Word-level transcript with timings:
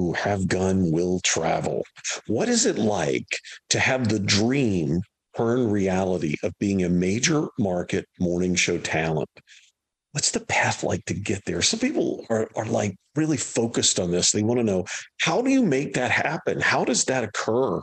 Ooh, 0.00 0.12
have 0.12 0.48
gun 0.48 0.90
will 0.90 1.20
travel. 1.20 1.84
What 2.26 2.48
is 2.48 2.64
it 2.64 2.78
like 2.78 3.38
to 3.68 3.78
have 3.78 4.08
the 4.08 4.18
dream 4.18 5.02
turn 5.36 5.70
reality 5.70 6.36
of 6.42 6.52
being 6.58 6.82
a 6.82 6.88
major 6.88 7.48
market 7.58 8.06
morning 8.18 8.54
show 8.54 8.78
talent? 8.78 9.28
What's 10.12 10.30
the 10.30 10.40
path 10.40 10.82
like 10.82 11.04
to 11.04 11.14
get 11.14 11.44
there? 11.44 11.62
Some 11.62 11.80
people 11.80 12.24
are, 12.30 12.48
are 12.56 12.64
like 12.64 12.96
really 13.14 13.36
focused 13.36 14.00
on 14.00 14.10
this. 14.10 14.32
They 14.32 14.42
want 14.42 14.58
to 14.58 14.64
know 14.64 14.86
how 15.20 15.42
do 15.42 15.50
you 15.50 15.62
make 15.62 15.94
that 15.94 16.10
happen? 16.10 16.60
How 16.60 16.84
does 16.84 17.04
that 17.04 17.24
occur? 17.24 17.80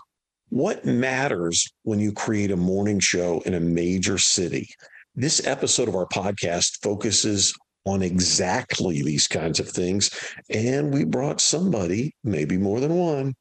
What 0.50 0.86
matters 0.86 1.72
when 1.84 2.00
you 2.00 2.12
create 2.12 2.52
a 2.52 2.58
morning 2.58 3.00
show 3.00 3.42
in 3.46 3.54
a 3.54 3.60
major 3.60 4.18
city? 4.18 4.68
This 5.16 5.46
episode 5.46 5.88
of 5.88 5.96
our 5.96 6.08
podcast 6.08 6.82
focuses 6.82 7.54
on 7.88 8.02
exactly 8.02 9.02
these 9.02 9.28
kinds 9.28 9.60
of 9.60 9.70
things. 9.70 10.10
And 10.50 10.94
we 10.94 11.06
brought 11.06 11.42
somebody, 11.42 12.16
maybe 12.24 12.58
more 12.58 12.80
than 12.80 12.96
one, 12.96 13.36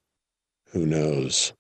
who 0.73 0.87
knows. 0.87 1.53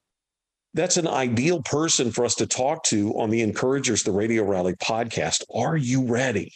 That's 0.75 0.99
an 0.99 1.09
ideal 1.09 1.63
person 1.63 2.11
for 2.13 2.25
us 2.25 2.35
to 2.35 2.47
talk 2.47 2.83
to 2.85 3.19
on 3.19 3.31
the 3.31 3.41
Encouragers, 3.41 4.03
the 4.03 4.13
Radio 4.13 4.45
Rally 4.45 4.75
podcast. 4.75 5.43
Are 5.55 5.77
you 5.77 6.07
ready? 6.07 6.53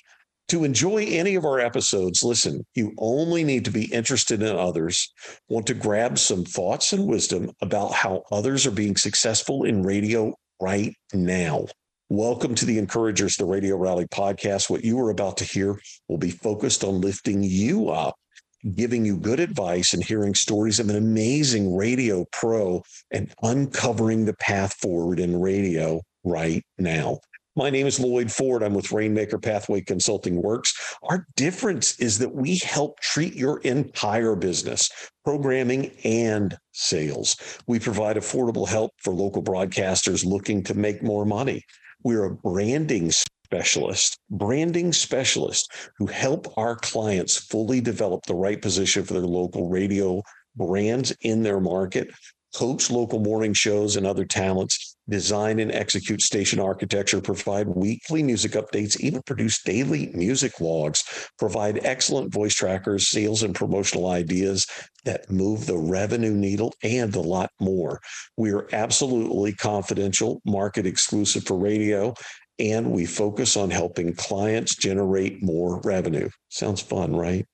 To 0.48 0.64
enjoy 0.64 1.04
any 1.04 1.36
of 1.36 1.44
our 1.44 1.60
episodes, 1.60 2.24
listen, 2.24 2.66
you 2.74 2.92
only 2.98 3.44
need 3.44 3.64
to 3.64 3.70
be 3.70 3.84
interested 3.84 4.42
in 4.42 4.56
others, 4.56 5.10
want 5.48 5.66
to 5.68 5.74
grab 5.74 6.18
some 6.18 6.44
thoughts 6.44 6.92
and 6.92 7.06
wisdom 7.06 7.50
about 7.62 7.92
how 7.92 8.24
others 8.32 8.66
are 8.66 8.72
being 8.72 8.96
successful 8.96 9.64
in 9.64 9.84
radio 9.84 10.34
right 10.60 10.92
now. 11.14 11.66
Welcome 12.12 12.56
to 12.56 12.64
the 12.64 12.76
Encouragers, 12.76 13.36
the 13.36 13.44
Radio 13.44 13.76
Rally 13.76 14.04
podcast. 14.08 14.68
What 14.68 14.82
you 14.82 14.98
are 14.98 15.10
about 15.10 15.36
to 15.36 15.44
hear 15.44 15.80
will 16.08 16.18
be 16.18 16.32
focused 16.32 16.82
on 16.82 17.00
lifting 17.00 17.44
you 17.44 17.88
up, 17.88 18.16
giving 18.74 19.04
you 19.04 19.16
good 19.16 19.38
advice, 19.38 19.94
and 19.94 20.02
hearing 20.02 20.34
stories 20.34 20.80
of 20.80 20.90
an 20.90 20.96
amazing 20.96 21.72
radio 21.72 22.26
pro 22.32 22.82
and 23.12 23.32
uncovering 23.44 24.24
the 24.24 24.34
path 24.34 24.74
forward 24.74 25.20
in 25.20 25.40
radio 25.40 26.00
right 26.24 26.64
now. 26.80 27.20
My 27.54 27.70
name 27.70 27.86
is 27.86 28.00
Loyd 28.00 28.32
Ford. 28.32 28.64
I'm 28.64 28.74
with 28.74 28.90
Rainmaker 28.90 29.38
Pathway 29.38 29.80
Consulting 29.80 30.42
Works. 30.42 30.96
Our 31.04 31.28
difference 31.36 31.96
is 32.00 32.18
that 32.18 32.34
we 32.34 32.58
help 32.58 32.98
treat 32.98 33.34
your 33.36 33.60
entire 33.60 34.34
business, 34.34 34.90
programming 35.24 35.92
and 36.02 36.58
sales. 36.72 37.36
We 37.68 37.78
provide 37.78 38.16
affordable 38.16 38.66
help 38.66 38.90
for 38.98 39.14
local 39.14 39.44
broadcasters 39.44 40.24
looking 40.24 40.64
to 40.64 40.74
make 40.74 41.04
more 41.04 41.24
money. 41.24 41.62
We're 42.02 42.24
a 42.24 42.34
branding 42.34 43.10
specialist, 43.10 44.18
branding 44.30 44.92
specialist 44.92 45.70
who 45.98 46.06
help 46.06 46.52
our 46.56 46.76
clients 46.76 47.36
fully 47.36 47.80
develop 47.80 48.24
the 48.26 48.34
right 48.34 48.60
position 48.60 49.04
for 49.04 49.14
their 49.14 49.22
local 49.22 49.68
radio 49.68 50.22
brands 50.56 51.12
in 51.22 51.42
their 51.42 51.60
market, 51.60 52.10
coach 52.56 52.90
local 52.90 53.20
morning 53.20 53.52
shows 53.52 53.96
and 53.96 54.06
other 54.06 54.24
talents, 54.24 54.89
design 55.08 55.58
and 55.58 55.72
execute 55.72 56.20
station 56.20 56.60
architecture, 56.60 57.20
provide 57.20 57.68
weekly 57.68 58.22
music 58.22 58.52
updates, 58.52 58.98
even 59.00 59.22
produce 59.22 59.62
daily 59.62 60.10
music 60.14 60.60
logs, 60.60 61.28
provide 61.38 61.84
excellent 61.84 62.32
voice 62.32 62.54
trackers, 62.54 63.08
sales 63.08 63.42
and 63.42 63.54
promotional 63.54 64.08
ideas 64.08 64.66
that 65.04 65.30
move 65.30 65.66
the 65.66 65.78
revenue 65.78 66.34
needle, 66.34 66.72
and 66.82 67.14
a 67.16 67.20
lot 67.20 67.50
more. 67.60 68.00
We 68.36 68.52
are 68.52 68.68
absolutely 68.72 69.52
confidential, 69.54 70.40
market 70.44 70.86
exclusive 70.86 71.44
for 71.44 71.58
radio, 71.58 72.14
and 72.60 72.92
we 72.92 73.06
focus 73.06 73.56
on 73.56 73.70
helping 73.70 74.14
clients 74.14 74.76
generate 74.76 75.42
more 75.42 75.80
revenue. 75.82 76.28
Sounds 76.50 76.82
fun, 76.82 77.16
right? 77.16 77.46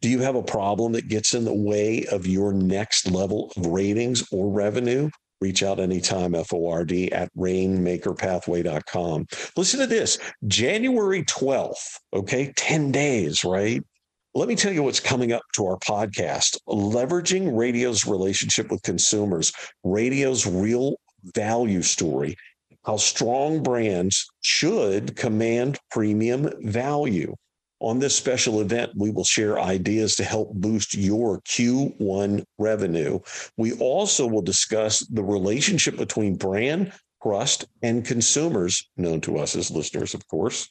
Do 0.00 0.08
you 0.08 0.20
have 0.20 0.36
a 0.36 0.42
problem 0.42 0.92
that 0.92 1.08
gets 1.08 1.34
in 1.34 1.44
the 1.44 1.52
way 1.52 2.06
of 2.10 2.26
your 2.26 2.54
next 2.54 3.10
level 3.10 3.52
of 3.56 3.66
ratings 3.66 4.26
or 4.32 4.50
revenue? 4.50 5.10
Reach 5.44 5.62
out 5.62 5.78
anytime, 5.78 6.32
FORD 6.32 6.90
at 7.12 7.28
rainmakerpathway.com. 7.36 9.26
Listen 9.58 9.80
to 9.80 9.86
this 9.86 10.18
January 10.46 11.22
12th, 11.24 11.98
okay, 12.14 12.50
10 12.56 12.90
days, 12.90 13.44
right? 13.44 13.82
Let 14.34 14.48
me 14.48 14.56
tell 14.56 14.72
you 14.72 14.82
what's 14.82 15.00
coming 15.00 15.32
up 15.32 15.42
to 15.56 15.66
our 15.66 15.76
podcast 15.80 16.56
leveraging 16.66 17.54
radio's 17.54 18.06
relationship 18.06 18.70
with 18.70 18.80
consumers, 18.82 19.52
radio's 19.84 20.46
real 20.46 20.96
value 21.34 21.82
story, 21.82 22.36
how 22.86 22.96
strong 22.96 23.62
brands 23.62 24.26
should 24.40 25.14
command 25.16 25.78
premium 25.90 26.50
value. 26.62 27.34
On 27.84 27.98
this 27.98 28.16
special 28.16 28.62
event, 28.62 28.92
we 28.96 29.10
will 29.10 29.24
share 29.24 29.60
ideas 29.60 30.16
to 30.16 30.24
help 30.24 30.54
boost 30.54 30.94
your 30.94 31.42
Q1 31.42 32.42
revenue. 32.56 33.20
We 33.58 33.74
also 33.74 34.26
will 34.26 34.40
discuss 34.40 35.00
the 35.00 35.22
relationship 35.22 35.98
between 35.98 36.36
brand, 36.36 36.94
trust, 37.22 37.66
and 37.82 38.02
consumers, 38.02 38.88
known 38.96 39.20
to 39.20 39.36
us 39.36 39.54
as 39.54 39.70
listeners, 39.70 40.14
of 40.14 40.26
course. 40.28 40.66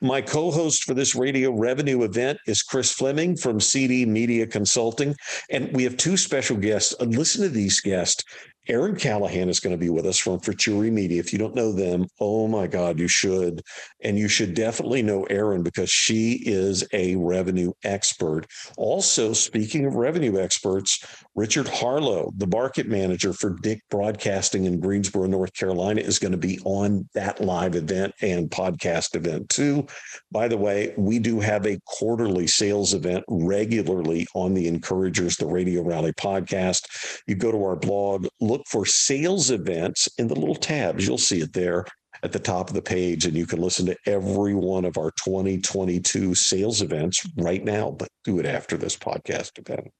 My 0.00 0.20
co 0.20 0.50
host 0.50 0.82
for 0.82 0.94
this 0.94 1.14
radio 1.14 1.52
revenue 1.52 2.02
event 2.02 2.38
is 2.48 2.62
Chris 2.64 2.92
Fleming 2.92 3.36
from 3.36 3.60
CD 3.60 4.04
Media 4.04 4.44
Consulting. 4.44 5.14
And 5.52 5.72
we 5.72 5.84
have 5.84 5.96
two 5.96 6.16
special 6.16 6.56
guests. 6.56 6.92
Listen 7.00 7.42
to 7.42 7.50
these 7.50 7.80
guests. 7.80 8.24
Erin 8.68 8.96
Callahan 8.96 9.48
is 9.48 9.60
going 9.60 9.74
to 9.74 9.78
be 9.78 9.88
with 9.88 10.04
us 10.04 10.18
from 10.18 10.40
Futuri 10.40 10.90
Media. 10.90 11.20
If 11.20 11.32
you 11.32 11.38
don't 11.38 11.54
know 11.54 11.72
them, 11.72 12.06
oh 12.20 12.46
my 12.46 12.66
God, 12.66 12.98
you 12.98 13.08
should. 13.08 13.62
And 14.02 14.18
you 14.18 14.28
should 14.28 14.52
definitely 14.54 15.00
know 15.02 15.24
Erin 15.24 15.62
because 15.62 15.90
she 15.90 16.42
is 16.44 16.86
a 16.92 17.16
revenue 17.16 17.72
expert. 17.82 18.46
Also, 18.76 19.32
speaking 19.32 19.86
of 19.86 19.94
revenue 19.94 20.38
experts, 20.38 21.02
Richard 21.34 21.66
Harlow, 21.66 22.30
the 22.36 22.46
market 22.46 22.88
manager 22.88 23.32
for 23.32 23.56
Dick 23.62 23.80
Broadcasting 23.90 24.66
in 24.66 24.80
Greensboro, 24.80 25.26
North 25.26 25.54
Carolina, 25.54 26.02
is 26.02 26.18
going 26.18 26.32
to 26.32 26.38
be 26.38 26.58
on 26.64 27.08
that 27.14 27.40
live 27.40 27.74
event 27.74 28.14
and 28.20 28.50
podcast 28.50 29.16
event 29.16 29.48
too. 29.48 29.86
By 30.30 30.46
the 30.46 30.58
way, 30.58 30.92
we 30.98 31.18
do 31.18 31.40
have 31.40 31.64
a 31.66 31.80
quarterly 31.86 32.46
sales 32.46 32.92
event 32.92 33.24
regularly 33.28 34.26
on 34.34 34.52
the 34.52 34.68
Encouragers, 34.68 35.36
the 35.36 35.46
Radio 35.46 35.82
Rally 35.82 36.12
podcast. 36.12 37.22
You 37.26 37.34
go 37.34 37.50
to 37.50 37.64
our 37.64 37.76
blog, 37.76 38.26
look 38.40 38.57
look 38.58 38.66
for 38.66 38.84
sales 38.84 39.50
events 39.50 40.08
in 40.18 40.28
the 40.28 40.34
little 40.34 40.54
tabs. 40.54 41.06
You'll 41.06 41.18
see 41.18 41.40
it 41.40 41.52
there 41.52 41.86
at 42.22 42.32
the 42.32 42.38
top 42.38 42.68
of 42.68 42.74
the 42.74 42.82
page, 42.82 43.26
and 43.26 43.36
you 43.36 43.46
can 43.46 43.60
listen 43.60 43.86
to 43.86 43.96
every 44.06 44.54
one 44.54 44.84
of 44.84 44.98
our 44.98 45.12
2022 45.24 46.34
sales 46.34 46.82
events 46.82 47.26
right 47.36 47.64
now, 47.64 47.90
but 47.90 48.08
do 48.24 48.38
it 48.38 48.46
after 48.46 48.76
this 48.76 48.96
podcast 48.96 49.58
event. 49.58 49.90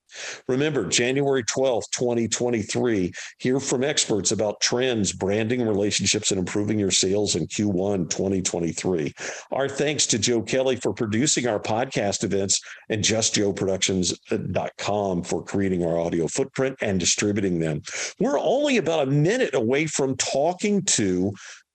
Remember, 0.49 0.87
January 0.87 1.45
12th, 1.45 1.91
2023, 1.93 3.13
hear 3.39 3.61
from 3.61 3.85
experts 3.85 4.33
about 4.33 4.61
trends, 4.61 5.13
branding 5.13 5.65
relationships, 5.67 6.31
and 6.31 6.39
improving 6.39 6.79
your 6.79 6.91
sales 6.91 7.37
in 7.37 7.47
Q1 7.47 8.09
2023. 8.11 9.13
Our 9.53 9.69
thanks 9.69 10.07
to 10.07 10.19
Joe 10.19 10.41
Kelly 10.43 10.77
for 10.77 10.95
producing 10.95 11.47
our 11.47 11.61
podcast 11.61 12.25
events 12.25 12.59
and 12.89 13.05
justjoeproductions.com 13.05 15.25
for 15.25 15.45
creating 15.45 15.85
our 15.85 15.99
audio 15.99 16.27
footprint 16.27 16.79
and 16.81 16.99
distributing 16.99 17.61
them. 17.61 17.83
We're 18.19 18.41
only 18.41 18.79
about 18.79 19.09
a 19.09 19.11
minute 19.11 19.55
away 19.55 19.85
from 19.87 20.17
talking 20.17 20.81
to 20.83 21.33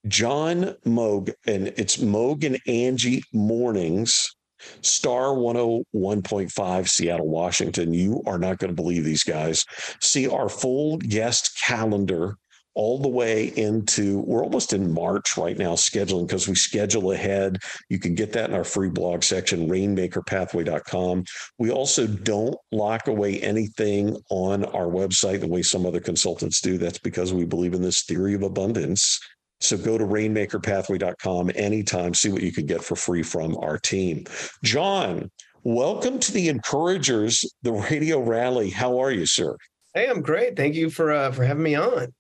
John 0.08 0.76
Moug, 0.86 1.34
and 1.48 1.68
it's 1.70 1.98
Moug 1.98 2.44
and 2.44 2.60
Angie 2.68 3.24
Mornings, 3.32 4.36
Star 4.82 5.28
101.5, 5.28 6.90
Seattle, 6.90 7.30
Washington. 7.30 7.94
You 7.94 8.22
are 8.26 8.38
not 8.38 8.58
going 8.58 8.70
to 8.70 8.82
believe 8.82 9.04
these 9.04 9.24
guys. 9.24 9.66
See 10.02 10.28
our 10.28 10.50
full 10.50 10.98
guest 10.98 11.58
calendar 11.66 12.38
all 12.76 12.98
the 12.98 13.08
way 13.08 13.54
into 13.56 14.22
we're 14.22 14.44
almost 14.44 14.74
in 14.74 14.92
March 14.92 15.38
right 15.38 15.58
now 15.58 15.74
scheduling 15.74 16.28
because 16.28 16.48
we 16.48 16.56
schedule 16.56 17.12
ahead. 17.12 17.60
You 17.90 18.00
can 18.00 18.16
get 18.16 18.34
that 18.34 18.50
in 18.50 18.56
our 18.56 18.64
free 18.64 18.90
blog 18.90 19.24
section, 19.24 19.70
rainmakerpathway.com. 19.70 21.26
We 21.60 21.72
also 21.72 22.08
don't 22.08 22.56
lock 22.72 23.08
away 23.08 23.40
anything 23.42 24.18
on 24.30 24.66
our 24.66 24.88
website 24.88 25.42
the 25.42 25.48
way 25.48 25.62
some 25.62 25.86
other 25.86 26.00
consultants 26.00 26.62
do. 26.62 26.78
That's 26.78 27.00
because 27.00 27.34
we 27.34 27.46
believe 27.46 27.74
in 27.74 27.82
this 27.82 28.04
theory 28.04 28.34
of 28.34 28.44
abundance. 28.44 29.20
So 29.64 29.78
go 29.78 29.98
to 29.98 30.06
rainmakerpathway.com 30.06 31.52
anytime, 31.56 32.14
see 32.14 32.30
what 32.30 32.42
you 32.42 32.52
can 32.52 32.66
get 32.66 32.84
for 32.84 32.96
free 32.96 33.24
from 33.24 33.56
our 33.58 33.78
team. 33.78 34.26
John, 34.64 35.32
welcome 35.64 36.20
to 36.20 36.32
the 36.34 36.50
Encouragers, 36.50 37.50
the 37.62 37.72
radio 37.72 38.20
rally. 38.20 38.70
How 38.70 39.00
are 39.00 39.12
you, 39.12 39.26
sir? 39.26 39.56
Hey, 39.94 40.10
I'm 40.10 40.22
great. 40.22 40.58
Thank 40.58 40.76
you 40.76 40.90
for 40.90 41.14
uh, 41.14 41.32
for 41.32 41.46
having 41.46 41.64
me 41.64 41.76
on. 41.76 42.14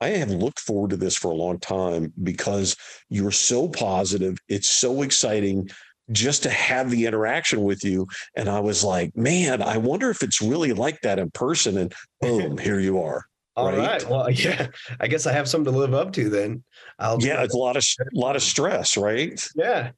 I 0.00 0.08
have 0.08 0.30
looked 0.30 0.60
forward 0.60 0.90
to 0.90 0.96
this 0.98 1.16
for 1.16 1.30
a 1.30 1.36
long 1.36 1.58
time 1.58 2.12
because 2.22 2.76
you're 3.08 3.30
so 3.30 3.68
positive. 3.68 4.36
It's 4.48 4.68
so 4.68 5.00
exciting 5.00 5.70
just 6.12 6.42
to 6.42 6.50
have 6.50 6.90
the 6.90 7.06
interaction 7.06 7.62
with 7.62 7.82
you. 7.82 8.06
And 8.36 8.48
I 8.48 8.60
was 8.60 8.84
like, 8.84 9.16
man, 9.16 9.62
I 9.62 9.78
wonder 9.78 10.10
if 10.10 10.22
it's 10.22 10.42
really 10.42 10.74
like 10.74 11.00
that 11.00 11.18
in 11.18 11.30
person. 11.30 11.78
And 11.78 11.94
boom, 12.20 12.58
here 12.58 12.80
you 12.80 13.00
are. 13.00 13.24
All 13.56 13.66
right? 13.66 13.78
right? 13.78 14.08
Well, 14.08 14.30
yeah. 14.30 14.68
I 15.00 15.06
guess 15.06 15.26
I 15.26 15.32
have 15.32 15.48
something 15.48 15.72
to 15.72 15.78
live 15.78 15.94
up 15.94 16.12
to 16.14 16.28
then. 16.28 16.64
I'll 16.98 17.20
yeah, 17.22 17.42
it's 17.42 17.54
a 17.54 17.58
lot 17.58 17.76
of 17.76 17.84
a 18.00 18.04
lot 18.18 18.36
of 18.36 18.42
stress, 18.42 18.96
right? 18.96 19.40
Yeah. 19.54 19.90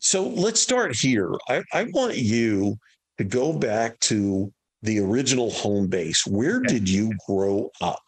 So 0.00 0.28
let's 0.28 0.60
start 0.60 0.94
here. 0.96 1.32
I, 1.48 1.62
I 1.72 1.84
want 1.92 2.16
you 2.16 2.76
to 3.18 3.24
go 3.24 3.52
back 3.52 3.98
to 4.00 4.52
the 4.82 5.00
original 5.00 5.50
home 5.50 5.88
base. 5.88 6.24
Where 6.26 6.58
Okay. 6.58 6.74
did 6.74 6.88
you 6.88 7.12
grow 7.26 7.70
up? 7.80 8.00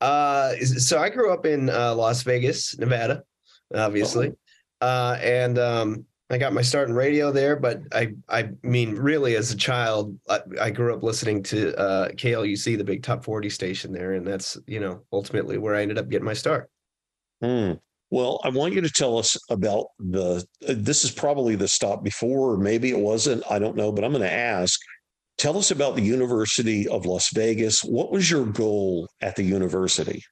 Uh, 0.00 0.56
so 0.56 0.98
I 0.98 1.10
grew 1.10 1.32
up 1.32 1.44
in 1.46 1.68
uh, 1.68 1.94
Las 1.94 2.22
Vegas, 2.22 2.78
Nevada, 2.78 3.24
obviously, 3.74 4.32
uh, 4.80 5.18
and 5.20 5.58
um, 5.58 6.06
I 6.28 6.38
got 6.38 6.52
my 6.52 6.62
start 6.62 6.88
in 6.88 6.94
radio 6.94 7.30
there. 7.30 7.56
But 7.56 7.82
I, 7.92 8.14
I 8.28 8.50
mean, 8.62 8.96
really, 8.96 9.36
as 9.36 9.52
a 9.52 9.56
child, 9.56 10.18
I, 10.28 10.40
I 10.60 10.70
grew 10.70 10.94
up 10.94 11.02
listening 11.02 11.42
to 11.44 11.76
uh, 11.78 12.08
KLUC, 12.08 12.76
the 12.76 12.84
big 12.84 13.02
top 13.02 13.24
forty 13.24 13.50
station 13.50 13.92
there, 13.92 14.14
and 14.14 14.26
that's 14.26 14.58
you 14.66 14.80
know 14.80 15.02
ultimately 15.12 15.58
where 15.58 15.74
I 15.74 15.82
ended 15.82 15.98
up 15.98 16.08
getting 16.08 16.26
my 16.26 16.34
start. 16.34 16.70
Hmm. 17.40 17.72
Well, 18.10 18.40
I 18.44 18.50
want 18.50 18.72
you 18.72 18.80
to 18.80 18.90
tell 18.90 19.18
us 19.18 19.36
about 19.50 19.86
the. 19.98 20.44
uh, 20.68 20.74
This 20.76 21.04
is 21.04 21.10
probably 21.10 21.56
the 21.56 21.68
stop 21.68 22.02
before, 22.02 22.52
or 22.52 22.56
maybe 22.56 22.90
it 22.90 22.98
wasn't. 22.98 23.42
I 23.50 23.58
don't 23.58 23.76
know, 23.76 23.92
but 23.92 24.04
I'm 24.04 24.12
going 24.12 24.22
to 24.22 24.32
ask. 24.32 24.80
Tell 25.38 25.58
us 25.58 25.70
about 25.70 25.96
the 25.96 26.02
University 26.02 26.88
of 26.88 27.04
Las 27.04 27.30
Vegas. 27.34 27.84
What 27.84 28.10
was 28.10 28.30
your 28.30 28.46
goal 28.46 29.08
at 29.20 29.36
the 29.36 29.42
university? 29.42 30.22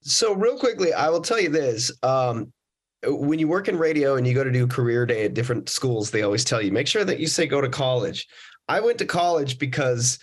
So 0.00 0.34
real 0.34 0.58
quickly, 0.58 0.92
I 0.94 1.10
will 1.10 1.20
tell 1.20 1.38
you 1.40 1.50
this. 1.50 1.92
Um, 2.02 2.52
when 3.06 3.38
you 3.38 3.48
work 3.48 3.68
in 3.68 3.78
radio 3.78 4.16
and 4.16 4.26
you 4.26 4.34
go 4.34 4.44
to 4.44 4.50
do 4.50 4.66
career 4.66 5.06
day 5.06 5.24
at 5.24 5.34
different 5.34 5.68
schools, 5.68 6.10
they 6.10 6.22
always 6.22 6.44
tell 6.44 6.60
you 6.60 6.72
make 6.72 6.88
sure 6.88 7.04
that 7.04 7.20
you 7.20 7.26
say 7.26 7.46
go 7.46 7.60
to 7.60 7.68
college. 7.68 8.26
I 8.68 8.80
went 8.80 8.98
to 8.98 9.06
college 9.06 9.58
because 9.58 10.18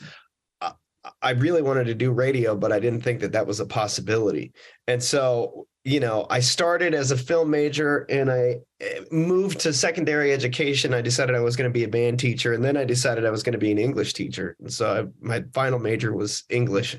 I- 1.21 1.31
really 1.31 1.61
wanted 1.61 1.85
to 1.85 1.95
do 1.95 2.11
radio, 2.11 2.55
but 2.55 2.71
I 2.71 2.79
didn't 2.79 3.01
think 3.01 3.19
that 3.21 3.31
that 3.33 3.47
was 3.47 3.59
a 3.59 3.65
possibility. 3.65 4.53
And 4.87 5.01
so, 5.01 5.67
you 5.83 5.99
know, 5.99 6.25
I 6.29 6.39
started 6.39 6.93
as 6.93 7.11
a 7.11 7.17
film 7.17 7.49
major 7.49 8.05
and 8.09 8.31
I 8.31 8.57
eh, 8.81 9.01
moved 9.11 9.59
to 9.61 9.73
secondary 9.73 10.33
education. 10.33 10.93
I 10.93 11.01
decided 11.01 11.35
I 11.35 11.41
was 11.41 11.55
going 11.55 11.69
to 11.69 11.73
be 11.73 11.83
a 11.83 11.87
band 11.89 12.19
teacher, 12.19 12.53
and 12.53 12.63
then 12.63 12.75
I 12.77 12.85
decided 12.85 13.25
I 13.25 13.29
was 13.29 13.43
going 13.43 13.53
to 13.53 13.59
be 13.59 13.71
an 13.71 13.77
English 13.77 14.13
teacher. 14.13 14.55
And 14.59 14.71
so 14.71 14.91
I, 14.91 15.25
my 15.25 15.43
final 15.53 15.79
major 15.79 16.13
was 16.13 16.43
English. 16.49 16.97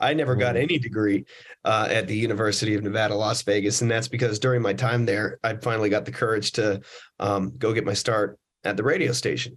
I 0.00 0.14
never 0.14 0.34
got 0.34 0.56
Mm. 0.56 0.62
any 0.62 0.78
degree 0.78 1.24
uh, 1.64 1.88
at 1.90 2.06
the 2.06 2.16
University 2.16 2.74
of 2.74 2.82
Nevada, 2.82 3.14
Las 3.14 3.42
Vegas, 3.42 3.80
and 3.80 3.90
that's 3.90 4.08
because 4.08 4.38
during 4.38 4.60
my 4.62 4.72
time 4.72 5.06
there, 5.06 5.38
I 5.44 5.54
finally 5.56 5.88
got 5.88 6.04
the 6.04 6.12
courage 6.12 6.52
to 6.52 6.80
um, 7.20 7.52
go 7.58 7.72
get 7.72 7.84
my 7.84 7.94
start 7.94 8.38
at 8.64 8.76
the 8.76 8.82
radio 8.82 9.12
station. 9.12 9.56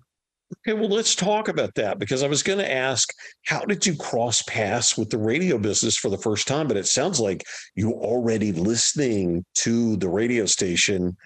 Okay, 0.66 0.80
well, 0.80 0.90
let's 0.90 1.14
talk 1.14 1.50
about 1.50 1.76
that 1.76 2.00
because 2.00 2.24
I 2.24 2.28
was 2.28 2.42
going 2.42 2.60
to 2.60 2.72
ask, 2.72 3.10
how 3.46 3.66
did 3.66 3.86
you 3.86 3.96
cross 3.98 4.42
paths 4.44 4.98
with 4.98 5.10
the 5.10 5.18
radio 5.18 5.58
business 5.58 5.98
for 5.98 6.10
the 6.10 6.18
first 6.18 6.48
time? 6.48 6.70
But 6.70 6.78
it 6.78 6.88
sounds 6.88 7.20
like 7.20 7.44
you 7.76 7.92
already 7.92 8.54
listening 8.54 9.44
to 9.56 9.98
the 9.98 10.08
radio 10.08 10.46
station. 10.46 11.18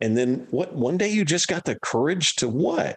And 0.00 0.16
then 0.16 0.48
what 0.50 0.74
one 0.74 0.96
day 0.96 1.08
you 1.08 1.24
just 1.24 1.46
got 1.46 1.64
the 1.64 1.78
courage 1.84 2.34
to 2.36 2.48
what? 2.48 2.96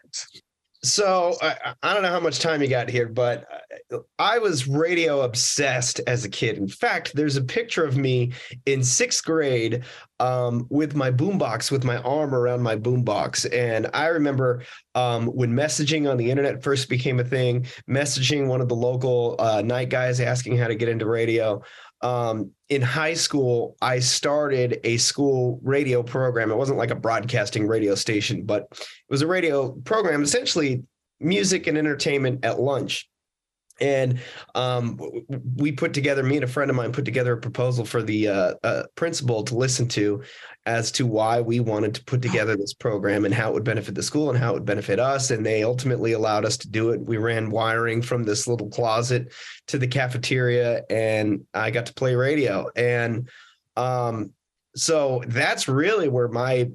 So 0.87 1.35
I, 1.41 1.73
I 1.83 1.93
don't 1.93 2.03
know 2.03 2.09
how 2.09 2.19
much 2.19 2.39
time 2.39 2.61
you 2.61 2.67
got 2.67 2.89
here, 2.89 3.07
but 3.07 3.45
uh, 3.91 3.97
I 4.17 4.39
was 4.39 4.67
radio 4.67 5.21
obsessed 5.21 5.99
as 6.07 6.23
a 6.23 6.29
kid. 6.29 6.57
In 6.57 6.67
fact, 6.67 7.13
there's 7.13 7.35
a 7.35 7.43
picture 7.43 7.83
of 7.83 7.97
me 7.97 8.31
in 8.65 8.83
sixth 8.83 9.23
grade 9.25 9.83
um, 10.19 10.65
with 10.69 10.95
my 10.95 11.11
boombox, 11.11 11.71
with 11.71 11.83
my 11.83 11.97
arm 11.97 12.33
around 12.33 12.61
my 12.61 12.75
boombox. 12.75 13.45
And 13.53 13.89
I 13.93 14.07
remember 14.07 14.63
um, 14.95 15.27
when 15.27 15.53
messaging 15.53 16.09
on 16.09 16.17
the 16.17 16.31
internet 16.31 16.63
first 16.63 16.89
became 16.89 17.19
a 17.19 17.23
thing, 17.23 17.67
messaging 17.89 18.47
one 18.47 18.61
of 18.61 18.69
the 18.69 18.75
local 18.75 19.35
uh, 19.39 19.61
night 19.61 19.89
guys 19.89 20.19
asking 20.19 20.57
how 20.57 20.67
to 20.67 20.75
get 20.75 20.89
into 20.89 21.05
radio. 21.05 21.61
Um, 22.01 22.51
in 22.69 22.81
high 22.81 23.15
school, 23.15 23.75
I 23.81 23.99
started 23.99 24.79
a 24.83 24.97
school 24.97 25.59
radio 25.63 26.03
program. 26.03 26.51
It 26.51 26.57
wasn't 26.57 26.77
like 26.77 26.91
a 26.91 26.95
broadcasting 26.95 27.67
radio 27.67 27.95
station, 27.95 28.43
but 28.43 28.67
it 28.71 28.87
was 29.09 29.21
a 29.21 29.27
radio 29.27 29.71
program, 29.71 30.21
essentially 30.21 30.83
music 31.19 31.67
and 31.67 31.77
entertainment 31.77 32.45
at 32.45 32.59
lunch. 32.59 33.09
And 33.79 34.19
um, 34.55 34.99
we 35.55 35.71
put 35.71 35.93
together, 35.93 36.23
me 36.23 36.35
and 36.37 36.43
a 36.43 36.47
friend 36.47 36.69
of 36.69 36.75
mine 36.75 36.91
put 36.91 37.05
together 37.05 37.33
a 37.33 37.37
proposal 37.37 37.85
for 37.85 38.01
the 38.01 38.27
uh, 38.27 38.53
uh, 38.63 38.83
principal 38.95 39.43
to 39.43 39.55
listen 39.55 39.87
to 39.89 40.23
as 40.65 40.91
to 40.93 41.05
why 41.05 41.39
we 41.39 41.59
wanted 41.59 41.95
to 41.95 42.03
put 42.03 42.21
together 42.21 42.57
this 42.57 42.73
program 42.73 43.23
and 43.23 43.33
how 43.33 43.49
it 43.49 43.53
would 43.53 43.63
benefit 43.63 43.95
the 43.95 44.03
school 44.03 44.29
and 44.29 44.37
how 44.37 44.51
it 44.51 44.53
would 44.55 44.65
benefit 44.65 44.99
us. 44.99 45.31
And 45.31 45.45
they 45.45 45.63
ultimately 45.63 46.13
allowed 46.13 46.43
us 46.43 46.57
to 46.57 46.69
do 46.69 46.89
it. 46.89 47.01
We 47.01 47.17
ran 47.17 47.49
wiring 47.49 48.01
from 48.01 48.23
this 48.23 48.47
little 48.47 48.69
closet 48.69 49.31
to 49.67 49.77
the 49.77 49.87
cafeteria, 49.87 50.83
and 50.89 51.45
I 51.53 51.71
got 51.71 51.85
to 51.85 51.93
play 51.93 52.15
radio. 52.15 52.69
And 52.75 53.29
um, 53.75 54.33
so 54.75 55.23
that's 55.27 55.67
really 55.67 56.09
where 56.09 56.27
my 56.27 56.69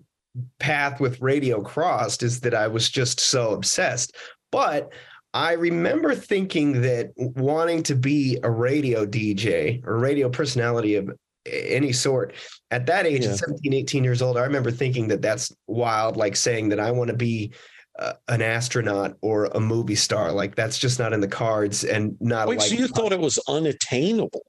path 0.58 1.00
with 1.00 1.20
radio 1.20 1.60
crossed 1.62 2.22
is 2.22 2.40
that 2.40 2.54
I 2.54 2.68
was 2.68 2.88
just 2.88 3.20
so 3.20 3.52
obsessed. 3.52 4.16
But 4.50 4.92
I 5.34 5.52
remember 5.52 6.14
thinking 6.14 6.82
that 6.82 7.12
wanting 7.16 7.82
to 7.84 7.94
be 7.94 8.38
a 8.42 8.50
radio 8.50 9.06
DJ 9.06 9.86
or 9.86 9.98
radio 9.98 10.28
personality 10.28 10.96
of 10.96 11.10
any 11.46 11.92
sort 11.92 12.34
at 12.70 12.86
that 12.86 13.06
age, 13.06 13.24
Yeah. 13.24 13.32
at 13.32 13.38
17, 13.38 13.72
18 13.72 14.04
years 14.04 14.22
old, 14.22 14.36
I 14.36 14.42
remember 14.42 14.70
thinking 14.70 15.08
that 15.08 15.22
that's 15.22 15.52
wild, 15.66 16.16
like 16.16 16.36
saying 16.36 16.68
that 16.70 16.80
I 16.80 16.90
want 16.90 17.08
to 17.08 17.16
be 17.16 17.52
uh, 17.98 18.14
an 18.28 18.40
astronaut 18.42 19.16
or 19.20 19.46
a 19.46 19.60
movie 19.60 19.94
star. 19.94 20.32
Like 20.32 20.54
that's 20.54 20.78
just 20.78 20.98
not 20.98 21.12
in 21.12 21.20
the 21.20 21.28
cards 21.28 21.84
and 21.84 22.16
not 22.20 22.48
Wait, 22.48 22.60
so 22.62 22.74
you 22.74 22.88
thought 22.88 23.12
it 23.12 23.20
was 23.20 23.38
unattainable? 23.48 24.42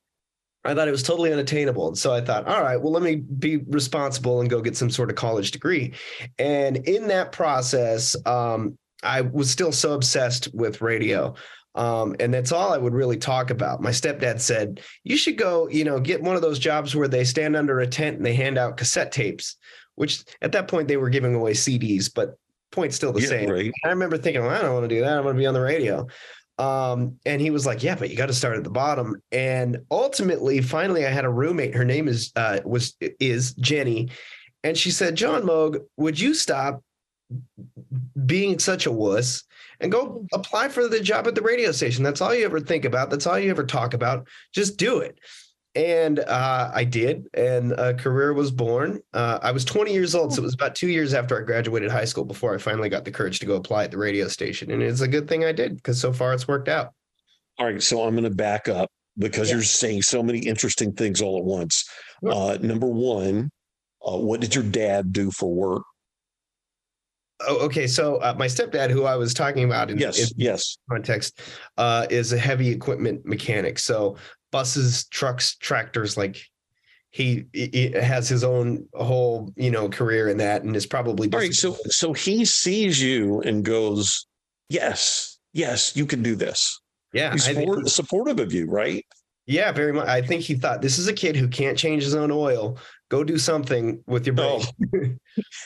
I 0.66 0.74
thought 0.74 0.88
it 0.88 0.92
was 0.92 1.04
totally 1.04 1.34
unattainable. 1.34 1.90
And 1.90 1.98
so 1.98 2.14
I 2.14 2.22
thought, 2.22 2.48
all 2.48 2.62
right, 2.62 2.78
well, 2.78 2.94
let 2.94 3.04
me 3.04 3.18
be 3.18 3.58
responsible 3.68 4.40
and 4.40 4.50
go 4.50 4.62
get 4.62 4.78
some 4.78 4.90
sort 4.90 5.10
of 5.10 5.18
college 5.18 5.52
degree. 5.52 5.94
And 6.40 6.78
in 6.78 7.08
that 7.08 7.34
process, 7.34 8.16
um, 8.26 8.78
I 9.04 9.22
was 9.22 9.50
still 9.52 9.72
so 9.72 9.94
obsessed 9.94 10.50
with 10.54 10.82
radio. 10.82 11.36
Um, 11.76 12.16
and 12.20 12.32
that's 12.34 12.52
all 12.52 12.72
I 12.72 12.78
would 12.78 12.94
really 12.94 13.18
talk 13.18 13.50
about. 13.50 13.82
My 13.82 13.90
stepdad 13.90 14.40
said, 14.40 14.82
you 15.04 15.18
should 15.18 15.38
go, 15.38 15.68
you 15.70 15.84
know, 15.84 16.00
get 16.00 16.22
one 16.22 16.36
of 16.36 16.44
those 16.44 16.60
jobs 16.60 16.96
where 16.96 17.08
they 17.08 17.24
stand 17.24 17.56
under 17.56 17.80
a 17.80 17.88
tent 17.88 18.18
and 18.18 18.26
they 18.26 18.36
hand 18.36 18.60
out 18.60 18.78
cassette 18.78 19.12
tapes, 19.12 19.58
which 19.96 20.24
at 20.44 20.52
that 20.52 20.68
point 20.68 20.88
they 20.88 20.98
were 20.98 21.10
giving 21.10 21.34
away 21.34 21.54
CDs, 21.54 22.12
but 22.14 22.38
point 22.72 22.94
still 22.94 23.12
the 23.12 23.22
Yeah, 23.22 23.28
same. 23.28 23.50
right. 23.50 23.72
I 23.84 23.90
remember 23.90 24.18
thinking, 24.20 24.44
well, 24.44 24.52
I 24.52 24.62
don't 24.62 24.74
want 24.74 24.88
to 24.88 24.96
do 24.96 25.02
that. 25.02 25.18
I 25.18 25.22
want 25.22 25.36
to 25.36 25.40
be 25.40 25.48
on 25.48 25.56
the 25.56 25.62
radio. 25.62 26.08
Um, 26.60 27.18
and 27.26 27.42
he 27.42 27.50
was 27.50 27.66
like, 27.66 27.82
yeah, 27.82 27.96
but 27.96 28.12
you 28.12 28.16
got 28.16 28.28
to 28.28 28.34
start 28.34 28.58
at 28.58 28.64
the 28.64 28.70
bottom. 28.70 29.16
And 29.32 29.80
ultimately, 29.90 30.62
finally, 30.62 31.06
I 31.08 31.10
had 31.10 31.26
a 31.26 31.30
roommate. 31.30 31.74
Her 31.76 31.86
name 31.86 32.08
is 32.08 32.32
uh, 32.36 32.60
was 32.64 32.96
is 33.20 33.54
Jenny, 33.56 34.10
and 34.64 34.78
she 34.78 34.92
said, 34.92 35.16
John 35.16 35.44
Moug, 35.44 35.80
would 35.98 36.20
you 36.20 36.36
stop 36.36 36.84
being 38.26 38.60
such 38.60 38.86
a 38.86 38.92
wuss 38.92 39.44
and 39.80 39.92
go 39.92 40.26
apply 40.34 40.70
for 40.70 40.88
the 40.88 41.00
job 41.00 41.28
at 41.28 41.36
the 41.36 41.42
radio 41.42 41.72
station? 41.72 42.04
That's 42.04 42.22
all 42.22 42.34
you 42.34 42.46
ever 42.46 42.60
think 42.60 42.86
about. 42.86 43.10
That's 43.10 43.28
all 43.28 43.40
you 43.40 43.50
ever 43.50 43.66
talk 43.66 43.94
about. 43.94 44.28
Just 44.54 44.78
do 44.78 45.00
it. 45.00 45.20
And 45.76 46.20
uh, 46.20 46.70
I 46.72 46.84
did, 46.84 47.26
and 47.34 47.72
a 47.72 47.96
career 47.96 48.34
was 48.34 48.52
born. 48.52 49.00
Uh, 49.12 49.40
I 49.42 49.52
was 49.52 49.66
20 49.66 49.92
years 49.92 50.14
old, 50.14 50.32
so 50.32 50.42
it 50.42 50.46
was 50.46 50.54
about 50.54 50.76
two 50.76 50.88
years 50.90 51.16
after 51.16 51.40
I 51.40 51.44
graduated 51.44 51.90
high 51.90 52.06
school 52.06 52.26
before 52.26 52.54
I 52.54 52.60
finally 52.60 52.90
got 52.90 53.06
the 53.06 53.12
courage 53.12 53.40
to 53.40 53.48
go 53.48 53.56
apply 53.56 53.86
at 53.86 53.92
the 53.92 53.98
radio 53.98 54.28
station. 54.28 54.70
And 54.70 54.84
it's 54.84 55.02
a 55.02 55.08
good 55.08 55.28
thing 55.28 55.46
I 55.46 55.52
did 55.52 55.76
because 55.76 56.00
so 56.00 56.14
far 56.14 56.32
it's 56.34 56.48
worked 56.48 56.68
out. 56.68 56.94
All 57.58 57.66
right, 57.66 57.82
so 57.82 58.04
I'm 58.04 58.14
going 58.14 58.24
to 58.24 58.30
back 58.30 58.70
up 58.70 58.92
because 59.18 59.50
Yeah. 59.50 59.56
you're 59.56 59.64
saying 59.64 60.04
so 60.04 60.22
many 60.22 60.40
interesting 60.40 60.94
things 60.94 61.22
all 61.24 61.40
at 61.40 61.44
once. 61.44 61.90
Uh, 62.24 62.58
number 62.62 62.88
one, 62.88 63.50
uh, 64.08 64.18
what 64.18 64.42
did 64.42 64.54
your 64.54 64.64
dad 64.64 65.12
do 65.12 65.32
for 65.32 65.52
work? 65.52 65.84
Oh, 67.48 67.58
okay. 67.66 67.88
So 67.88 68.18
uh, 68.18 68.34
my 68.38 68.48
stepdad, 68.48 68.90
who 68.90 69.04
I 69.06 69.16
was 69.16 69.34
talking 69.34 69.64
about 69.66 69.90
in, 69.92 69.98
Yes, 69.98 70.20
in 70.20 70.28
yes. 70.38 70.78
context, 70.90 71.42
uh, 71.78 72.08
is 72.10 72.34
a 72.34 72.38
heavy 72.38 72.70
equipment 72.70 73.26
mechanic. 73.26 73.80
So 73.80 74.18
buses, 74.52 75.06
trucks, 75.08 75.56
tractors, 75.58 76.16
like 76.18 76.38
he, 77.12 77.46
he 77.54 77.92
has 77.92 78.28
his 78.28 78.44
own 78.44 78.88
whole, 78.94 79.54
you 79.56 79.72
know, 79.72 79.90
career 79.90 80.30
in 80.30 80.38
that 80.38 80.64
and 80.64 80.76
is 80.76 80.86
probably 80.86 81.32
All 81.32 81.40
right, 81.40 81.54
so 81.54 81.78
so 81.88 82.14
he 82.14 82.44
sees 82.46 83.02
you 83.02 83.42
and 83.42 83.64
goes, 83.64 84.26
"Yes, 84.70 85.38
yes, 85.54 85.96
you 85.96 86.06
can 86.06 86.24
do 86.24 86.36
this." 86.36 86.80
yeah, 87.14 87.32
He's 87.32 87.48
I 87.48 87.54
think- 87.54 87.70
support- 87.70 87.90
supportive 87.90 88.40
of 88.40 88.52
you, 88.54 88.66
right? 88.68 89.06
yeah, 89.46 89.72
very 89.72 89.94
much. 89.94 90.08
I 90.08 90.22
think 90.22 90.42
he 90.42 90.56
thought 90.56 90.82
this 90.82 90.98
is 90.98 91.08
a 91.08 91.14
kid 91.14 91.36
who 91.36 91.48
can't 91.48 91.78
change 91.78 92.02
his 92.04 92.16
own 92.16 92.32
oil. 92.32 92.78
Go 93.14 93.24
do 93.24 93.38
something 93.38 94.04
with 94.08 94.26
your 94.26 94.34
brain. 94.34 95.20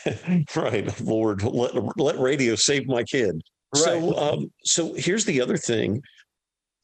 Oh. 0.06 0.44
right, 0.62 1.00
Lord, 1.00 1.44
let 1.44 1.98
let 1.98 2.20
radio 2.20 2.56
save 2.56 2.86
my 2.88 3.04
kid. 3.04 3.42
Right. 3.74 3.84
So, 3.86 4.18
um, 4.18 4.52
so 4.66 4.94
here's 4.96 5.24
the 5.24 5.40
other 5.40 5.56
thing. 5.56 6.02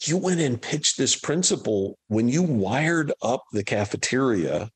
You 0.05 0.15
went 0.15 0.39
and 0.39 0.62
pitched 0.62 0.98
this 0.98 1.20
principle 1.20 1.98
when 2.08 2.29
you 2.29 2.43
wired 2.43 3.12
up 3.22 3.43
the 3.51 3.65
cafeteria. 3.65 4.70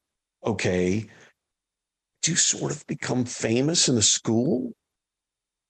Okay, 0.45 1.07
did 2.21 2.31
you 2.31 2.35
sort 2.35 2.73
of 2.73 2.85
become 2.87 3.23
famous 3.23 3.87
in 3.87 3.95
the 3.95 4.01
school? 4.01 4.73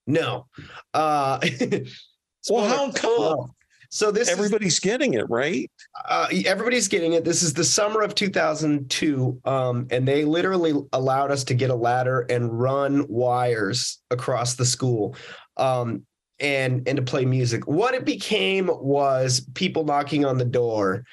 no. 0.07 0.47
Uh, 0.95 1.39
Well, 2.49 2.67
how 2.67 2.91
come? 2.91 3.51
So 3.89 4.11
this 4.11 4.27
is 4.27 4.33
Everybody's 4.37 4.79
getting 4.79 5.13
it, 5.13 5.29
right? 5.29 5.69
uh, 6.05 6.27
everybody's 6.45 6.87
getting 6.87 7.13
it. 7.13 7.23
This 7.23 7.43
is 7.43 7.53
the 7.53 7.63
summer 7.63 8.01
of 8.01 8.15
2002, 8.15 9.41
um, 9.45 9.87
and 9.91 10.07
they 10.07 10.25
literally 10.25 10.73
allowed 10.93 11.31
us 11.31 11.43
to 11.45 11.53
get 11.53 11.69
a 11.69 11.75
ladder 11.75 12.25
and 12.29 12.59
run 12.59 13.05
wires 13.07 13.99
across 14.11 14.55
the 14.55 14.65
school. 14.65 15.15
Um, 15.57 16.05
and 16.39 16.87
and 16.87 16.97
to 16.97 17.01
play 17.01 17.25
music. 17.25 17.65
What 17.67 17.95
it 17.95 18.05
became 18.05 18.67
was 18.67 19.47
people 19.55 19.85
knocking 19.85 20.23
on 20.23 20.37
the 20.37 20.45
door 20.45 21.03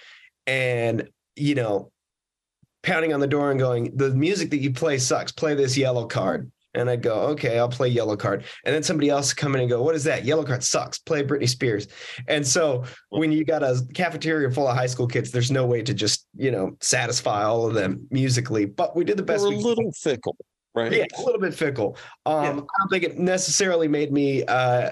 and 0.47 1.09
you 1.35 1.55
know 1.55 1.91
pounding 2.85 3.13
on 3.13 3.21
the 3.21 3.27
door 3.27 3.51
and 3.51 3.59
going, 3.59 3.97
the 3.97 4.11
music 4.11 4.51
that 4.51 4.59
you 4.59 4.73
play 4.73 4.99
sucks. 4.99 5.33
Play 5.33 5.55
this 5.55 5.77
Yellowcard. 5.77 6.51
And 6.75 6.91
I'd 6.91 7.03
go, 7.03 7.15
okay, 7.29 7.59
I'll 7.59 7.69
play 7.69 7.95
Yellowcard. 7.95 8.45
And 8.65 8.75
then 8.75 8.83
somebody 8.83 9.09
else 9.09 9.33
come 9.33 9.55
in 9.55 9.61
and 9.61 9.71
go, 9.71 9.83
what 9.83 9.95
is 9.95 10.05
that? 10.05 10.25
Yellowcard 10.25 10.63
sucks. 10.63 10.99
Play 10.99 11.23
Britney 11.23 11.49
Spears. 11.49 11.87
And 12.27 12.47
so 12.47 12.85
when 13.11 13.31
you 13.31 13.45
got 13.45 13.63
a 13.63 13.81
cafeteria 13.95 14.51
full 14.51 14.67
of 14.67 14.77
high 14.77 14.87
school 14.87 15.07
kids, 15.07 15.31
there's 15.31 15.51
no 15.51 15.67
way 15.67 15.83
to 15.83 15.95
just, 15.95 16.27
you 16.37 16.51
know, 16.51 16.77
satisfy 16.81 17.45
all 17.45 17.67
of 17.67 17.75
them 17.75 18.07
musically. 18.11 18.65
But 18.65 18.97
we 18.97 19.05
did 19.05 19.17
the 19.17 19.23
best. 19.23 19.45
We're 19.45 19.51
we 19.51 19.57
a 19.57 19.59
little 19.59 19.93
fickle, 19.93 20.37
right? 20.75 20.93
Yeah, 20.93 21.05
a 21.17 21.23
little 21.23 21.41
bit 21.41 21.55
fickle. 21.55 21.97
Um, 22.27 22.43
yeah. 22.43 22.51
I 22.51 22.53
don't 22.55 22.89
think 22.91 23.05
it 23.05 23.19
necessarily 23.19 23.87
made 23.89 24.13
me 24.13 24.45
uh, 24.45 24.91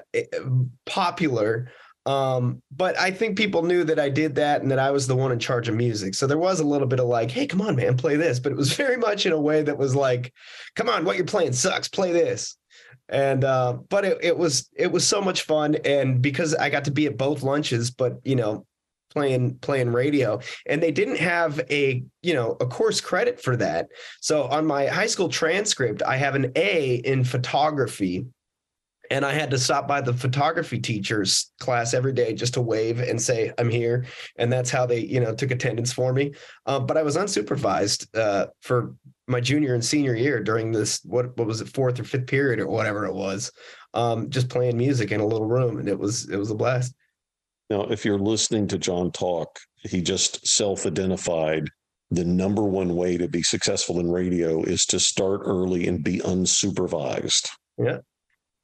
popular 0.87 1.71
um, 2.04 2.61
but 2.75 2.99
I 2.99 3.11
think 3.12 3.37
people 3.37 3.62
knew 3.62 3.85
that 3.85 4.00
I 4.00 4.09
did 4.09 4.35
that 4.35 4.62
and 4.62 4.71
that 4.71 4.78
I 4.78 4.90
was 4.90 5.06
the 5.06 5.14
one 5.14 5.30
in 5.30 5.38
charge 5.38 5.68
of 5.68 5.76
music. 5.76 6.14
So 6.14 6.26
there 6.26 6.38
was 6.38 6.61
a 6.61 6.66
little 6.66 6.88
bit 6.88 6.99
of 6.99 7.06
like, 7.06 7.30
hey, 7.30 7.47
come 7.47 7.61
on, 7.61 7.76
man, 7.76 7.97
play 7.97 8.16
this. 8.16 8.40
But 8.40 8.52
it 8.52 8.59
was 8.59 8.73
very 8.76 8.97
much 8.97 9.26
in 9.26 9.32
a 9.32 9.40
way 9.40 9.62
that 9.62 9.78
was 9.78 9.94
like, 9.94 10.32
come 10.75 10.88
on, 10.88 11.04
what 11.04 11.16
you're 11.16 11.26
playing 11.26 11.52
sucks, 11.52 11.88
play 11.88 12.12
this. 12.12 12.56
And 13.09 13.44
uh, 13.44 13.75
but 13.88 14.04
it, 14.04 14.18
it 14.23 14.38
was 14.38 14.68
it 14.75 14.90
was 14.90 15.06
so 15.06 15.21
much 15.21 15.42
fun. 15.42 15.76
And 15.85 16.23
because 16.23 16.54
I 16.54 16.71
got 16.71 16.85
to 16.85 16.90
be 16.90 17.06
at 17.06 17.16
both 17.16 17.42
lunches, 17.42 17.90
but 17.90 18.18
you 18.25 18.37
know, 18.37 18.66
playing 19.11 19.59
playing 19.59 19.92
radio 19.92 20.40
and 20.66 20.82
they 20.82 20.90
didn't 20.90 21.18
have 21.18 21.61
a 21.71 22.02
you 22.23 22.32
know 22.32 22.56
a 22.61 22.66
course 22.66 22.99
credit 22.99 23.38
for 23.38 23.56
that 23.56 23.88
so 24.23 24.44
on 24.44 24.64
my 24.64 24.87
high 24.87 25.06
school 25.06 25.28
transcript 25.28 26.02
i 26.04 26.16
have 26.16 26.35
an 26.35 26.50
a 26.56 26.94
in 27.04 27.23
photography 27.23 28.25
and 29.12 29.26
I 29.26 29.33
had 29.35 29.50
to 29.50 29.59
stop 29.59 29.87
by 29.87 30.00
the 30.00 30.14
photography 30.14 30.78
teacher's 30.78 31.52
class 31.61 31.92
every 31.92 32.14
day 32.14 32.33
just 32.33 32.54
to 32.54 32.62
wave 32.62 32.99
and 32.99 33.21
say 33.21 33.52
I'm 33.59 33.69
here, 33.69 34.07
and 34.37 34.50
that's 34.50 34.71
how 34.71 34.87
they 34.87 35.00
you 35.00 35.21
know 35.21 35.35
took 35.35 35.50
attendance 35.50 35.92
for 35.92 36.14
me. 36.14 36.33
Um, 36.64 36.87
but 36.87 36.97
I 36.97 37.02
was 37.02 37.19
unsupervised 37.19 38.07
uh, 38.19 38.47
for 38.61 38.95
my 39.28 39.38
junior 39.38 39.75
and 39.75 39.85
senior 39.85 40.14
year 40.14 40.42
during 40.42 40.73
this 40.73 41.00
what 41.04 41.37
what 41.37 41.47
was 41.47 41.61
it 41.61 41.69
fourth 41.69 42.00
or 42.00 42.04
fifth 42.04 42.26
period 42.26 42.59
or 42.59 42.69
whatever 42.69 43.04
it 43.04 43.12
was, 43.12 43.52
um, 43.92 44.31
just 44.31 44.49
playing 44.49 44.78
music 44.78 45.12
in 45.12 45.21
a 45.21 45.26
little 45.26 45.47
room, 45.47 45.78
and 45.78 45.90
it 45.90 45.99
was 45.99 46.31
it 46.31 46.38
was 46.38 46.50
a 46.50 46.54
blast. 46.54 46.95
Now, 47.69 47.83
if 47.83 48.07
you're 48.07 48.19
listening 48.19 48.66
to 48.69 48.78
John 48.78 49.12
talk, 49.12 49.59
he 49.83 50.00
just 50.00 50.47
self-identified 50.47 51.69
the 52.11 52.25
number 52.25 52.62
one 52.62 52.97
way 52.97 53.19
to 53.19 53.28
be 53.28 53.42
successful 53.42 54.00
in 54.00 54.11
radio 54.11 54.62
is 54.62 54.87
to 54.87 54.99
start 54.99 55.42
early 55.45 55.87
and 55.87 56.02
be 56.02 56.19
unsupervised. 56.19 57.49
Yeah 57.78 57.99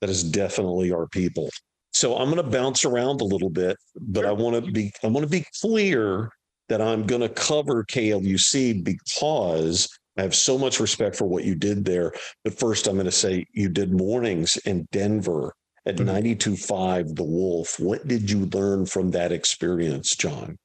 that 0.00 0.10
is 0.10 0.22
definitely 0.22 0.92
our 0.92 1.06
people. 1.06 1.48
So 1.92 2.16
I'm 2.16 2.30
going 2.30 2.36
to 2.36 2.50
bounce 2.50 2.84
around 2.84 3.20
a 3.20 3.24
little 3.24 3.50
bit, 3.50 3.76
but 4.00 4.24
I 4.24 4.32
want 4.32 4.64
to 4.64 4.70
be 4.70 4.92
I 5.02 5.08
want 5.08 5.24
to 5.24 5.30
be 5.30 5.44
clear 5.60 6.30
that 6.68 6.80
I'm 6.80 7.06
going 7.06 7.22
to 7.22 7.28
cover 7.28 7.84
KLUC 7.84 8.84
because 8.84 9.88
I 10.16 10.22
have 10.22 10.34
so 10.34 10.58
much 10.58 10.80
respect 10.80 11.16
for 11.16 11.26
what 11.26 11.44
you 11.44 11.54
did 11.54 11.84
there. 11.84 12.12
But 12.44 12.58
first, 12.58 12.86
I'm 12.86 12.94
going 12.94 13.06
to 13.06 13.12
say 13.12 13.46
you 13.52 13.68
did 13.68 13.92
mornings 13.92 14.56
in 14.58 14.86
Denver 14.92 15.54
at 15.86 15.96
mm-hmm. 15.96 16.08
92.5 16.08 17.16
The 17.16 17.24
Wolf. 17.24 17.80
What 17.80 18.06
did 18.06 18.30
you 18.30 18.46
learn 18.46 18.84
from 18.84 19.10
that 19.12 19.32
experience, 19.32 20.14
John? 20.14 20.58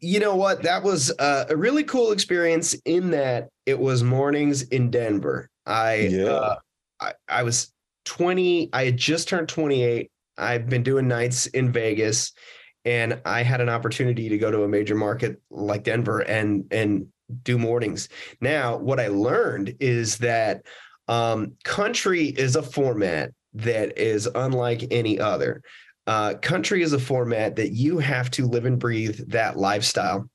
You 0.00 0.20
know 0.20 0.34
what? 0.34 0.62
That 0.62 0.82
was 0.82 1.12
a 1.18 1.56
really 1.56 1.84
cool 1.84 2.12
experience 2.12 2.74
in 2.84 3.10
that 3.12 3.48
it 3.64 3.78
was 3.78 4.02
mornings 4.02 4.62
in 4.62 4.90
Denver. 4.90 5.48
I 5.64 5.94
yeah. 6.10 6.24
Uh, 6.26 6.56
I, 7.00 7.12
I 7.28 7.42
was 7.42 7.72
20, 8.06 8.70
I 8.72 8.86
had 8.86 8.96
just 8.96 9.28
turned 9.28 9.48
28. 9.48 10.10
I've 10.38 10.68
been 10.68 10.82
doing 10.82 11.08
nights 11.08 11.46
in 11.46 11.70
Vegas 11.70 12.32
and 12.86 13.20
I 13.24 13.42
had 13.42 13.60
an 13.60 13.68
opportunity 13.68 14.28
to 14.28 14.38
go 14.38 14.50
to 14.50 14.62
a 14.62 14.68
major 14.68 14.94
market 14.94 15.40
like 15.50 15.82
Denver 15.82 16.20
and 16.20 16.64
and 16.70 17.08
do 17.42 17.58
mornings. 17.58 18.08
Now, 18.40 18.76
what 18.76 19.00
I 19.00 19.08
learned 19.08 19.74
is 19.80 20.18
that 20.18 20.62
um, 21.08 21.54
country 21.64 22.26
is 22.26 22.54
a 22.54 22.62
format 22.62 23.32
that 23.54 23.98
is 23.98 24.28
unlike 24.32 24.84
any 24.92 25.18
other. 25.18 25.62
Uh, 26.06 26.34
country 26.34 26.82
is 26.82 26.92
a 26.92 27.00
format 27.00 27.56
that 27.56 27.72
you 27.72 27.98
have 27.98 28.30
to 28.32 28.46
live 28.46 28.64
and 28.64 28.78
breathe 28.78 29.18
that 29.30 29.56
lifestyle. 29.56 30.30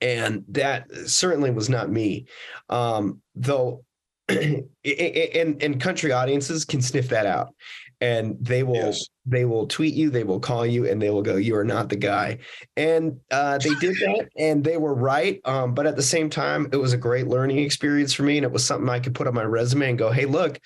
And 0.00 0.44
that 0.48 0.90
certainly 1.06 1.50
was 1.50 1.68
not 1.68 1.90
me. 1.90 2.26
Um, 2.68 3.20
though 3.36 3.84
and 4.28 5.62
and 5.62 5.80
country 5.80 6.12
audiences 6.12 6.64
can 6.64 6.82
sniff 6.82 7.08
that 7.08 7.26
out. 7.26 7.54
And 8.00 8.36
they 8.40 8.62
will 8.62 8.76
yes. 8.76 9.08
they 9.26 9.44
will 9.44 9.66
tweet 9.66 9.94
you 9.94 10.10
they 10.10 10.22
will 10.22 10.38
call 10.38 10.64
you 10.64 10.88
and 10.88 11.02
they 11.02 11.10
will 11.10 11.22
go 11.22 11.36
you 11.36 11.56
are 11.56 11.64
not 11.64 11.88
the 11.88 11.96
guy. 11.96 12.38
And 12.76 13.18
uh, 13.30 13.58
they 13.58 13.74
did 13.74 13.96
that 14.00 14.28
and 14.36 14.62
they 14.62 14.76
were 14.76 14.94
right 14.94 15.40
um, 15.44 15.74
but 15.74 15.86
at 15.86 15.96
the 15.96 16.02
same 16.02 16.30
time 16.30 16.68
it 16.72 16.76
was 16.76 16.92
a 16.92 16.98
great 16.98 17.26
learning 17.26 17.58
experience 17.58 18.12
for 18.12 18.22
me 18.22 18.36
and 18.36 18.44
it 18.44 18.52
was 18.52 18.64
something 18.64 18.88
i 18.88 19.00
could 19.00 19.14
put 19.14 19.26
on 19.26 19.34
my 19.34 19.42
resume 19.42 19.88
and 19.88 19.98
go 19.98 20.12
hey 20.12 20.26
look 20.26 20.60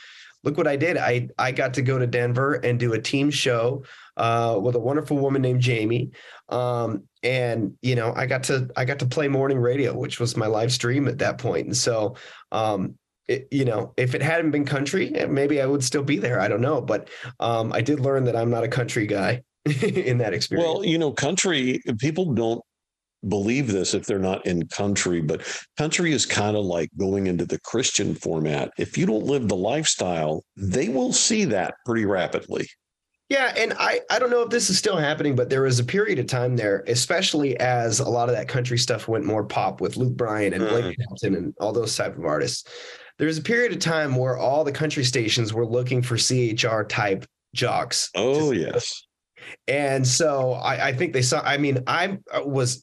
look 0.45 0.59
what 0.59 0.66
i 0.66 0.76
did. 0.76 0.99
I 0.99 1.28
i 1.38 1.52
got 1.52 1.73
to 1.75 1.83
go 1.83 1.99
to 1.99 2.07
denver 2.07 2.54
and 2.54 2.78
do 2.78 2.92
a 2.92 3.00
team 3.00 3.31
show 3.31 3.85
uh, 4.19 4.59
with 4.61 4.75
a 4.75 4.81
wonderful 4.81 5.16
woman 5.16 5.40
named 5.40 5.62
jamie 5.62 6.11
um, 6.50 7.04
and 7.23 7.75
you 7.81 7.95
know 7.95 8.12
i 8.14 8.26
got 8.26 8.42
to 8.45 8.69
i 8.76 8.85
got 8.85 8.99
to 8.99 9.07
play 9.07 9.28
morning 9.28 9.59
radio 9.59 9.97
which 9.97 10.21
was 10.21 10.37
my 10.37 10.47
live 10.47 10.73
stream 10.73 11.09
at 11.09 11.19
that 11.19 11.38
point. 11.38 11.66
And 11.66 11.76
so 11.76 12.16
um, 12.50 12.99
it, 13.33 13.49
you 13.51 13.65
know, 13.65 13.93
if 13.97 14.15
it 14.15 14.23
hadn't 14.23 14.51
been 14.51 14.65
country, 14.65 15.15
eh, 15.15 15.27
maybe 15.27 15.61
I 15.61 15.67
would 15.67 15.83
still 15.83 16.03
be 16.03 16.19
there. 16.19 16.41
I 16.41 16.49
don't 16.49 16.61
know, 16.61 16.81
but 16.81 17.09
um, 17.41 17.73
I 17.73 17.81
did 17.81 18.01
learn 18.01 18.25
that 18.25 18.37
I'm 18.37 18.51
not 18.51 18.65
a 18.65 18.69
country 18.69 19.07
guy 19.07 19.43
in 19.83 20.19
that 20.19 20.35
experience. 20.35 20.67
Well, 20.67 20.85
you 20.85 20.99
know, 20.99 21.12
country 21.12 21.81
people 21.99 22.33
don't 22.35 22.62
believe 23.29 23.71
this 23.71 23.95
if 23.95 24.05
they're 24.07 24.19
not 24.19 24.45
in 24.47 24.67
country, 24.69 25.21
but 25.21 25.43
country 25.77 26.12
is 26.12 26.27
kind 26.27 26.57
of 26.57 26.65
like 26.65 26.91
going 26.99 27.27
into 27.27 27.45
the 27.47 27.61
Christian 27.61 28.15
format. 28.15 28.71
If 28.79 28.99
you 28.99 29.07
don't 29.07 29.25
live 29.25 29.49
the 29.49 29.57
lifestyle, 29.57 30.43
they 30.57 30.89
will 30.89 31.12
see 31.12 31.45
that 31.47 31.75
pretty 31.87 32.05
rapidly. 32.05 32.67
Yeah, 33.29 33.55
and 33.57 33.73
I 33.79 34.01
I 34.11 34.19
don't 34.19 34.29
know 34.29 34.43
if 34.43 34.51
this 34.51 34.69
is 34.69 34.77
still 34.77 34.97
happening, 34.97 35.35
but 35.35 35.49
there 35.49 35.62
was 35.62 35.79
a 35.79 35.85
period 35.85 36.19
of 36.19 36.27
time 36.27 36.55
there, 36.55 36.85
especially 36.87 37.57
as 37.59 37.99
a 37.99 38.09
lot 38.09 38.29
of 38.29 38.35
that 38.35 38.47
country 38.47 38.77
stuff 38.77 39.09
went 39.09 39.25
more 39.25 39.43
pop 39.43 39.81
with 39.81 39.97
Luke 39.97 40.15
Bryan 40.15 40.53
and 40.53 40.69
Blake 40.69 40.85
mm. 40.85 40.95
Shelton 41.03 41.37
and 41.37 41.55
all 41.59 41.73
those 41.73 41.97
type 41.97 42.19
of 42.19 42.27
artists 42.27 42.69
there 43.19 43.26
was 43.26 43.38
a 43.38 43.42
period 43.42 43.73
of 43.73 43.78
time 43.78 44.16
where 44.16 44.37
all 44.37 44.64
the 44.64 44.73
country 44.73 45.04
stations 45.04 45.52
were 45.52 45.66
looking 45.66 46.02
for 46.02 46.16
CHR 46.16 46.83
type 46.85 47.26
jocks. 47.54 48.11
Oh 48.14 48.52
yes. 48.52 49.07
And 49.69 50.07
so 50.07 50.52
I, 50.52 50.88
I, 50.88 50.92
think 50.92 51.12
they 51.12 51.23
saw. 51.23 51.40
I 51.40 51.59
mean, 51.59 51.83
I 51.87 52.19
was 52.45 52.83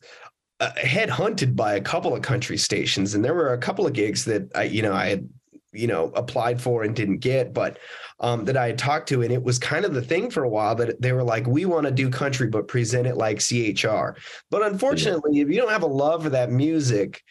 uh, 0.59 0.71
head 0.75 1.09
by 1.55 1.75
a 1.75 1.81
couple 1.81 2.13
of 2.13 2.21
country 2.21 2.57
stations, 2.57 3.15
and 3.15 3.23
there 3.23 3.33
were 3.33 3.53
a 3.53 3.57
couple 3.57 3.87
of 3.87 3.93
gigs 3.93 4.25
that 4.25 4.51
I, 4.55 4.63
you 4.63 4.81
know, 4.81 4.93
I 4.93 5.07
had, 5.07 5.29
you 5.71 5.87
know, 5.87 6.11
applied 6.15 6.61
for 6.61 6.83
and 6.83 6.95
didn't 6.95 7.19
get, 7.19 7.53
but 7.53 7.79
um, 8.19 8.43
that 8.45 8.57
I 8.57 8.67
had 8.67 8.77
talked 8.77 9.07
to, 9.09 9.21
and 9.21 9.31
it 9.31 9.41
was 9.41 9.57
kind 9.57 9.85
of 9.85 9.93
the 9.93 10.01
thing 10.01 10.29
for 10.29 10.43
a 10.43 10.49
while 10.49 10.75
that 10.75 11.01
they 11.01 11.13
were 11.13 11.23
like, 11.23 11.47
we 11.47 11.65
want 11.65 11.85
to 11.85 11.91
do 11.91 12.09
country, 12.09 12.47
but 12.47 12.67
present 12.67 13.07
it 13.07 13.15
like 13.15 13.39
CHR. 13.39 14.17
But 14.49 14.63
unfortunately, 14.63 15.37
yeah. 15.37 15.43
if 15.43 15.49
you 15.49 15.55
don't 15.55 15.71
have 15.71 15.83
a 15.83 15.87
love 15.87 16.23
for 16.23 16.29
that 16.31 16.51
music, 16.51 17.23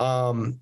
um, 0.00 0.60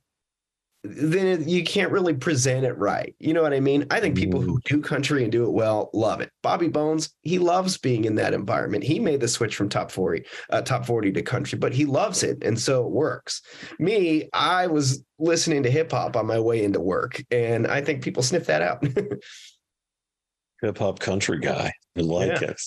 then 0.82 1.46
you 1.46 1.62
can't 1.62 1.92
really 1.92 2.14
present 2.14 2.64
it 2.64 2.76
right. 2.78 3.14
You 3.18 3.34
know 3.34 3.42
what 3.42 3.52
I 3.52 3.60
mean? 3.60 3.86
I 3.90 4.00
think 4.00 4.16
people 4.16 4.40
who 4.40 4.58
mm. 4.58 4.64
do 4.64 4.80
country 4.80 5.22
and 5.22 5.30
do 5.30 5.44
it 5.44 5.52
well 5.52 5.90
love 5.92 6.20
it. 6.20 6.30
Bobby 6.42 6.68
Bones, 6.68 7.14
he 7.22 7.38
loves 7.38 7.76
being 7.76 8.06
in 8.06 8.14
that 8.14 8.32
environment. 8.32 8.84
He 8.84 8.98
made 8.98 9.20
the 9.20 9.28
switch 9.28 9.56
from 9.56 9.68
top 9.68 9.90
40, 9.90 10.24
uh, 10.48 10.62
top 10.62 10.86
40 10.86 11.12
to 11.12 11.22
country, 11.22 11.58
but 11.58 11.74
he 11.74 11.84
loves 11.84 12.22
it. 12.22 12.42
And 12.42 12.58
so 12.58 12.86
it 12.86 12.92
works. 12.92 13.42
Me, 13.78 14.28
I 14.32 14.68
was 14.68 15.04
listening 15.18 15.62
to 15.64 15.70
hip 15.70 15.92
hop 15.92 16.16
on 16.16 16.26
my 16.26 16.40
way 16.40 16.64
into 16.64 16.80
work, 16.80 17.22
and 17.30 17.66
I 17.66 17.82
think 17.82 18.02
people 18.02 18.22
sniff 18.22 18.46
that 18.46 18.62
out. 18.62 18.82
hip 20.62 20.78
hop 20.78 20.98
country 20.98 21.40
guy. 21.40 21.72
I 21.96 22.00
like 22.00 22.40
yeah. 22.40 22.50
it. 22.50 22.60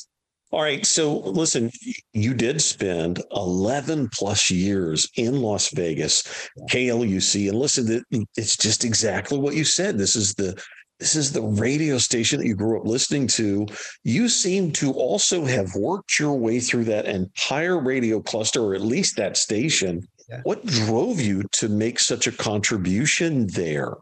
All 0.53 0.61
right. 0.61 0.85
So 0.85 1.17
listen, 1.17 1.71
you 2.13 2.35
did 2.35 2.61
spend 2.61 3.23
11 3.31 4.09
plus 4.13 4.51
years 4.51 5.09
in 5.15 5.41
Las 5.41 5.69
Vegas, 5.69 6.21
KLUC. 6.69 7.49
And 7.49 7.57
listen, 7.57 8.05
it's 8.37 8.55
just 8.55 8.85
exactly 8.85 9.39
what 9.39 9.55
you 9.55 9.63
said. 9.63 9.97
This 9.97 10.15
is 10.15 10.35
the 10.35 10.63
this 10.99 11.15
is 11.15 11.31
the 11.31 11.41
radio 11.41 11.97
station 11.97 12.39
that 12.39 12.45
you 12.45 12.53
grew 12.53 12.79
up 12.79 12.85
listening 12.85 13.25
to. 13.29 13.65
You 14.03 14.29
seem 14.29 14.71
to 14.73 14.93
also 14.93 15.43
have 15.43 15.73
worked 15.73 16.19
your 16.19 16.37
way 16.37 16.59
through 16.59 16.83
that 16.83 17.07
entire 17.07 17.79
radio 17.79 18.21
cluster, 18.21 18.61
or 18.61 18.75
at 18.75 18.81
least 18.81 19.17
that 19.17 19.37
station. 19.37 20.07
Yeah. 20.29 20.41
What 20.43 20.63
drove 20.67 21.19
you 21.19 21.45
to 21.53 21.67
make 21.67 21.99
such 21.99 22.27
a 22.27 22.31
contribution 22.31 23.47
there? 23.47 23.95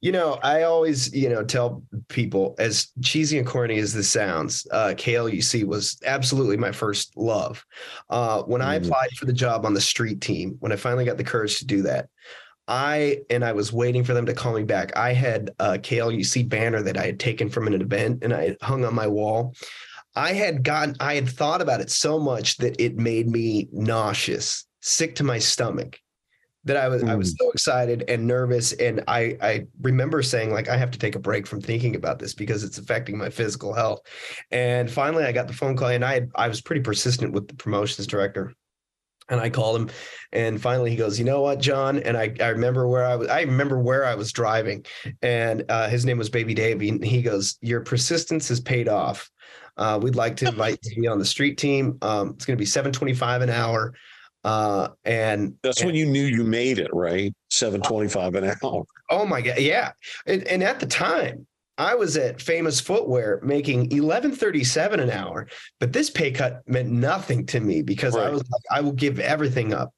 You 0.00 0.12
know, 0.12 0.38
I 0.42 0.62
always, 0.62 1.12
you 1.14 1.28
know, 1.28 1.44
tell 1.44 1.82
people 2.08 2.54
as 2.58 2.88
cheesy 3.02 3.36
and 3.38 3.46
corny 3.46 3.78
as 3.78 3.92
this 3.92 4.08
sounds, 4.08 4.66
uh, 4.70 4.94
KLUC 4.96 5.64
was 5.64 5.98
absolutely 6.06 6.56
my 6.56 6.72
first 6.72 7.14
love. 7.16 7.64
Uh, 8.08 8.42
when. 8.42 8.62
I 8.62 8.76
applied 8.76 9.10
for 9.18 9.26
the 9.26 9.32
job 9.32 9.66
on 9.66 9.74
the 9.74 9.80
street 9.80 10.20
team, 10.22 10.56
when 10.60 10.72
I 10.72 10.76
finally 10.76 11.04
got 11.04 11.18
the 11.18 11.24
courage 11.24 11.58
to 11.58 11.66
do 11.66 11.82
that, 11.82 12.08
I 12.66 13.22
and 13.28 13.44
I 13.44 13.52
was 13.52 13.72
waiting 13.72 14.04
for 14.04 14.14
them 14.14 14.26
to 14.26 14.32
call 14.32 14.54
me 14.54 14.62
back. 14.62 14.96
I 14.96 15.12
had 15.12 15.50
a 15.58 15.76
KLUC 15.76 16.48
banner 16.48 16.82
that 16.82 16.96
I 16.96 17.04
had 17.04 17.18
taken 17.18 17.50
from 17.50 17.66
an 17.66 17.74
event 17.74 18.22
and 18.22 18.32
I 18.32 18.56
hung 18.62 18.84
on 18.84 18.94
my 18.94 19.08
wall. 19.08 19.54
I 20.14 20.32
had 20.32 20.62
gotten, 20.62 20.96
I 21.00 21.14
had 21.14 21.28
thought 21.28 21.62
about 21.62 21.80
it 21.80 21.90
so 21.90 22.18
much 22.18 22.56
that 22.58 22.80
it 22.80 22.96
made 22.96 23.28
me 23.28 23.68
nauseous, 23.72 24.66
sick 24.80 25.16
to 25.16 25.24
my 25.24 25.38
stomach. 25.38 25.98
That 26.64 26.76
I 26.76 26.88
was, 26.88 27.02
mm. 27.02 27.08
I 27.08 27.14
was 27.14 27.34
so 27.38 27.50
excited 27.52 28.04
and 28.06 28.26
nervous, 28.26 28.74
and 28.74 29.02
I, 29.08 29.34
I 29.40 29.66
remember 29.80 30.22
saying 30.22 30.52
like, 30.52 30.68
I 30.68 30.76
have 30.76 30.90
to 30.90 30.98
take 30.98 31.14
a 31.14 31.18
break 31.18 31.46
from 31.46 31.62
thinking 31.62 31.96
about 31.96 32.18
this 32.18 32.34
because 32.34 32.64
it's 32.64 32.76
affecting 32.76 33.16
my 33.16 33.30
physical 33.30 33.72
health. 33.72 34.02
And 34.50 34.90
finally, 34.90 35.24
I 35.24 35.32
got 35.32 35.46
the 35.46 35.54
phone 35.54 35.74
call, 35.74 35.88
and 35.88 36.04
I, 36.04 36.12
had, 36.12 36.30
I 36.34 36.48
was 36.48 36.60
pretty 36.60 36.82
persistent 36.82 37.32
with 37.32 37.48
the 37.48 37.54
promotions 37.54 38.06
director, 38.06 38.52
and 39.30 39.40
I 39.40 39.48
called 39.48 39.80
him, 39.80 39.90
and 40.32 40.60
finally 40.60 40.90
he 40.90 40.96
goes, 40.96 41.18
"You 41.18 41.24
know 41.24 41.40
what, 41.40 41.60
John?" 41.60 41.98
And 42.00 42.14
I, 42.14 42.34
I 42.40 42.48
remember 42.48 42.86
where 42.86 43.06
I 43.06 43.16
was. 43.16 43.28
I 43.28 43.40
remember 43.40 43.78
where 43.78 44.04
I 44.04 44.14
was 44.14 44.30
driving, 44.30 44.84
and 45.22 45.64
uh, 45.70 45.88
his 45.88 46.04
name 46.04 46.18
was 46.18 46.28
Baby 46.28 46.52
Davey. 46.52 46.90
And 46.90 47.02
he 47.02 47.22
goes, 47.22 47.56
"Your 47.62 47.80
persistence 47.80 48.48
has 48.48 48.60
paid 48.60 48.86
off. 48.86 49.30
Uh, 49.78 49.98
we'd 50.02 50.14
like 50.14 50.36
to 50.36 50.48
invite 50.48 50.78
you 50.82 50.94
to 50.94 51.00
be 51.00 51.06
on 51.06 51.18
the 51.18 51.24
street 51.24 51.56
team. 51.56 51.96
Um, 52.02 52.32
it's 52.34 52.44
going 52.44 52.56
to 52.56 52.60
be 52.60 52.66
seven 52.66 52.92
twenty 52.92 53.14
five 53.14 53.40
an 53.40 53.48
hour." 53.48 53.94
Uh, 54.42 54.88
and 55.04 55.54
that's 55.62 55.80
and, 55.80 55.86
when 55.86 55.94
you 55.94 56.06
knew 56.06 56.24
you 56.24 56.44
made 56.44 56.78
it, 56.78 56.90
right? 56.92 57.32
Seven 57.50 57.80
twenty 57.82 58.08
five 58.08 58.34
an 58.34 58.44
hour. 58.62 58.84
Oh 59.10 59.26
my 59.26 59.40
god, 59.40 59.58
yeah. 59.58 59.92
And, 60.26 60.44
and 60.44 60.62
at 60.62 60.80
the 60.80 60.86
time, 60.86 61.46
I 61.76 61.94
was 61.94 62.16
at 62.16 62.40
Famous 62.40 62.80
Footwear 62.80 63.40
making 63.42 63.92
eleven 63.92 64.32
thirty 64.32 64.64
seven 64.64 65.00
an 65.00 65.10
hour, 65.10 65.46
but 65.78 65.92
this 65.92 66.08
pay 66.08 66.30
cut 66.30 66.62
meant 66.66 66.90
nothing 66.90 67.44
to 67.46 67.60
me 67.60 67.82
because 67.82 68.14
right. 68.14 68.28
I 68.28 68.30
was 68.30 68.42
like, 68.50 68.62
I 68.70 68.80
will 68.80 68.92
give 68.92 69.20
everything 69.20 69.74
up 69.74 69.92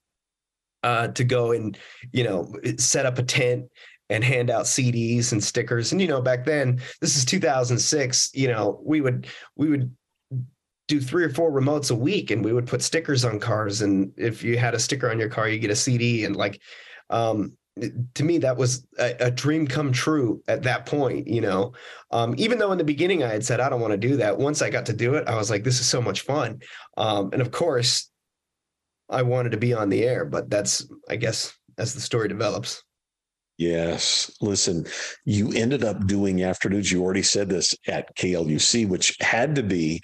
uh, 0.82 1.08
to 1.08 1.24
go 1.24 1.52
and 1.52 1.78
you 2.12 2.24
know 2.24 2.52
set 2.78 3.06
up 3.06 3.18
a 3.18 3.22
tent 3.22 3.66
and 4.10 4.22
hand 4.22 4.50
out 4.50 4.64
CDs 4.64 5.32
and 5.32 5.42
stickers. 5.42 5.92
And 5.92 6.00
you 6.00 6.08
know, 6.08 6.20
back 6.20 6.44
then, 6.44 6.80
this 7.00 7.16
is 7.16 7.24
2006. 7.24 8.30
You 8.34 8.48
know, 8.48 8.80
we 8.84 9.00
would 9.00 9.28
we 9.56 9.68
would 9.68 9.94
do 10.92 11.00
three 11.00 11.24
or 11.24 11.30
four 11.30 11.50
remotes 11.50 11.90
a 11.90 11.94
week, 11.94 12.30
and 12.30 12.44
we 12.44 12.52
would 12.52 12.66
put 12.66 12.82
stickers 12.82 13.24
on 13.24 13.40
cars. 13.40 13.82
And 13.82 14.12
if 14.16 14.42
you 14.42 14.58
had 14.58 14.74
a 14.74 14.78
sticker 14.78 15.10
on 15.10 15.18
your 15.18 15.28
car, 15.28 15.48
you 15.48 15.58
get 15.58 15.70
a 15.70 15.76
CD. 15.76 16.24
And 16.24 16.36
like, 16.36 16.60
um, 17.10 17.56
to 18.14 18.22
me 18.22 18.36
that 18.36 18.56
was 18.56 18.86
a, 18.98 19.14
a, 19.18 19.30
dream 19.30 19.66
come 19.66 19.92
true 19.92 20.42
at 20.46 20.62
that 20.62 20.84
point 20.84 21.26
you 21.26 21.40
know 21.40 21.72
um, 22.10 22.34
even 22.36 22.58
though 22.58 22.70
in 22.70 22.76
the 22.76 22.84
beginning 22.84 23.22
i 23.22 23.28
had 23.28 23.42
said 23.42 23.60
i 23.60 23.68
don't 23.70 23.80
want 23.80 23.92
to 23.92 23.96
do 23.96 24.14
that 24.14 24.36
once 24.36 24.60
i 24.60 24.68
got 24.68 24.84
to 24.84 24.92
do 24.92 25.14
it 25.14 25.26
i 25.26 25.34
was 25.34 25.48
like 25.48 25.64
this 25.64 25.80
is 25.80 25.88
so 25.88 25.98
much 25.98 26.20
fun 26.20 26.60
um, 26.98 27.30
and 27.32 27.40
of 27.40 27.50
course 27.50 28.10
i 29.08 29.22
wanted 29.22 29.52
to 29.52 29.56
be 29.56 29.72
on 29.72 29.88
the 29.88 30.04
air 30.04 30.26
but 30.26 30.50
that's 30.50 30.86
i 31.08 31.16
guess 31.16 31.54
as 31.78 31.94
the 31.94 32.00
story 32.00 32.28
develops 32.28 32.82
yes 33.56 34.30
listen 34.42 34.84
you 35.24 35.50
ended 35.54 35.82
up 35.82 36.06
doing 36.06 36.42
afternoons 36.42 36.92
you 36.92 37.02
already 37.02 37.22
said 37.22 37.48
this 37.48 37.74
at 37.86 38.14
kluc 38.16 38.86
which 38.86 39.16
had 39.20 39.54
to 39.54 39.62
be 39.62 39.98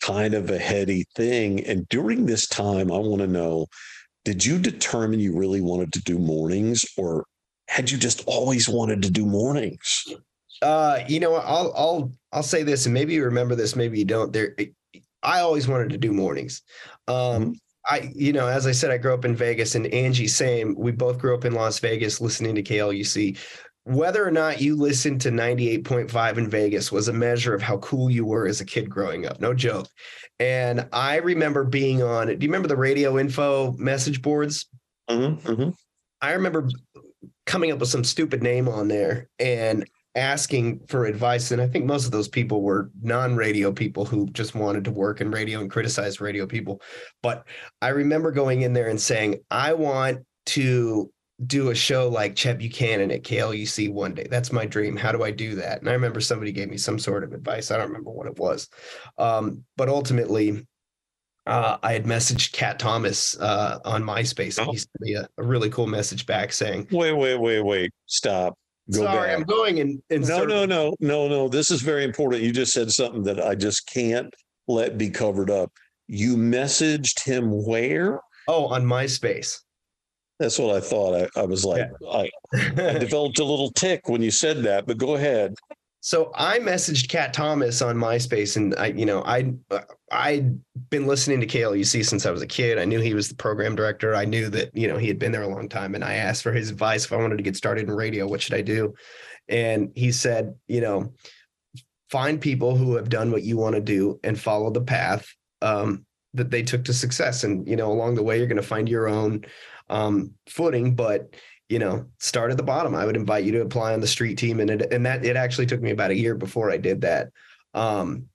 kind 0.00 0.34
of 0.34 0.50
a 0.50 0.58
heady 0.58 1.04
thing 1.14 1.64
and 1.66 1.88
during 1.88 2.26
this 2.26 2.46
time 2.46 2.90
i 2.90 2.98
want 2.98 3.20
to 3.20 3.26
know 3.26 3.66
did 4.24 4.44
you 4.44 4.58
determine 4.58 5.20
you 5.20 5.36
really 5.36 5.60
wanted 5.60 5.92
to 5.92 6.02
do 6.02 6.18
mornings 6.18 6.84
or 6.96 7.24
had 7.70 7.88
you 7.88 7.96
just 7.96 8.24
always 8.26 8.68
wanted 8.68 9.00
to 9.02 9.10
do 9.10 9.24
mornings? 9.24 10.04
Uh, 10.60 10.98
you 11.08 11.20
know, 11.20 11.36
I'll 11.36 11.72
I'll 11.76 12.12
I'll 12.32 12.42
say 12.42 12.64
this, 12.64 12.84
and 12.84 12.92
maybe 12.92 13.14
you 13.14 13.24
remember 13.24 13.54
this, 13.54 13.76
maybe 13.76 13.98
you 13.98 14.04
don't. 14.04 14.32
There, 14.32 14.56
I 15.22 15.40
always 15.40 15.68
wanted 15.68 15.90
to 15.90 15.98
do 15.98 16.12
mornings. 16.12 16.62
Um, 17.06 17.14
mm-hmm. 17.14 17.52
I, 17.86 18.10
you 18.14 18.32
know, 18.32 18.46
as 18.46 18.66
I 18.66 18.72
said, 18.72 18.90
I 18.90 18.98
grew 18.98 19.14
up 19.14 19.24
in 19.24 19.34
Vegas, 19.36 19.74
and 19.74 19.86
Angie, 19.86 20.28
same. 20.28 20.74
We 20.76 20.90
both 20.90 21.18
grew 21.18 21.34
up 21.34 21.44
in 21.44 21.54
Las 21.54 21.78
Vegas, 21.78 22.20
listening 22.20 22.56
to 22.56 22.62
KLUC. 22.62 23.38
Whether 23.90 24.24
or 24.24 24.30
not 24.30 24.60
you 24.60 24.76
listened 24.76 25.20
to 25.22 25.30
98.5 25.30 26.38
in 26.38 26.48
Vegas 26.48 26.92
was 26.92 27.08
a 27.08 27.12
measure 27.12 27.54
of 27.54 27.60
how 27.60 27.78
cool 27.78 28.08
you 28.08 28.24
were 28.24 28.46
as 28.46 28.60
a 28.60 28.64
kid 28.64 28.88
growing 28.88 29.26
up. 29.26 29.40
No 29.40 29.52
joke. 29.52 29.88
And 30.38 30.86
I 30.92 31.16
remember 31.16 31.64
being 31.64 32.00
on, 32.00 32.28
do 32.28 32.32
you 32.34 32.48
remember 32.48 32.68
the 32.68 32.76
radio 32.76 33.18
info 33.18 33.72
message 33.72 34.22
boards? 34.22 34.68
Mm-hmm, 35.10 35.44
mm-hmm. 35.44 35.70
I 36.22 36.32
remember 36.34 36.68
coming 37.46 37.72
up 37.72 37.80
with 37.80 37.88
some 37.88 38.04
stupid 38.04 38.44
name 38.44 38.68
on 38.68 38.86
there 38.86 39.28
and 39.40 39.84
asking 40.14 40.86
for 40.86 41.06
advice. 41.06 41.50
And 41.50 41.60
I 41.60 41.66
think 41.66 41.84
most 41.84 42.04
of 42.04 42.12
those 42.12 42.28
people 42.28 42.62
were 42.62 42.92
non 43.02 43.34
radio 43.34 43.72
people 43.72 44.04
who 44.04 44.28
just 44.30 44.54
wanted 44.54 44.84
to 44.84 44.92
work 44.92 45.20
in 45.20 45.32
radio 45.32 45.58
and 45.58 45.68
criticize 45.68 46.20
radio 46.20 46.46
people. 46.46 46.80
But 47.24 47.44
I 47.82 47.88
remember 47.88 48.30
going 48.30 48.62
in 48.62 48.72
there 48.72 48.88
and 48.88 49.00
saying, 49.00 49.40
I 49.50 49.72
want 49.72 50.20
to 50.46 51.12
do 51.46 51.70
a 51.70 51.74
show 51.74 52.08
like 52.08 52.36
Chet 52.36 52.58
Buchanan 52.58 53.10
at 53.10 53.22
KLUC 53.22 53.92
one 53.92 54.14
day. 54.14 54.26
That's 54.30 54.52
my 54.52 54.66
dream. 54.66 54.96
How 54.96 55.12
do 55.12 55.22
I 55.22 55.30
do 55.30 55.54
that? 55.56 55.80
And 55.80 55.88
I 55.88 55.92
remember 55.92 56.20
somebody 56.20 56.52
gave 56.52 56.68
me 56.68 56.76
some 56.76 56.98
sort 56.98 57.24
of 57.24 57.32
advice. 57.32 57.70
I 57.70 57.78
don't 57.78 57.88
remember 57.88 58.10
what 58.10 58.26
it 58.26 58.38
was. 58.38 58.68
Um, 59.16 59.64
but 59.76 59.88
ultimately, 59.88 60.66
uh, 61.46 61.78
I 61.82 61.92
had 61.92 62.04
messaged 62.04 62.52
Cat 62.52 62.78
Thomas 62.78 63.38
uh, 63.40 63.78
on 63.84 64.02
MySpace, 64.02 64.58
and 64.58 64.68
oh. 64.68 64.72
he 64.72 64.78
sent 64.78 65.00
me 65.00 65.14
a, 65.14 65.26
a, 65.38 65.42
really 65.42 65.70
cool 65.70 65.86
message 65.86 66.26
back 66.26 66.52
saying, 66.52 66.86
"Wait, 66.90 67.12
wait, 67.12 67.36
wait, 67.36 67.62
wait, 67.62 67.90
stop." 68.06 68.56
Go 68.92 69.04
Sorry, 69.04 69.28
back. 69.28 69.38
I'm 69.38 69.44
going 69.44 69.80
and, 69.80 70.02
in 70.10 70.22
no, 70.22 70.44
no, 70.44 70.66
no, 70.66 70.94
no, 71.00 71.28
no. 71.28 71.48
This 71.48 71.70
is 71.70 71.80
very 71.80 72.04
important. 72.04 72.42
You 72.42 72.52
just 72.52 72.72
said 72.72 72.90
something 72.90 73.22
that 73.22 73.40
I 73.40 73.54
just 73.54 73.86
can't 73.86 74.34
let 74.68 74.98
be 74.98 75.10
covered 75.10 75.50
up. 75.50 75.72
You 76.06 76.36
messaged 76.36 77.24
him 77.24 77.50
where? 77.66 78.20
Oh, 78.48 78.66
on 78.66 78.84
MySpace. 78.84 79.60
That's 80.40 80.58
what 80.58 80.74
I 80.74 80.80
thought. 80.80 81.28
I, 81.36 81.40
I 81.40 81.44
was 81.44 81.66
like, 81.66 81.86
yeah. 82.00 82.08
I, 82.08 82.30
I 82.54 82.98
developed 82.98 83.38
a 83.38 83.44
little 83.44 83.70
tick 83.72 84.08
when 84.08 84.22
you 84.22 84.30
said 84.30 84.62
that, 84.62 84.86
but 84.86 84.96
go 84.96 85.14
ahead. 85.14 85.54
So 86.00 86.32
I 86.34 86.58
messaged 86.60 87.10
Cat 87.10 87.34
Thomas 87.34 87.82
on 87.82 87.96
MySpace, 87.96 88.56
and 88.56 88.74
I, 88.76 88.86
you 88.86 89.04
know, 89.04 89.22
I 89.24 89.52
I'd 90.10 90.58
been 90.88 91.06
listening 91.06 91.42
to 91.42 91.46
KLUC 91.46 92.06
since 92.06 92.24
I 92.24 92.30
was 92.30 92.40
a 92.40 92.46
kid. 92.46 92.78
I 92.78 92.86
knew 92.86 93.00
he 93.00 93.12
was 93.12 93.28
the 93.28 93.34
program 93.34 93.76
director. 93.76 94.14
I 94.14 94.24
knew 94.24 94.48
that 94.48 94.74
you 94.74 94.88
know 94.88 94.96
he 94.96 95.08
had 95.08 95.18
been 95.18 95.30
there 95.30 95.42
a 95.42 95.54
long 95.54 95.68
time, 95.68 95.94
and 95.94 96.02
I 96.02 96.14
asked 96.14 96.42
for 96.42 96.52
his 96.52 96.70
advice 96.70 97.04
if 97.04 97.12
I 97.12 97.16
wanted 97.16 97.36
to 97.36 97.44
get 97.44 97.54
started 97.54 97.86
in 97.86 97.94
radio. 97.94 98.26
What 98.26 98.40
should 98.40 98.54
I 98.54 98.62
do? 98.62 98.94
And 99.50 99.92
he 99.94 100.10
said, 100.10 100.54
you 100.68 100.80
know, 100.80 101.12
find 102.08 102.40
people 102.40 102.76
who 102.76 102.94
have 102.96 103.10
done 103.10 103.30
what 103.30 103.42
you 103.42 103.58
want 103.58 103.74
to 103.74 103.82
do 103.82 104.18
and 104.24 104.40
follow 104.40 104.70
the 104.70 104.80
path 104.80 105.28
um, 105.60 106.06
that 106.32 106.50
they 106.50 106.62
took 106.62 106.84
to 106.84 106.94
success. 106.94 107.44
And 107.44 107.68
you 107.68 107.76
know, 107.76 107.92
along 107.92 108.14
the 108.14 108.22
way, 108.22 108.38
you're 108.38 108.46
going 108.46 108.56
to 108.56 108.62
find 108.62 108.88
your 108.88 109.06
own 109.06 109.44
um, 109.90 110.32
footing, 110.48 110.94
but 110.94 111.34
you 111.68 111.78
know, 111.78 112.06
start 112.18 112.50
at 112.50 112.56
the 112.56 112.62
bottom. 112.62 112.94
I 112.94 113.06
would 113.06 113.16
invite 113.16 113.44
you 113.44 113.52
to 113.52 113.60
apply 113.60 113.92
on 113.92 114.00
the 114.00 114.06
street 114.06 114.38
team, 114.38 114.60
and 114.60 114.70
it 114.70 114.92
and 114.92 115.04
that 115.04 115.24
it 115.24 115.36
actually 115.36 115.66
took 115.66 115.82
me 115.82 115.90
about 115.90 116.10
a 116.10 116.16
year 116.16 116.34
before 116.34 116.70
I 116.70 116.78
did 116.78 117.02
that. 117.02 117.28
Um, 117.74 118.26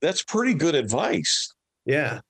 That's 0.00 0.22
pretty 0.22 0.54
good 0.54 0.74
advice. 0.74 1.52
Yeah. 1.84 2.20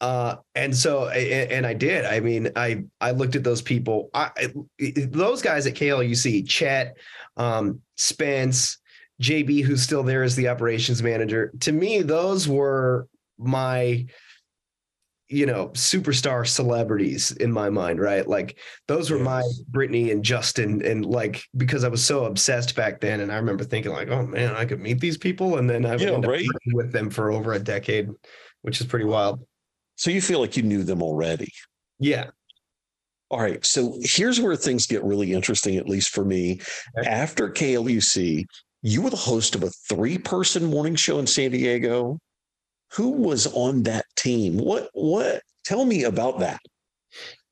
Uh, 0.00 0.36
and 0.54 0.76
so, 0.76 1.08
and, 1.08 1.50
and, 1.50 1.66
I 1.66 1.74
did. 1.74 2.04
I 2.04 2.20
mean, 2.20 2.52
I 2.54 2.84
I 3.00 3.10
looked 3.10 3.34
at 3.34 3.42
those 3.42 3.62
people. 3.62 4.10
I, 4.14 4.30
those 4.78 5.42
guys 5.42 5.66
at 5.66 5.74
KLUC, 5.74 6.48
Chet, 6.48 6.96
um, 7.36 7.80
Spence, 7.96 8.78
JB, 9.20 9.64
who's 9.64 9.82
still 9.82 10.04
there 10.04 10.22
as 10.22 10.36
the 10.36 10.46
operations 10.46 11.02
manager. 11.02 11.52
To 11.60 11.72
me, 11.72 12.02
those 12.02 12.46
were 12.46 13.08
my 13.38 14.06
you 15.28 15.44
know, 15.44 15.68
superstar 15.70 16.46
celebrities 16.46 17.32
in 17.32 17.52
my 17.52 17.68
mind, 17.68 18.00
right? 18.00 18.26
Like 18.26 18.58
those 18.86 19.10
were 19.10 19.18
yes. 19.18 19.24
my 19.24 19.42
Britney 19.70 20.10
and 20.10 20.24
Justin, 20.24 20.84
and 20.84 21.04
like 21.04 21.44
because 21.56 21.84
I 21.84 21.88
was 21.88 22.04
so 22.04 22.24
obsessed 22.24 22.74
back 22.74 23.00
then, 23.00 23.20
and 23.20 23.30
I 23.30 23.36
remember 23.36 23.64
thinking 23.64 23.92
like, 23.92 24.08
oh 24.08 24.26
man, 24.26 24.54
I 24.54 24.64
could 24.64 24.80
meet 24.80 25.00
these 25.00 25.18
people, 25.18 25.58
and 25.58 25.68
then 25.68 25.84
I 25.84 25.96
yeah, 25.96 26.18
right. 26.22 26.46
with 26.72 26.92
them 26.92 27.10
for 27.10 27.30
over 27.30 27.52
a 27.52 27.58
decade, 27.58 28.08
which 28.62 28.80
is 28.80 28.86
pretty 28.86 29.04
wild. 29.04 29.40
So 29.96 30.10
you 30.10 30.22
feel 30.22 30.40
like 30.40 30.56
you 30.56 30.62
knew 30.62 30.82
them 30.82 31.02
already? 31.02 31.52
Yeah. 31.98 32.30
All 33.30 33.40
right. 33.40 33.64
So 33.66 33.98
here's 34.00 34.40
where 34.40 34.56
things 34.56 34.86
get 34.86 35.04
really 35.04 35.32
interesting, 35.34 35.76
at 35.76 35.88
least 35.88 36.10
for 36.10 36.24
me. 36.24 36.60
Okay. 36.98 37.08
After 37.08 37.50
KLUC, 37.50 38.46
you 38.82 39.02
were 39.02 39.10
the 39.10 39.16
host 39.16 39.54
of 39.54 39.64
a 39.64 39.70
three-person 39.88 40.64
morning 40.64 40.94
show 40.94 41.18
in 41.18 41.26
San 41.26 41.50
Diego 41.50 42.18
who 42.92 43.10
was 43.10 43.46
on 43.48 43.84
that 43.84 44.04
team? 44.16 44.56
What 44.56 44.90
what 44.92 45.42
tell 45.64 45.84
me 45.84 46.04
about 46.04 46.40
that? 46.40 46.60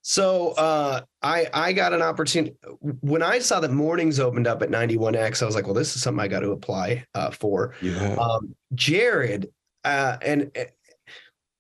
So 0.03 0.51
uh, 0.53 1.01
I 1.23 1.49
I 1.53 1.73
got 1.73 1.93
an 1.93 2.03
opportunity 2.03 2.57
when 3.01 3.23
I 3.23 3.41
saw 3.41 3.61
that 3.61 3.73
mornings 3.73 4.21
opened 4.21 4.47
up 4.47 4.63
at 4.63 4.71
91X. 4.71 5.43
I 5.43 5.47
was 5.47 5.55
like, 5.55 5.65
well, 5.65 5.75
this 5.75 5.97
is 5.97 6.03
something 6.03 6.23
I 6.23 6.29
got 6.29 6.41
to 6.41 6.53
apply 6.53 7.05
uh, 7.15 7.31
for. 7.31 7.75
Yeah. 7.83 8.15
Um, 8.15 8.55
Jared 8.75 9.49
uh, 9.87 10.19
and 10.21 10.51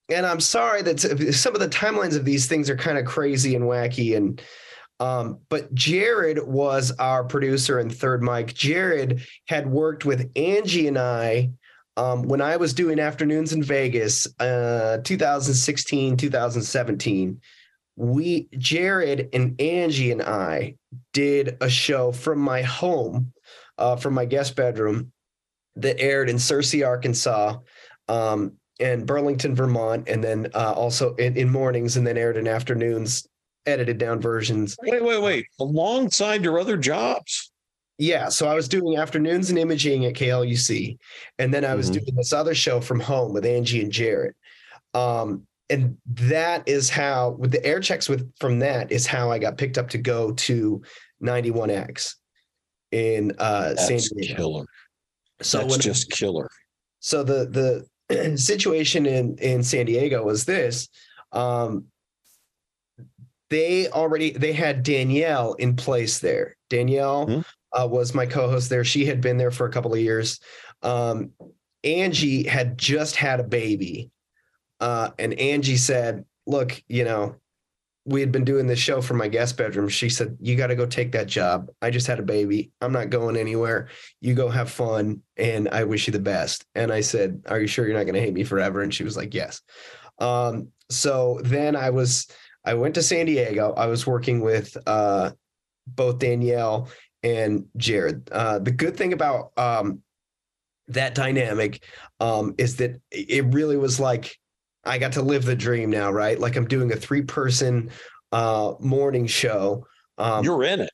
and 0.09 0.27
I'm 0.27 0.41
sorry 0.41 0.83
that 0.83 1.01
some 1.01 1.55
of 1.55 1.61
the 1.61 1.69
timelines 1.69 2.17
of 2.17 2.25
these 2.25 2.47
things 2.47 2.69
are 2.69 2.77
kind 2.77 2.99
of 2.99 3.07
crazy 3.07 3.55
and 3.55 3.65
wacky 3.65 4.17
and 4.17 4.43
um, 4.99 5.41
but 5.51 5.73
Jared 5.75 6.43
was 6.43 6.91
our 6.99 7.23
producer 7.23 7.79
and 7.79 7.95
third 7.95 8.23
mic. 8.23 8.55
Jared 8.55 9.27
had 9.47 9.67
worked 9.67 10.07
with 10.07 10.31
Angie 10.37 10.89
and 10.89 10.99
I 10.99 11.51
um, 11.97 12.23
when 12.23 12.41
I 12.41 12.57
was 12.57 12.75
doing 12.75 12.99
afternoons 12.99 13.53
in 13.53 13.63
Vegas, 13.63 14.27
uh, 14.39 14.99
2016, 15.03 16.17
2017, 16.17 17.41
we, 17.97 18.49
Jared 18.59 19.31
and 19.33 19.59
Angie 19.61 20.13
and 20.13 20.23
I 20.23 20.77
did 21.13 21.57
a 21.61 21.71
show 21.71 22.13
from 22.13 22.39
my 22.39 22.63
home, 22.63 23.33
uh, 23.79 23.97
from 23.97 24.15
my 24.15 24.27
guest 24.27 24.55
bedroom 24.55 25.13
that 25.77 25.99
aired 25.99 26.29
in 26.29 26.37
Searcy, 26.37 26.87
Arkansas. 26.87 27.59
Um, 28.09 28.53
and 28.79 29.07
Burlington, 29.07 29.55
Vermont, 29.55 30.09
and 30.09 30.23
then 30.23 30.49
uh, 30.55 30.73
also 30.73 31.15
in, 31.15 31.37
in 31.37 31.51
mornings, 31.51 31.97
and 31.97 32.07
then 32.07 32.19
aired 32.19 32.37
in 32.37 32.47
afternoons, 32.47 33.27
edited 33.65 33.99
down 33.99 34.21
versions. 34.21 34.77
Wait, 34.83 35.03
wait, 35.03 35.23
wait. 35.23 35.47
Alongside 35.59 36.45
your 36.45 36.59
other 36.59 36.77
jobs. 36.77 37.51
Yeah, 37.99 38.29
so 38.29 38.47
I 38.47 38.55
was 38.55 38.69
doing 38.69 38.97
afternoons 38.99 39.49
and 39.49 39.59
imaging 39.59 40.05
at 40.05 40.15
KLUC, 40.15 40.99
and 41.39 41.53
then 41.53 41.65
I 41.65 41.75
was 41.75 41.89
Mhm. 41.91 41.95
doing 41.95 42.15
this 42.17 42.33
other 42.33 42.55
show 42.55 42.81
from 42.81 43.01
home 43.01 43.33
with 43.33 43.47
Angie 43.47 43.81
and 43.83 43.91
Jared. 43.91 44.35
Um, 44.93 45.47
and 45.71 45.97
that 46.07 46.69
is 46.69 46.91
how, 46.91 47.31
with 47.39 47.53
the 47.53 47.65
air 47.65 47.81
checks 47.81 48.09
with 48.09 48.31
from 48.39 48.59
that 48.61 48.93
is 48.93 49.07
how 49.07 49.31
I 49.31 49.39
got 49.39 49.57
picked 49.57 49.79
up 49.79 49.89
to 49.91 49.99
go 49.99 50.33
to 50.33 50.83
91X 51.23 52.17
in 52.93 53.33
uh, 53.39 53.75
San 53.77 53.97
That's 53.97 54.11
Diego. 54.13 54.35
killer. 54.37 54.65
So 55.43 55.59
That's 55.61 55.79
just 55.79 56.11
killer. 56.11 56.49
so 57.01 57.23
the 57.25 57.85
the 58.09 58.37
situation 58.39 59.07
in 59.07 59.37
in 59.39 59.63
San 59.63 59.87
Diego 59.87 60.23
was 60.25 60.45
this 60.45 60.89
um 61.33 61.87
they 63.51 63.89
already 63.89 64.31
they 64.31 64.53
had 64.53 64.83
Danielle 64.83 65.55
in 65.55 65.75
place 65.77 66.21
there 66.21 66.57
Danielle 66.71 67.27
Hmm. 67.27 67.41
Uh, 67.79 67.87
was 67.87 68.15
my 68.15 68.27
co-host 68.27 68.71
there 68.71 68.85
she 68.85 69.05
had 69.05 69.21
been 69.21 69.37
there 69.37 69.51
for 69.51 69.67
a 69.67 69.71
couple 69.71 69.93
of 69.93 70.01
years 70.01 70.41
um 70.83 71.31
Angie 71.85 72.47
had 72.47 72.77
just 72.79 73.17
had 73.17 73.41
a 73.41 73.45
baby 73.45 74.11
uh 74.81 75.11
and 75.19 75.35
Angie 75.35 75.77
said 75.77 76.25
look 76.47 76.83
you 76.89 77.05
know 77.05 77.37
we 78.05 78.21
had 78.21 78.31
been 78.31 78.45
doing 78.45 78.69
this 78.69 78.79
show 78.79 79.01
from 79.01 79.17
my 79.17 79.29
guest 79.29 79.57
bedroom 79.57 79.89
she 79.89 80.09
said 80.09 80.37
you 80.41 80.57
got 80.57 80.69
to 80.69 80.77
go 80.77 80.87
take 80.87 81.11
that 81.11 81.27
job 81.27 81.69
i 81.83 81.91
just 81.91 82.07
had 82.07 82.21
a 82.21 82.23
baby 82.23 82.71
i'm 82.81 82.93
not 82.93 83.11
going 83.11 83.37
anywhere 83.37 83.89
you 84.21 84.33
go 84.33 84.49
have 84.49 84.71
fun 84.71 85.21
and 85.37 85.69
I 85.69 85.85
wish 85.85 86.07
you 86.07 86.13
the 86.13 86.19
best. 86.19 86.65
And 86.75 86.93
I 86.93 87.01
said, 87.01 87.43
Are 87.49 87.61
you 87.61 87.67
sure 87.67 87.87
you're 87.87 87.97
not 87.97 88.05
going 88.05 88.15
to 88.15 88.21
hate 88.21 88.35
me 88.35 88.45
forever? 88.45 88.83
And 88.83 88.93
she 88.93 89.05
was 89.05 89.17
like, 89.17 89.35
Yes. 89.35 89.61
Um, 90.19 90.69
so 90.91 91.41
then 91.43 91.77
I 91.77 91.91
was, 91.91 92.27
I 92.65 92.75
went 92.75 92.95
to 92.95 93.03
San 93.03 93.27
Diego. 93.27 93.75
I 93.77 93.87
was 93.87 94.07
working 94.07 94.41
with 94.41 94.77
uh, 94.87 95.33
both 95.87 96.19
Danielle 96.19 96.89
and 97.27 97.67
Jared. 97.77 98.31
Uh, 98.31 98.59
the 98.59 98.71
good 98.71 98.97
thing 98.97 99.13
about 99.13 99.51
um, 99.57 100.03
that 100.89 101.15
dynamic 101.15 101.83
um, 102.21 102.55
is 102.59 102.77
that 102.77 103.01
it 103.11 103.45
really 103.53 103.77
was 103.77 103.99
like 103.99 104.39
I 104.85 104.99
got 104.99 105.13
to 105.13 105.23
live 105.23 105.45
the 105.45 105.57
dream 105.57 105.91
now, 105.91 106.13
right? 106.13 106.39
Like 106.39 106.57
I'm 106.57 106.69
doing 106.69 106.93
a 106.93 106.97
three 106.97 107.23
person 107.23 107.91
uh, 108.33 108.75
morning 108.79 109.27
show. 109.27 109.87
Um, 110.19 110.45
You're 110.45 110.63
in 110.65 110.81
it. 110.81 110.91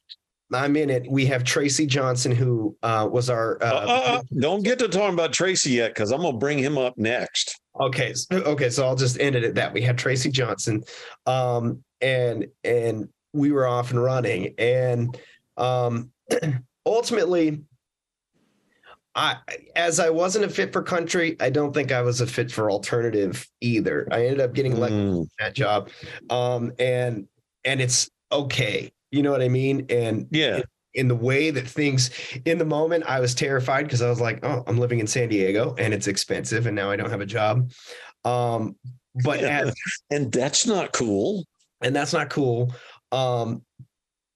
I'm 0.55 0.77
in 0.77 0.91
it. 0.91 1.11
We 1.11 1.25
have 1.27 1.45
Tracy 1.45 1.87
Johnson, 1.87 2.33
who 2.33 2.77
uh, 2.83 3.09
was 3.11 3.31
our. 3.31 3.63
Uh, 3.63 3.67
Uh, 3.67 4.03
uh, 4.07 4.23
don't 4.39 4.63
get 4.63 4.79
to 4.81 4.89
talking 4.89 5.15
about 5.15 5.33
Tracy 5.33 5.71
yet, 5.71 5.95
because 5.95 6.13
I'm 6.13 6.21
gonna 6.21 6.37
bring 6.37 6.59
him 6.59 6.77
up 6.77 6.97
next. 6.99 7.59
okay, 7.81 8.13
okay, 8.31 8.69
so 8.69 8.87
I'll 8.87 8.97
just 8.97 9.19
end 9.19 9.35
it 9.35 9.45
at 9.45 9.55
that. 9.55 9.73
We 9.73 9.81
had 9.81 9.97
Tracy 9.97 10.31
Johnson, 10.31 10.83
um, 11.27 11.83
and 12.03 12.47
and 12.65 13.09
we 13.33 13.51
were 13.51 13.67
off 13.67 13.93
and 13.93 14.03
running, 14.03 14.55
and 14.59 15.19
um, 15.57 16.12
ultimately, 16.87 17.63
I 19.15 19.37
as 19.77 20.01
I 20.01 20.11
wasn't 20.11 20.47
a 20.47 20.49
fit 20.49 20.73
for 20.73 20.83
country, 20.83 21.37
I 21.41 21.51
don't 21.51 21.73
think 21.73 21.93
I 21.93 22.03
was 22.03 22.21
a 22.21 22.27
fit 22.27 22.51
for 22.51 22.71
alternative 22.71 23.47
either. 23.61 24.09
I 24.11 24.27
ended 24.27 24.41
up 24.41 24.55
getting 24.55 24.77
Mm, 24.77 25.27
that 25.39 25.55
job, 25.55 25.91
um, 26.31 26.73
and 26.79 27.29
and 27.65 27.81
it's 27.81 28.11
okay. 28.31 28.91
You 29.11 29.23
know 29.23 29.31
what 29.31 29.43
I 29.43 29.49
mean? 29.49 29.87
And 29.91 30.27
yeah, 30.31 30.63
in 30.95 31.09
the 31.09 31.15
way 31.15 31.51
that 31.51 31.67
things 31.67 32.11
in 32.45 32.59
the 32.59 32.65
moment 32.65 33.05
I 33.07 33.21
was 33.21 33.35
terrified 33.35 33.85
because 33.85 34.03
I 34.03 34.09
was 34.09 34.21
like, 34.21 34.45
oh, 34.45 34.63
I'm 34.67 34.79
living 34.79 35.01
in 35.01 35.07
San 35.07 35.29
Diego 35.29 35.75
and 35.79 35.95
it's 35.95 36.07
expensive 36.07 36.67
and 36.67 36.77
now 36.77 36.91
I 36.91 36.97
don't 36.97 37.11
have 37.11 37.21
a 37.21 37.27
job. 37.27 37.71
Um, 38.25 38.77
but 39.25 39.41
as, 39.41 39.75
and 40.11 40.33
that's 40.33 40.67
not 40.67 40.93
cool. 40.93 41.45
and 41.83 41.95
that's 41.95 42.13
not 42.13 42.31
cool. 42.31 42.75
Um, 43.11 43.63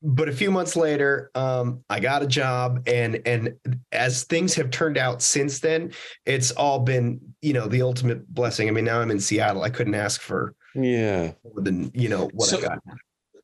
but 0.02 0.28
a 0.28 0.32
few 0.32 0.50
months 0.50 0.76
later, 0.76 1.30
um, 1.34 1.82
I 1.88 2.00
got 2.00 2.22
a 2.22 2.26
job 2.26 2.82
and 2.86 3.20
and 3.26 3.54
as 3.92 4.24
things 4.24 4.54
have 4.54 4.70
turned 4.70 4.98
out 4.98 5.22
since 5.22 5.60
then, 5.60 5.92
it's 6.24 6.50
all 6.52 6.80
been, 6.80 7.20
you 7.42 7.52
know, 7.52 7.66
the 7.66 7.82
ultimate 7.82 8.26
blessing. 8.32 8.68
I 8.68 8.72
mean, 8.72 8.84
now 8.84 9.00
I'm 9.00 9.10
in 9.10 9.20
Seattle. 9.20 9.62
I 9.62 9.70
couldn't 9.70 9.94
ask 9.94 10.20
for 10.20 10.54
Yeah. 10.74 11.32
more 11.44 11.62
than, 11.62 11.90
you 11.94 12.08
know, 12.08 12.28
what 12.34 12.48
So- 12.48 12.58
I 12.58 12.62
got. 12.62 12.78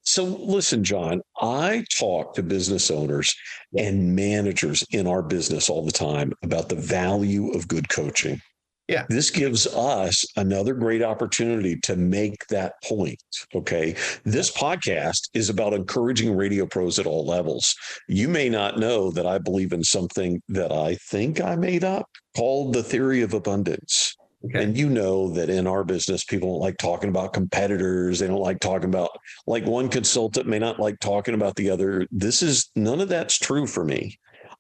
So 0.05 0.25
listen, 0.25 0.83
John, 0.83 1.23
I 1.41 1.85
talk 1.97 2.35
to 2.35 2.43
business 2.43 2.91
owners 2.91 3.35
and 3.79 4.17
managers 4.17 4.85
in 4.91 5.07
our 5.07 5.23
business 5.23 5.71
all 5.71 5.85
the 5.87 5.93
time 5.93 6.33
about 6.43 6.69
the 6.69 6.75
value 6.75 7.53
of 7.53 7.69
good 7.69 7.89
coaching. 7.89 8.43
Yeah. 8.89 9.07
This 9.09 9.31
gives 9.31 9.67
us 9.69 10.25
another 10.37 10.75
great 10.75 11.03
opportunity 11.03 11.79
to 11.85 11.97
make 11.97 12.47
that 12.49 12.75
point. 12.85 13.23
Okay. 13.55 13.97
This 14.25 14.51
podcast 14.51 15.31
is 15.35 15.49
about 15.49 15.73
encouraging 15.73 16.37
radio 16.37 16.67
pros 16.67 16.99
at 16.99 17.07
all 17.07 17.25
levels. 17.25 17.75
You 18.09 18.29
may 18.29 18.49
not 18.49 18.79
know 18.79 19.11
that 19.13 19.27
I 19.27 19.39
believe 19.39 19.73
in 19.73 19.85
something 19.85 20.43
that 20.49 20.73
I 20.73 20.97
think 20.97 21.41
I 21.41 21.57
made 21.57 21.85
up 21.85 22.07
called 22.37 22.75
the 22.75 22.83
theory 22.83 23.23
of 23.23 23.35
abundance. 23.35 24.17
Okay. 24.45 24.65
And 24.65 24.77
you 24.77 24.91
know 24.91 25.31
that 25.31 25.49
in 25.49 25.69
our 25.69 25.85
business, 25.85 26.25
people 26.25 26.51
don't 26.51 26.61
like 26.61 26.77
talking 26.79 27.09
about 27.09 27.33
competitors. 27.33 28.19
They 28.19 28.27
don't 28.27 28.41
like 28.41 28.59
talking 28.59 28.89
about, 28.89 29.11
like 29.47 29.65
one 29.65 29.89
consultant 29.89 30.49
may 30.49 30.59
not 30.59 30.81
like 30.81 30.99
talking 30.99 31.35
about 31.35 31.55
the 31.55 31.71
other. 31.71 32.09
This 32.11 32.43
is 32.43 32.69
none 32.75 33.01
of 33.01 33.09
that's 33.09 33.39
true 33.39 33.69
for 33.69 33.85
me. 33.85 34.19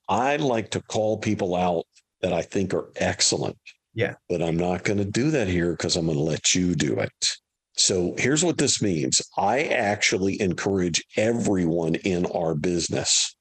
I 0.08 0.36
like 0.36 0.70
to 0.70 0.80
call 0.82 1.18
people 1.18 1.56
out 1.56 1.84
that 2.20 2.32
I 2.32 2.42
think 2.42 2.72
are 2.72 2.92
excellent. 2.94 3.58
Yeah. 3.94 4.14
But 4.28 4.42
I'm 4.42 4.56
not 4.56 4.84
going 4.84 4.98
to 4.98 5.04
do 5.04 5.30
that 5.32 5.48
here 5.48 5.72
because 5.72 5.96
I'm 5.96 6.06
going 6.06 6.16
to 6.16 6.22
let 6.24 6.54
you 6.54 6.74
do 6.74 6.98
it. 7.00 7.36
So 7.76 8.14
here's 8.18 8.44
what 8.44 8.58
this 8.58 8.82
means 8.82 9.20
I 9.36 9.64
actually 9.64 10.40
encourage 10.40 11.04
everyone 11.16 11.94
in 11.96 12.26
our 12.26 12.54
business. 12.54 13.34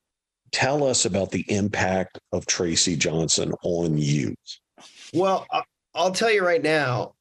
Tell 0.52 0.84
us 0.84 1.06
about 1.06 1.32
the 1.32 1.46
impact 1.50 2.20
of 2.34 2.46
Tracy 2.46 2.96
Johnson 2.96 3.54
on 3.64 3.98
you. 3.98 4.36
Well, 5.14 5.46
I'll 5.94 6.12
tell 6.12 6.32
you 6.32 6.46
right 6.46 6.62
now, 6.64 7.16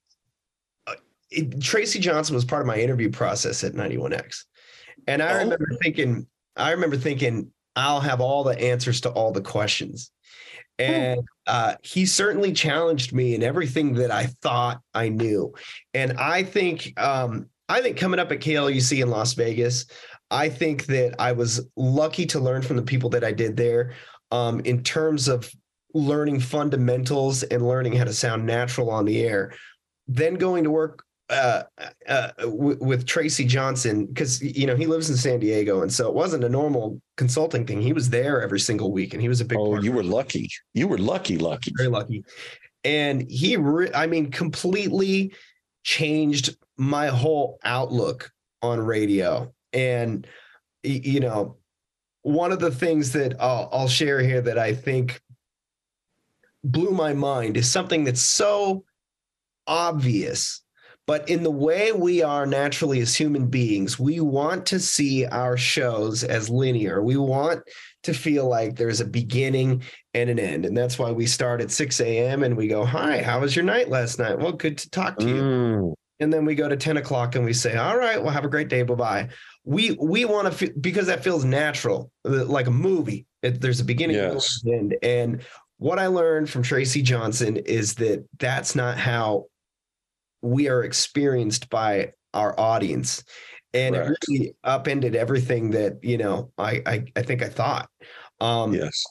uh, 0.87 0.95
it, 1.31 1.61
Tracy 1.61 1.99
Johnson 2.01 2.35
was 2.35 2.45
part 2.45 2.63
of 2.63 2.67
my 2.67 2.79
interview 2.79 3.11
process 3.11 3.63
at 3.65 3.75
91X. 3.75 4.45
And 5.07 5.23
I 5.23 5.35
Oh. 5.35 5.39
remember 5.39 5.69
thinking, 5.83 6.27
I 6.57 6.73
remember 6.73 6.97
thinking, 6.97 7.53
I'll 7.77 8.01
have 8.01 8.21
all 8.21 8.43
the 8.45 8.61
answers 8.61 9.01
to 9.03 9.11
all 9.11 9.33
the 9.33 9.41
questions. 9.41 10.11
And 10.81 11.21
uh, 11.47 11.75
he 11.83 12.07
certainly 12.07 12.53
challenged 12.53 13.13
me 13.13 13.35
in 13.35 13.43
everything 13.43 13.95
that 13.95 14.11
I 14.11 14.27
thought 14.43 14.81
I 14.95 15.09
knew. 15.09 15.53
And 15.95 16.19
I 16.19 16.43
think, 16.43 16.99
um, 16.99 17.49
I 17.69 17.81
think 17.81 17.97
coming 17.97 18.21
up 18.21 18.33
at 18.33 18.41
KLUC 18.41 19.03
in 19.03 19.11
Las 19.11 19.35
Vegas, 19.35 19.87
I 20.31 20.49
think 20.49 20.87
that 20.87 21.15
I 21.19 21.33
was 21.33 21.67
lucky 21.77 22.27
to 22.27 22.41
learn 22.41 22.63
from 22.63 22.77
the 22.77 22.83
people 22.83 23.11
that 23.11 23.25
I 23.25 23.33
did 23.33 23.57
there 23.57 23.95
um, 24.31 24.61
in 24.61 24.83
terms 24.83 25.29
of 25.29 25.51
learning 25.93 26.41
fundamentals 26.41 27.43
and 27.43 27.67
learning 27.67 27.95
how 27.95 28.05
to 28.05 28.13
sound 28.13 28.47
natural 28.47 28.91
on 28.91 29.05
the 29.05 29.23
air. 29.23 29.53
Then 30.07 30.35
going 30.35 30.65
to 30.65 30.71
work 30.71 31.05
uh, 31.31 31.63
uh, 32.09 32.29
w- 32.41 32.79
with 32.81 33.07
Tracy 33.07 33.45
Johnson 33.45 34.07
because 34.07 34.43
you 34.43 34.67
know 34.67 34.77
he 34.77 34.87
lives 34.87 35.11
in 35.11 35.17
San 35.17 35.41
Diego, 35.41 35.83
and 35.83 35.93
so 35.93 36.09
it 36.09 36.15
wasn't 36.15 36.45
a 36.45 36.49
normal 36.49 37.01
consulting 37.17 37.67
thing. 37.67 37.81
He 37.81 37.93
was 37.93 38.11
there 38.11 38.43
every 38.43 38.61
single 38.61 38.93
week, 38.93 39.15
and 39.15 39.23
he 39.23 39.29
was 39.29 39.41
a 39.41 39.45
big. 39.45 39.59
Oh, 39.59 39.71
part 39.71 39.85
you 39.85 39.93
were 39.93 40.03
lucky. 40.03 40.49
You 40.75 40.89
were 40.89 40.99
lucky, 40.99 41.39
lucky. 41.39 41.73
very 41.77 41.89
lucky, 41.89 42.25
and 42.85 43.31
he, 43.31 43.57
re- 43.57 43.93
I 43.95 44.07
mean, 44.07 44.31
completely 44.31 45.33
changed 45.85 46.57
my 46.77 47.07
whole 47.07 47.59
outlook 47.65 48.31
on 48.63 48.81
radio. 48.81 49.53
And 49.73 50.27
you 50.83 51.21
know, 51.21 51.59
one 52.23 52.53
of 52.53 52.59
the 52.59 52.71
things 52.71 53.13
that 53.13 53.35
I'll, 53.41 53.69
I'll 53.73 53.89
share 53.89 54.21
here 54.21 54.41
that 54.41 54.59
I 54.59 54.75
think 54.75 55.21
blew 56.65 56.91
my 56.91 57.15
mind 57.15 57.57
is 57.57 57.71
something 57.71 58.05
that's 58.05 58.23
so 58.23 58.85
obvious 59.67 60.63
but 61.11 61.29
in 61.29 61.43
the 61.43 61.51
way 61.51 61.91
we 61.91 62.23
are 62.23 62.47
naturally 62.47 63.01
as 63.01 63.17
human 63.17 63.49
beings 63.49 63.99
we 63.99 64.21
want 64.21 64.65
to 64.65 64.79
see 64.79 65.27
our 65.27 65.57
shows 65.57 66.23
as 66.23 66.49
linear. 66.49 67.03
We 67.03 67.17
want 67.17 67.63
to 68.05 68.15
feel 68.15 68.49
like 68.49 68.77
there's 68.77 69.01
a 69.01 69.05
beginning 69.05 69.83
and 70.15 70.31
an 70.31 70.39
end. 70.39 70.65
And 70.67 70.77
that's 70.77 71.01
why 71.01 71.11
we 71.11 71.27
start 71.27 71.61
at 71.61 71.73
6 71.73 72.01
a.m 72.01 72.45
and 72.45 72.57
we 72.57 72.69
go 72.69 72.85
hi 72.85 73.23
how 73.23 73.41
was 73.41 73.57
your 73.57 73.65
night 73.65 73.89
last 73.89 74.21
night? 74.21 74.39
Well 74.39 74.53
good 74.53 74.79
to 74.79 74.91
talk 74.91 75.19
to 75.19 75.29
you. 75.29 75.35
Mm, 75.43 75.95
and 76.21 76.33
then 76.33 76.45
we 76.45 76.55
go 76.55 76.69
to 76.69 76.77
10 76.77 76.99
o'clock 76.99 77.35
and 77.35 77.45
we 77.45 77.55
say 77.55 77.75
all 77.77 77.97
right 77.97 78.23
well 78.23 78.33
have 78.33 78.45
a 78.45 78.49
great 78.49 78.69
day. 78.69 78.85
Bye-bye. 78.85 79.31
We 79.65 79.97
we 80.01 80.25
want 80.27 80.47
to 80.47 80.53
feel 80.53 80.71
because 80.81 81.09
that 81.09 81.25
feels 81.25 81.45
natural 81.45 82.13
uh, 82.25 82.45
like 82.45 82.69
a 82.69 82.77
movie. 82.89 83.27
It, 83.43 83.61
there's 83.61 83.81
a 83.81 83.85
beginning 83.85 84.15
Yes. 84.15 84.61
and 84.65 84.93
end. 84.93 84.97
And 85.03 85.43
what 85.79 85.99
i 85.99 86.07
learned 86.07 86.49
from 86.51 86.63
tracy 86.63 87.01
johnson 87.03 87.57
is 87.57 87.95
that 87.95 88.23
that's 88.39 88.77
not 88.77 88.99
how 88.99 89.47
we 90.43 90.69
are 90.69 90.83
experienced 90.83 91.69
by 91.71 92.13
our 92.35 92.59
audience 92.59 93.25
and 93.73 93.95
it 93.95 94.17
really 94.29 94.55
upended 94.65 95.15
everything 95.15 95.71
that 95.71 96.03
you 96.03 96.19
know 96.19 96.51
I, 96.59 96.83
I 96.87 97.05
i 97.17 97.23
think 97.23 97.43
i 97.43 97.49
thought 97.49 97.89
um 98.41 98.75
yes. 98.75 99.05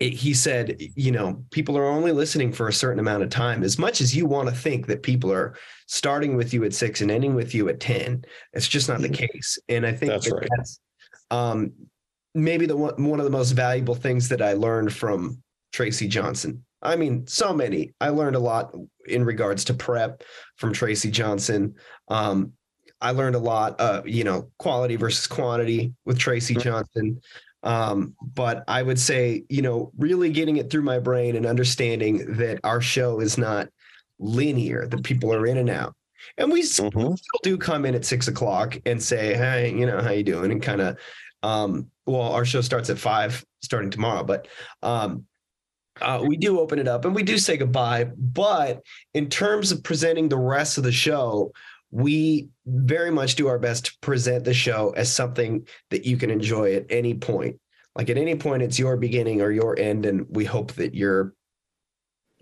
it, 0.00 0.14
he 0.14 0.32
said, 0.32 0.76
you 0.78 1.12
know, 1.12 1.44
people 1.50 1.76
are 1.76 1.86
only 1.86 2.12
listening 2.12 2.52
for 2.52 2.68
a 2.68 2.72
certain 2.72 3.00
amount 3.00 3.22
of 3.22 3.28
time. 3.28 3.62
As 3.62 3.78
much 3.78 4.00
as 4.00 4.16
you 4.16 4.24
want 4.24 4.48
to 4.48 4.54
think 4.54 4.86
that 4.86 5.02
people 5.02 5.30
are 5.30 5.56
starting 5.86 6.36
with 6.36 6.54
you 6.54 6.64
at 6.64 6.72
six 6.72 7.02
and 7.02 7.10
ending 7.10 7.34
with 7.34 7.54
you 7.54 7.68
at 7.68 7.80
10, 7.80 8.24
it's 8.54 8.68
just 8.68 8.88
not 8.88 9.00
the 9.00 9.08
case. 9.08 9.58
And 9.68 9.84
I 9.84 9.92
think 9.92 10.12
That's 10.12 10.26
that 10.26 10.36
right. 10.36 10.48
that's 10.56 10.80
um, 11.30 11.72
maybe 12.34 12.66
the 12.66 12.76
one, 12.76 13.02
one 13.04 13.18
of 13.18 13.24
the 13.24 13.30
most 13.30 13.52
valuable 13.52 13.94
things 13.94 14.28
that 14.28 14.42
I 14.42 14.54
learned 14.54 14.92
from 14.92 15.42
Tracy 15.72 16.08
Johnson. 16.08 16.64
I 16.82 16.96
mean, 16.96 17.26
so 17.26 17.52
many. 17.52 17.92
I 18.00 18.08
learned 18.08 18.36
a 18.36 18.40
lot 18.40 18.74
in 19.06 19.24
regards 19.24 19.64
to 19.66 19.74
prep 19.74 20.22
from 20.56 20.72
Tracy 20.72 21.10
Johnson. 21.10 21.74
Um, 22.08 22.52
I 23.00 23.12
learned 23.12 23.34
a 23.34 23.40
lot, 23.40 23.80
uh, 23.80 24.02
you 24.04 24.24
know, 24.24 24.50
quality 24.58 24.96
versus 24.96 25.26
quantity 25.26 25.94
with 26.04 26.18
Tracy 26.18 26.54
Mhm. 26.54 26.62
Johnson. 26.62 27.20
Um, 27.62 28.14
but 28.34 28.64
I 28.68 28.82
would 28.82 28.98
say, 28.98 29.44
you 29.48 29.62
know, 29.62 29.92
really 29.98 30.30
getting 30.30 30.56
it 30.56 30.70
through 30.70 30.82
my 30.82 30.98
brain 30.98 31.36
and 31.36 31.44
understanding 31.46 32.36
that 32.36 32.60
our 32.64 32.80
show 32.80 33.20
is 33.20 33.36
not 33.36 33.68
linear, 34.18 34.86
that 34.86 35.02
people 35.02 35.32
are 35.34 35.46
in 35.46 35.58
and 35.58 35.70
out. 35.70 35.94
And 36.38 36.50
we 36.52 36.62
Mhm. 36.62 37.18
still 37.18 37.40
do 37.42 37.56
come 37.58 37.84
in 37.84 37.94
at 37.94 38.04
six 38.04 38.28
o'clock 38.28 38.78
and 38.86 39.02
say, 39.02 39.34
Hey, 39.34 39.74
you 39.74 39.86
know, 39.86 40.00
how 40.00 40.10
you 40.10 40.22
doing? 40.22 40.52
And 40.52 40.62
kind 40.62 40.80
of, 40.80 40.98
um, 41.42 41.90
well, 42.06 42.32
our 42.32 42.44
show 42.44 42.60
starts 42.60 42.90
at 42.90 42.98
five 42.98 43.44
starting 43.62 43.90
tomorrow, 43.90 44.24
but, 44.24 44.48
um, 44.82 45.26
uh, 46.00 46.22
we 46.24 46.36
do 46.36 46.60
open 46.60 46.78
it 46.78 46.88
up 46.88 47.04
and 47.04 47.14
we 47.14 47.22
do 47.22 47.38
say 47.38 47.56
goodbye. 47.56 48.04
But 48.16 48.82
in 49.14 49.28
terms 49.28 49.72
of 49.72 49.82
presenting 49.82 50.28
the 50.28 50.38
rest 50.38 50.78
of 50.78 50.84
the 50.84 50.92
show, 50.92 51.52
we 51.90 52.48
very 52.66 53.10
much 53.10 53.34
do 53.34 53.48
our 53.48 53.58
best 53.58 53.86
to 53.86 53.92
present 54.00 54.44
the 54.44 54.54
show 54.54 54.92
as 54.96 55.12
something 55.12 55.66
that 55.90 56.04
you 56.04 56.16
can 56.16 56.30
enjoy 56.30 56.74
at 56.74 56.86
any 56.88 57.14
point. 57.14 57.58
Like 57.96 58.08
at 58.08 58.16
any 58.16 58.36
point, 58.36 58.62
it's 58.62 58.78
your 58.78 58.96
beginning 58.96 59.42
or 59.42 59.50
your 59.50 59.78
end, 59.78 60.06
and 60.06 60.24
we 60.30 60.44
hope 60.44 60.72
that 60.74 60.94
you're 60.94 61.34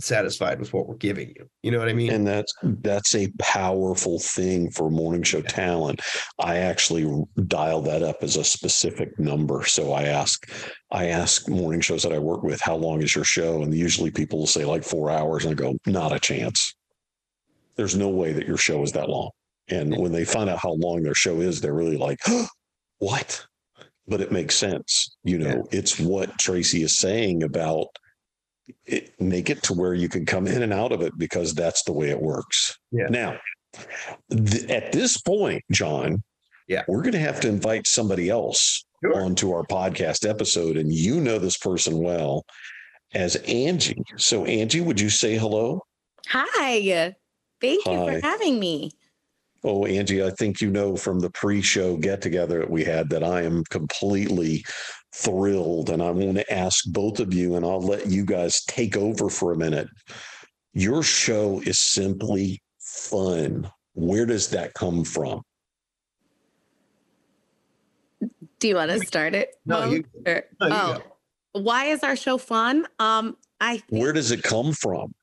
satisfied 0.01 0.61
with 0.61 0.73
what 0.73 0.89
we're 0.89 0.97
giving 0.97 1.29
you. 1.37 1.49
You 1.63 1.71
know 1.71 1.79
what 1.79 1.89
I 1.89 1.93
mean? 1.93 2.13
And 2.13 2.27
that's 2.27 2.53
hmm. 2.61 2.75
that's 2.81 3.15
a 3.15 3.31
powerful 3.39 4.19
thing 4.19 4.71
for 4.71 4.91
morning 4.91 5.23
show 5.23 5.43
talent. 5.43 6.01
I 6.39 6.59
actually 6.59 7.25
dial 7.47 7.83
that 7.83 8.03
up 8.03 8.19
as 8.23 8.37
a 8.37 8.45
specific 8.45 9.19
number. 9.19 9.65
So 9.67 9.93
I 9.93 10.05
ask 10.05 10.49
I 10.91 11.07
ask 11.07 11.49
morning 11.49 11.81
shows 11.81 12.03
that 12.03 12.13
I 12.13 12.19
work 12.19 12.43
with, 12.43 12.61
how 12.61 12.77
long 12.77 13.03
is 13.03 13.15
your 13.15 13.25
show? 13.25 13.63
And 13.63 13.75
usually 13.75 14.11
people 14.11 14.39
will 14.41 14.47
say 14.47 14.65
like 14.65 14.85
four 14.85 15.11
hours, 15.11 15.45
and 15.45 15.53
I 15.53 15.55
go, 15.55 15.77
not 15.87 16.15
a 16.15 16.21
chance. 16.21 16.75
There's 17.77 17.97
no 17.97 18.09
way 18.09 18.33
that 18.33 18.47
your 18.47 18.57
show 18.57 18.83
is 18.83 18.93
that 18.93 19.09
long. 19.09 19.31
And 19.69 19.97
when 19.99 20.13
they 20.13 20.25
find 20.25 20.49
out 20.49 20.59
how 20.59 20.73
long 20.73 21.03
their 21.03 21.15
show 21.15 21.41
is, 21.41 21.61
they're 21.61 21.75
really 21.75 21.99
like, 21.99 22.19
what? 22.99 23.47
But 24.07 24.23
it 24.23 24.33
makes 24.33 24.55
sense. 24.55 25.17
You 25.23 25.39
know, 25.39 25.69
it's 25.71 26.01
what 26.01 26.39
Tracy 26.39 26.83
is 26.83 26.97
saying 26.97 27.43
about 27.43 27.89
it, 28.87 29.19
make 29.21 29.51
it 29.51 29.63
to 29.65 29.73
where 29.73 29.95
you 29.95 30.09
can 30.09 30.27
come 30.27 30.47
in 30.47 30.63
and 30.63 30.73
out 30.73 30.93
of 30.93 31.01
it 31.03 31.17
because 31.19 31.55
that's 31.55 31.83
the 31.85 31.93
way 31.93 32.11
it 32.11 32.21
works. 32.21 32.79
Yeah. 32.93 33.07
Now, 33.09 33.39
th- 34.31 34.65
at 34.71 34.93
this 34.93 35.19
point, 35.21 35.63
John, 35.71 36.23
Yeah. 36.69 36.85
we're 36.89 37.03
going 37.03 37.13
to 37.13 37.19
have 37.19 37.41
to 37.41 37.49
invite 37.49 37.87
somebody 37.87 38.29
else 38.29 38.85
Sure. 39.05 39.23
onto 39.23 39.53
our 39.53 39.65
podcast 39.65 40.29
episode, 40.29 40.77
and 40.77 40.93
you 40.93 41.21
know 41.21 41.39
this 41.39 41.57
person 41.57 41.99
well 41.99 42.45
as 43.15 43.37
Angie. 43.37 44.03
So, 44.17 44.45
Angie, 44.45 44.81
would 44.81 45.01
you 45.01 45.09
say 45.11 45.37
hello? 45.37 45.83
Hi. 46.29 47.15
Thank 47.61 47.87
you 47.87 47.93
for 47.93 48.21
having 48.23 48.59
me. 48.59 48.91
Oh, 49.65 49.85
Angie, 49.87 50.23
I 50.23 50.31
think 50.31 50.61
you 50.61 50.71
know 50.71 50.97
from 50.97 51.19
the 51.21 51.31
pre-show 51.31 51.97
get 51.97 52.23
together 52.23 52.61
that 52.61 52.71
we 52.71 52.85
had 52.85 53.11
that 53.11 53.25
I 53.25 53.43
am 53.43 53.65
completely 53.71 54.65
thrilled. 55.15 55.91
And 55.91 56.03
I 56.03 56.11
want 56.11 56.37
to 56.37 56.53
ask 56.53 56.85
both 56.87 57.19
of 57.19 57.35
you, 57.35 57.57
and 57.57 57.65
I'll 57.67 57.81
let 57.81 58.07
you 58.07 58.25
guys 58.25 58.63
take 58.65 58.97
over 58.97 59.29
for 59.29 59.53
a 59.53 59.57
minute. 59.57 59.89
Your 60.75 61.03
show 61.03 61.61
is 61.67 61.81
simply 61.81 62.63
fun. 62.79 63.69
Where 63.95 64.27
does 64.27 64.49
that 64.51 64.75
come 64.75 65.03
from? 65.03 65.43
Do 68.61 68.69
you 68.69 68.77
want 68.77 68.91
to 68.93 69.01
start 69.01 69.35
it? 69.35 69.55
No, 69.67 69.87
Mo? 69.87 69.93
you- 69.93 70.05
Or- 70.27 70.45
No, 70.61 70.67
you 70.67 70.73
oh, 70.75 71.03
why 71.61 71.87
is 71.87 72.03
our 72.05 72.17
show 72.17 72.39
fun? 72.39 72.87
Um, 72.99 73.37
I 73.61 73.79
think, 73.79 74.03
Where 74.03 74.13
does 74.13 74.31
it 74.31 74.43
come 74.45 74.73
from? 74.73 75.15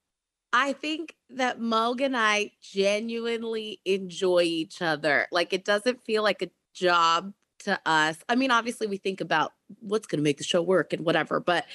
I 0.58 0.72
think 0.72 1.18
that 1.32 1.60
Moug 1.60 2.00
and 2.00 2.16
I 2.16 2.52
genuinely 2.62 3.82
enjoy 3.84 4.44
each 4.44 4.82
other. 4.82 5.28
Like 5.30 5.52
it 5.52 5.66
doesn't 5.66 6.06
feel 6.06 6.24
like 6.24 6.42
a 6.42 6.50
job 6.74 7.34
to 7.66 7.78
us. 7.86 8.16
I 8.30 8.36
mean, 8.36 8.52
obviously 8.52 8.88
we 8.88 8.96
think 8.96 9.20
about 9.20 9.52
what's 9.82 10.08
going 10.08 10.20
to 10.20 10.24
make 10.24 10.38
the 10.38 10.46
show 10.46 10.62
work 10.62 10.94
and 10.94 11.04
whatever, 11.06 11.42
but 11.42 11.66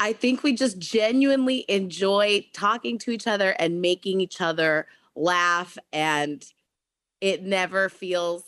I 0.00 0.14
think 0.14 0.42
we 0.42 0.52
just 0.52 0.80
genuinely 0.80 1.64
enjoy 1.68 2.44
talking 2.52 2.98
to 2.98 3.12
each 3.12 3.28
other 3.28 3.50
and 3.50 3.80
making 3.80 4.20
each 4.20 4.40
other 4.40 4.88
laugh 5.14 5.78
and 5.92 6.44
it 7.20 7.44
never 7.44 7.88
feels 7.88 8.42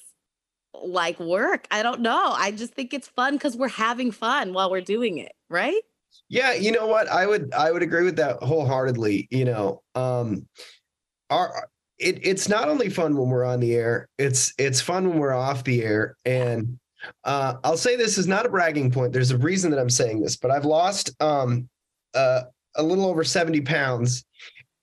like 0.74 1.20
work. 1.20 1.68
I 1.70 1.84
don't 1.84 2.00
know. 2.00 2.32
I 2.36 2.50
just 2.50 2.74
think 2.74 2.92
it's 2.92 3.06
fun 3.06 3.38
cuz 3.38 3.56
we're 3.56 3.68
having 3.68 4.10
fun 4.10 4.52
while 4.52 4.68
we're 4.68 4.80
doing 4.80 5.18
it, 5.18 5.36
right? 5.48 5.82
Yeah, 6.28 6.52
you 6.52 6.72
know 6.72 6.86
what? 6.86 7.08
I 7.08 7.26
would 7.26 7.52
I 7.52 7.72
would 7.72 7.82
agree 7.82 8.04
with 8.04 8.16
that 8.16 8.36
wholeheartedly. 8.42 9.28
You 9.30 9.44
know, 9.44 9.82
um, 9.94 10.46
our 11.28 11.68
it 11.98 12.18
it's 12.22 12.48
not 12.48 12.68
only 12.68 12.88
fun 12.88 13.16
when 13.16 13.28
we're 13.28 13.44
on 13.44 13.60
the 13.60 13.74
air. 13.74 14.08
It's 14.18 14.54
it's 14.58 14.80
fun 14.80 15.08
when 15.08 15.18
we're 15.18 15.34
off 15.34 15.64
the 15.64 15.82
air. 15.82 16.16
And 16.24 16.78
uh, 17.24 17.54
I'll 17.64 17.76
say 17.76 17.96
this 17.96 18.18
is 18.18 18.26
not 18.26 18.46
a 18.46 18.50
bragging 18.50 18.90
point. 18.90 19.12
There's 19.12 19.30
a 19.30 19.38
reason 19.38 19.70
that 19.70 19.80
I'm 19.80 19.90
saying 19.90 20.20
this, 20.20 20.36
but 20.36 20.50
I've 20.50 20.64
lost 20.64 21.10
um, 21.20 21.68
uh, 22.14 22.42
a 22.76 22.82
little 22.82 23.06
over 23.06 23.24
seventy 23.24 23.60
pounds, 23.60 24.24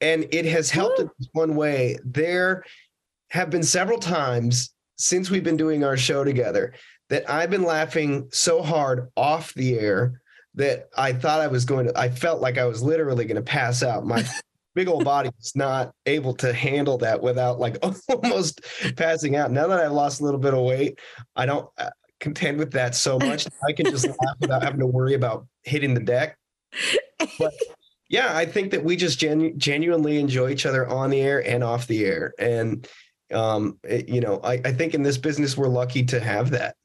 and 0.01 0.27
it 0.31 0.45
has 0.45 0.69
helped 0.69 0.99
in 0.99 1.09
one 1.33 1.55
way. 1.55 1.97
There 2.03 2.63
have 3.29 3.49
been 3.49 3.63
several 3.63 3.99
times 3.99 4.73
since 4.97 5.29
we've 5.29 5.43
been 5.43 5.57
doing 5.57 5.83
our 5.83 5.97
show 5.97 6.23
together 6.23 6.73
that 7.09 7.29
I've 7.29 7.49
been 7.49 7.63
laughing 7.63 8.27
so 8.31 8.61
hard 8.61 9.09
off 9.15 9.53
the 9.53 9.79
air 9.79 10.21
that 10.57 10.89
I 10.97 11.13
thought 11.13 11.39
I 11.41 11.47
was 11.47 11.65
going 11.65 11.87
to, 11.87 11.97
I 11.97 12.09
felt 12.09 12.41
like 12.41 12.57
I 12.57 12.65
was 12.65 12.81
literally 12.83 13.25
going 13.25 13.35
to 13.37 13.41
pass 13.41 13.81
out. 13.83 14.05
My 14.05 14.23
big 14.75 14.87
old 14.87 15.05
body 15.05 15.29
was 15.37 15.55
not 15.55 15.91
able 16.05 16.33
to 16.35 16.53
handle 16.53 16.97
that 16.99 17.21
without 17.21 17.59
like 17.59 17.77
almost 18.09 18.61
passing 18.95 19.35
out. 19.35 19.51
Now 19.51 19.67
that 19.67 19.79
I've 19.79 19.91
lost 19.91 20.19
a 20.19 20.23
little 20.25 20.39
bit 20.39 20.53
of 20.53 20.63
weight, 20.63 20.99
I 21.35 21.45
don't 21.45 21.67
uh, 21.77 21.89
contend 22.19 22.57
with 22.57 22.71
that 22.73 22.93
so 22.95 23.17
much. 23.19 23.47
I 23.67 23.71
can 23.73 23.85
just 23.85 24.05
laugh 24.07 24.35
without 24.39 24.63
having 24.63 24.79
to 24.81 24.87
worry 24.87 25.13
about 25.13 25.47
hitting 25.63 25.93
the 25.93 26.01
deck. 26.01 26.37
But 27.39 27.53
yeah, 28.09 28.35
I 28.35 28.45
think 28.45 28.71
that 28.71 28.83
we 28.83 28.95
just 28.95 29.19
genu- 29.19 29.55
genuinely 29.55 30.19
enjoy 30.19 30.49
each 30.51 30.65
other 30.65 30.87
on 30.87 31.09
the 31.09 31.21
air 31.21 31.45
and 31.47 31.63
off 31.63 31.87
the 31.87 32.05
air. 32.05 32.33
And, 32.39 32.87
um, 33.33 33.77
it- 33.83 34.09
you 34.09 34.21
know, 34.21 34.39
I, 34.43 34.53
I 34.65 34.71
think 34.73 34.93
in 34.93 35.03
this 35.03 35.17
business, 35.17 35.57
we're 35.57 35.67
lucky 35.67 36.03
to 36.05 36.19
have 36.19 36.51
that. 36.51 36.75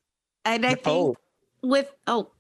and 0.44 0.66
I 0.66 0.70
think 0.74 0.87
Oh. 0.87 1.16
with 1.62 1.90
oh, 2.06 2.32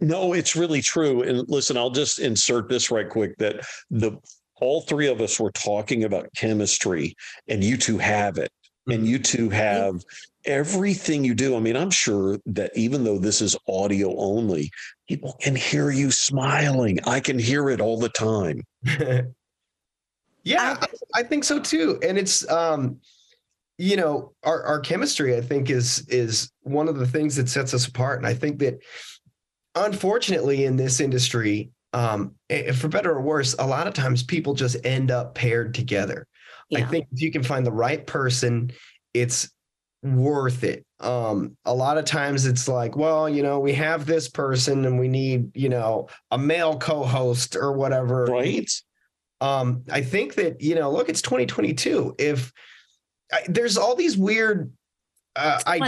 No, 0.00 0.32
it's 0.32 0.56
really 0.56 0.80
true. 0.80 1.22
And 1.22 1.48
listen, 1.48 1.76
I'll 1.76 1.90
just 1.90 2.18
insert 2.18 2.68
this 2.68 2.90
right 2.90 3.08
quick 3.08 3.36
that 3.38 3.66
the 3.90 4.18
all 4.60 4.82
three 4.82 5.08
of 5.08 5.20
us 5.20 5.40
were 5.40 5.52
talking 5.52 6.04
about 6.04 6.28
chemistry, 6.36 7.14
and 7.48 7.64
you 7.64 7.76
two 7.76 7.98
have 7.98 8.38
it. 8.38 8.50
And 8.90 9.06
you 9.06 9.18
two 9.18 9.50
have 9.50 10.02
everything 10.46 11.22
you 11.22 11.34
do. 11.34 11.54
I 11.54 11.60
mean, 11.60 11.76
I'm 11.76 11.90
sure 11.90 12.38
that 12.46 12.72
even 12.74 13.04
though 13.04 13.18
this 13.18 13.40
is 13.40 13.56
audio 13.68 14.16
only, 14.16 14.70
people 15.06 15.36
can 15.40 15.54
hear 15.54 15.90
you 15.90 16.10
smiling. 16.10 16.98
I 17.06 17.20
can 17.20 17.38
hear 17.38 17.68
it 17.68 17.80
all 17.80 17.98
the 17.98 18.08
time. 18.08 18.64
yeah, 20.44 20.76
I, 20.80 20.86
I 21.14 21.22
think 21.22 21.44
so 21.44 21.60
too. 21.60 22.00
And 22.02 22.18
it's 22.18 22.48
um, 22.50 22.98
you 23.78 23.96
know, 23.96 24.32
our 24.42 24.62
our 24.64 24.80
chemistry, 24.80 25.36
I 25.36 25.40
think, 25.40 25.70
is 25.70 26.06
is 26.08 26.50
one 26.62 26.88
of 26.88 26.98
the 26.98 27.06
things 27.06 27.36
that 27.36 27.48
sets 27.48 27.74
us 27.74 27.86
apart. 27.86 28.18
And 28.18 28.26
I 28.26 28.34
think 28.34 28.58
that 28.60 28.78
unfortunately 29.74 30.64
in 30.64 30.76
this 30.76 31.00
industry, 31.00 31.70
um, 31.92 32.34
for 32.74 32.88
better 32.88 33.12
or 33.12 33.20
worse, 33.20 33.54
a 33.58 33.66
lot 33.66 33.86
of 33.86 33.94
times 33.94 34.22
people 34.22 34.54
just 34.54 34.76
end 34.84 35.10
up 35.10 35.34
paired 35.34 35.74
together. 35.74 36.26
I 36.76 36.82
think 36.82 37.06
if 37.12 37.20
you 37.20 37.32
can 37.32 37.42
find 37.42 37.66
the 37.66 37.72
right 37.72 38.06
person, 38.06 38.70
it's 39.12 39.50
worth 40.02 40.62
it. 40.64 40.84
Um, 41.00 41.56
a 41.64 41.74
lot 41.74 41.98
of 41.98 42.04
times 42.04 42.46
it's 42.46 42.68
like, 42.68 42.96
well, 42.96 43.28
you 43.28 43.42
know, 43.42 43.58
we 43.58 43.72
have 43.74 44.06
this 44.06 44.28
person 44.28 44.84
and 44.84 44.98
we 44.98 45.08
need, 45.08 45.56
you 45.56 45.68
know, 45.68 46.08
a 46.30 46.38
male 46.38 46.78
co-host 46.78 47.56
or 47.56 47.72
whatever. 47.72 48.24
Right? 48.26 48.70
Um, 49.40 49.82
I 49.90 50.02
think 50.02 50.34
that, 50.34 50.60
you 50.60 50.74
know, 50.74 50.90
look, 50.90 51.08
it's 51.08 51.22
2022. 51.22 52.14
If 52.18 52.52
I, 53.32 53.40
there's 53.48 53.76
all 53.76 53.96
these 53.96 54.16
weird 54.16 54.72
uh, 55.36 55.60
ideas. 55.66 55.80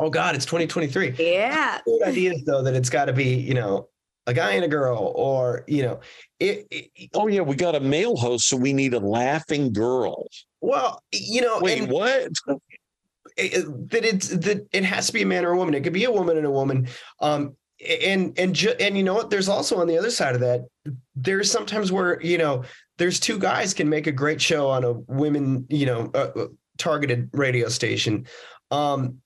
2023. 0.00 0.06
Oh 0.06 0.10
God, 0.10 0.34
it's 0.34 0.44
2023 0.44 1.14
Yeah. 1.18 1.80
good 1.84 2.02
ideas 2.02 2.42
though 2.44 2.62
that 2.62 2.74
it's 2.74 2.90
got 2.90 3.06
to 3.06 3.12
be 3.12 3.34
you 3.34 3.54
know 3.54 3.88
a 4.26 4.34
guy 4.34 4.52
and 4.52 4.64
a 4.64 4.68
girl 4.68 5.12
or 5.16 5.64
you 5.66 5.82
know 5.82 6.00
it, 6.40 6.66
it- 6.70 7.10
Oh, 7.14 7.26
yeah. 7.26 7.40
We 7.40 7.56
got 7.56 7.74
a 7.74 7.80
male 7.80 8.16
host, 8.16 8.48
so 8.48 8.56
we 8.56 8.72
need 8.72 8.94
a 8.94 9.00
laughing 9.00 9.72
girl. 9.72 10.26
well 10.60 11.02
you 11.12 11.40
know 11.40 11.58
Wait, 11.60 11.82
and 11.82 11.90
what? 11.92 12.10
it- 12.10 12.32
it- 13.36 13.90
that 13.90 14.04
it's 14.04 14.28
that 14.28 14.66
it 14.72 14.84
has 14.84 15.06
to 15.08 15.12
be 15.12 15.22
a 15.22 15.26
man 15.26 15.44
or 15.44 15.52
a 15.52 15.56
woman 15.56 15.74
it 15.74 15.82
could 15.84 15.92
be 15.92 16.04
a 16.04 16.10
woman 16.12 16.36
and 16.36 16.46
a 16.46 16.50
woman 16.50 16.88
um 17.20 17.56
and 18.04 18.36
and 18.38 18.54
ju- 18.56 18.74
and 18.80 18.96
you 18.96 19.04
know 19.04 19.14
what? 19.14 19.30
There's 19.30 19.48
also 19.48 19.78
on 19.80 19.86
the 19.86 19.96
other 19.96 20.10
side 20.10 20.34
of 20.34 20.40
that. 20.40 20.66
There's 21.14 21.48
sometimes 21.48 21.92
where 21.92 22.20
you 22.20 22.36
know 22.36 22.64
there's 22.98 23.20
two 23.20 23.38
guys 23.38 23.72
can 23.72 23.88
make 23.88 24.08
a 24.08 24.12
great 24.12 24.40
show 24.42 24.68
on 24.68 24.82
a 24.82 24.92
women 24.92 25.64
you 25.68 25.86
know 25.86 26.10
uh, 26.12 26.30
uh, 26.34 26.46
targeted 26.76 27.30
radio 27.32 27.68
station. 27.68 28.26
Um, 28.72 29.20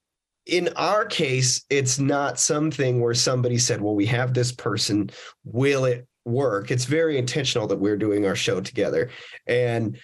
in 0.47 0.71
our 0.77 1.05
case, 1.05 1.65
it's 1.71 1.99
not 1.99 2.39
something 2.39 3.01
where 3.01 3.15
somebody 3.15 3.59
said, 3.59 3.81
"Well, 3.81 3.95
we 3.95 4.07
have 4.07 4.35
this 4.35 4.53
person. 4.53 5.11
Will 5.45 5.85
it 5.85 6.07
work?" 6.25 6.71
It's 6.71 6.85
very 6.85 7.19
intentional 7.19 7.67
that 7.69 7.79
we're 7.79 7.97
doing 7.97 8.27
our 8.27 8.35
show 8.37 8.61
together, 8.61 9.11
and 9.47 9.99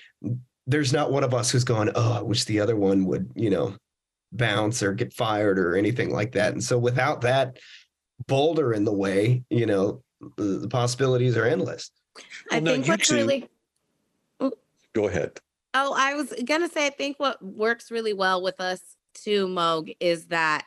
there's 0.66 0.92
not 0.92 1.11
one 1.11 1.24
of 1.24 1.35
us 1.35 1.51
who's 1.51 1.64
going, 1.64 1.90
"Oh, 1.94 2.12
I 2.12 2.22
wish 2.22 2.44
the 2.44 2.61
other 2.61 2.77
one 2.77 3.05
would," 3.07 3.31
you 3.35 3.51
know, 3.51 3.74
bounce 4.33 4.83
or 4.83 4.92
get 4.92 5.12
fired 5.12 5.59
or 5.59 5.77
anything 5.77 6.11
like 6.11 6.33
that. 6.33 6.53
And 6.53 6.62
so, 6.62 6.79
without 6.79 7.22
that 7.22 7.59
boulder 8.27 8.72
in 8.72 8.85
the 8.85 8.92
way, 8.92 9.42
you 9.51 9.66
know, 9.66 10.03
the, 10.37 10.44
the 10.61 10.68
possibilities 10.68 11.37
are 11.37 11.44
endless. 11.46 11.90
I 12.51 12.59
Well, 12.61 12.74
think 12.74 12.87
you 12.87 12.92
what's 12.92 13.09
two- 13.09 13.14
really 13.14 13.48
Go 14.94 15.07
ahead. 15.07 15.38
Oh, 15.74 15.94
I 15.96 16.14
was 16.14 16.33
gonna 16.44 16.68
say, 16.68 16.87
I 16.87 16.90
think 16.90 17.18
what 17.20 17.40
works 17.44 17.90
really 17.90 18.12
well 18.14 18.42
with 18.42 18.61
us 18.61 18.81
too, 19.22 19.46
Moug, 19.46 19.94
is 20.00 20.26
that 20.26 20.64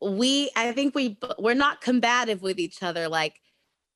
we, 0.00 0.50
I 0.54 0.72
think 0.72 0.94
we, 0.94 1.18
we're 1.38 1.54
not 1.54 1.80
combative 1.80 2.42
with 2.42 2.58
each 2.58 2.82
other. 2.82 3.08
Like, 3.08 3.40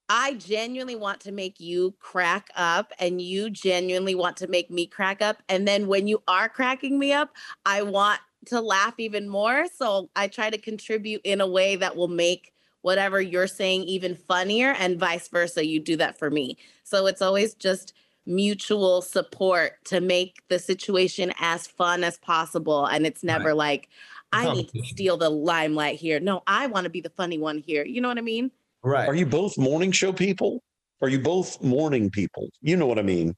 I 0.09 0.35
genuinely 0.35 0.97
want 0.97 1.21
to 1.21 1.33
make 1.33 1.59
you 1.61 1.95
crack 1.99 2.49
up, 2.57 2.93
and 2.99 3.21
you 3.21 3.49
genuinely 3.49 4.15
want 4.15 4.37
to 4.39 4.47
make 4.47 4.71
me 4.71 4.87
crack 4.87 5.23
up. 5.23 5.43
And 5.49 5.67
then 5.67 5.87
when 5.87 6.07
you 6.07 6.23
are 6.29 6.49
cracking 6.49 6.99
me 6.99 7.13
up, 7.13 7.31
I 7.65 7.83
want 7.83 8.21
to 8.47 8.61
laugh 8.61 8.95
even 8.99 9.29
more. 9.29 9.67
So 9.75 10.11
I 10.17 10.29
try 10.29 10.51
to 10.51 10.59
contribute 10.59 11.23
in 11.25 11.41
a 11.41 11.47
way 11.47 11.77
that 11.77 11.97
will 11.97 12.09
make 12.09 12.53
whatever 12.83 13.23
you're 13.23 13.47
saying 13.47 13.85
even 13.85 14.17
funnier, 14.17 14.75
and 14.79 14.99
vice 14.99 15.29
versa. 15.29 15.65
You 15.65 15.81
do 15.81 15.97
that 15.97 16.19
for 16.19 16.31
me. 16.31 16.59
So 16.83 17.07
it's 17.07 17.23
always 17.23 17.55
just 17.55 17.95
mutual 18.27 19.03
support 19.03 19.73
to 19.87 20.01
make 20.01 20.43
the 20.49 20.59
situation 20.59 21.33
as 21.41 21.67
fun 21.67 22.05
as 22.05 22.19
possible. 22.19 22.87
And 22.87 23.07
it's 23.07 23.25
never 23.25 23.55
like, 23.55 23.89
I 24.33 24.53
need 24.53 24.69
to 24.69 24.83
steal 24.85 25.17
the 25.17 25.29
limelight 25.29 25.97
here. 25.97 26.21
No, 26.21 26.43
I 26.47 26.67
want 26.67 26.85
to 26.85 26.91
be 26.91 27.01
the 27.01 27.11
funny 27.11 27.39
one 27.39 27.59
here. 27.59 27.85
You 27.85 28.01
know 28.01 28.09
what 28.09 28.19
I 28.19 28.23
mean? 28.23 28.51
Right. 28.83 29.09
Are 29.09 29.15
you 29.15 29.27
both 29.27 29.59
morning 29.59 29.93
show 29.93 30.13
people? 30.13 30.63
Are 31.03 31.09
you 31.09 31.19
both 31.21 31.61
morning 31.63 32.11
people? 32.11 32.49
You 32.61 32.77
know 32.77 32.87
what 32.87 32.99
I 32.99 33.03
mean? 33.03 33.35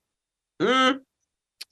Mm, 0.60 1.00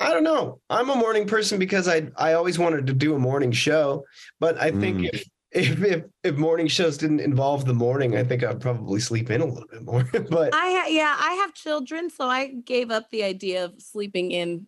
I 0.01 0.13
don't 0.13 0.25
know. 0.25 0.61
I'm 0.71 0.91
a 0.91 0.97
morning 0.97 1.27
person 1.27 1.59
because 1.59 1.87
I 1.87 2.09
I 2.17 2.33
always 2.33 2.59
wanted 2.59 2.87
to 2.87 2.93
do 2.93 3.15
a 3.15 3.19
morning 3.19 3.53
show, 3.53 4.05
but 4.41 4.59
I 4.61 4.71
think 4.73 4.99
Mm. 5.03 5.11
if, 5.13 5.25
if 5.53 5.83
if 5.83 6.05
if 6.25 6.37
morning 6.37 6.67
shows 6.67 6.97
didn't 6.97 7.21
involve 7.21 7.65
the 7.65 7.75
morning, 7.75 8.17
I 8.17 8.25
think 8.25 8.43
I'd 8.43 8.61
probably 8.61 9.01
sleep 9.01 9.31
in 9.31 9.41
a 9.41 9.45
little 9.45 9.69
bit 9.71 9.83
more. 9.83 10.05
but 10.31 10.55
I 10.55 10.83
ha- 10.83 10.89
yeah, 10.89 11.17
I 11.19 11.33
have 11.35 11.55
children, 11.55 12.11
so 12.11 12.27
I 12.27 12.49
gave 12.49 12.91
up 12.91 13.11
the 13.11 13.23
idea 13.23 13.65
of 13.67 13.75
sleeping 13.81 14.31
in 14.31 14.67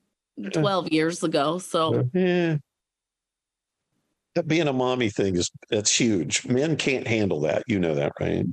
12 0.52 0.92
years 0.92 1.22
ago. 1.22 1.58
So 1.58 2.08
Yeah. 2.12 2.58
That 4.34 4.48
being 4.48 4.66
a 4.66 4.72
mommy 4.72 5.10
thing 5.10 5.36
is 5.36 5.50
that's 5.70 5.96
huge. 5.96 6.44
Men 6.46 6.76
can't 6.76 7.06
handle 7.06 7.40
that. 7.42 7.62
You 7.68 7.78
know 7.78 7.94
that, 7.94 8.12
right? 8.18 8.44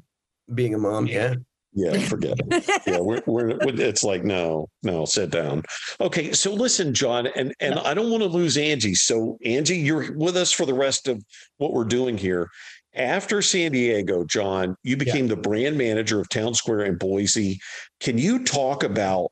being 0.54 0.74
a 0.74 0.78
mom, 0.78 1.08
yeah. 1.08 1.36
Yeah, 1.73 1.97
forget 2.07 2.38
it. 2.39 2.81
Yeah, 2.86 2.99
we're, 2.99 3.21
we're 3.25 3.57
it's 3.60 4.03
like 4.03 4.23
no, 4.23 4.69
no, 4.84 5.05
sit 5.05 5.29
down. 5.29 5.63
Okay, 5.99 6.34
so 6.34 6.53
listen, 6.53 6.93
John, 6.93 7.27
and 7.27 7.53
and 7.60 7.75
I 7.79 7.93
don't 7.93 8.12
want 8.12 8.23
to 8.23 8.29
lose 8.29 8.57
Angie. 8.57 8.95
So 8.95 9.38
Angie, 9.45 9.77
you're 9.77 10.13
with 10.13 10.36
us 10.36 10.51
for 10.51 10.65
the 10.65 10.73
rest 10.73 11.07
of 11.07 11.23
what 11.57 11.73
we're 11.73 11.86
doing 11.86 12.17
here. 12.17 12.49
After 12.93 13.41
San 13.41 13.71
Diego, 13.71 14.25
John, 14.25 14.75
you 14.84 14.97
became 14.97 15.27
the 15.27 15.38
brand 15.38 15.77
manager 15.77 16.19
of 16.19 16.27
Town 16.27 16.53
Square 16.53 16.86
in 16.86 16.97
Boise. 16.97 17.57
Can 18.01 18.17
you 18.17 18.43
talk 18.43 18.84
about 18.84 19.31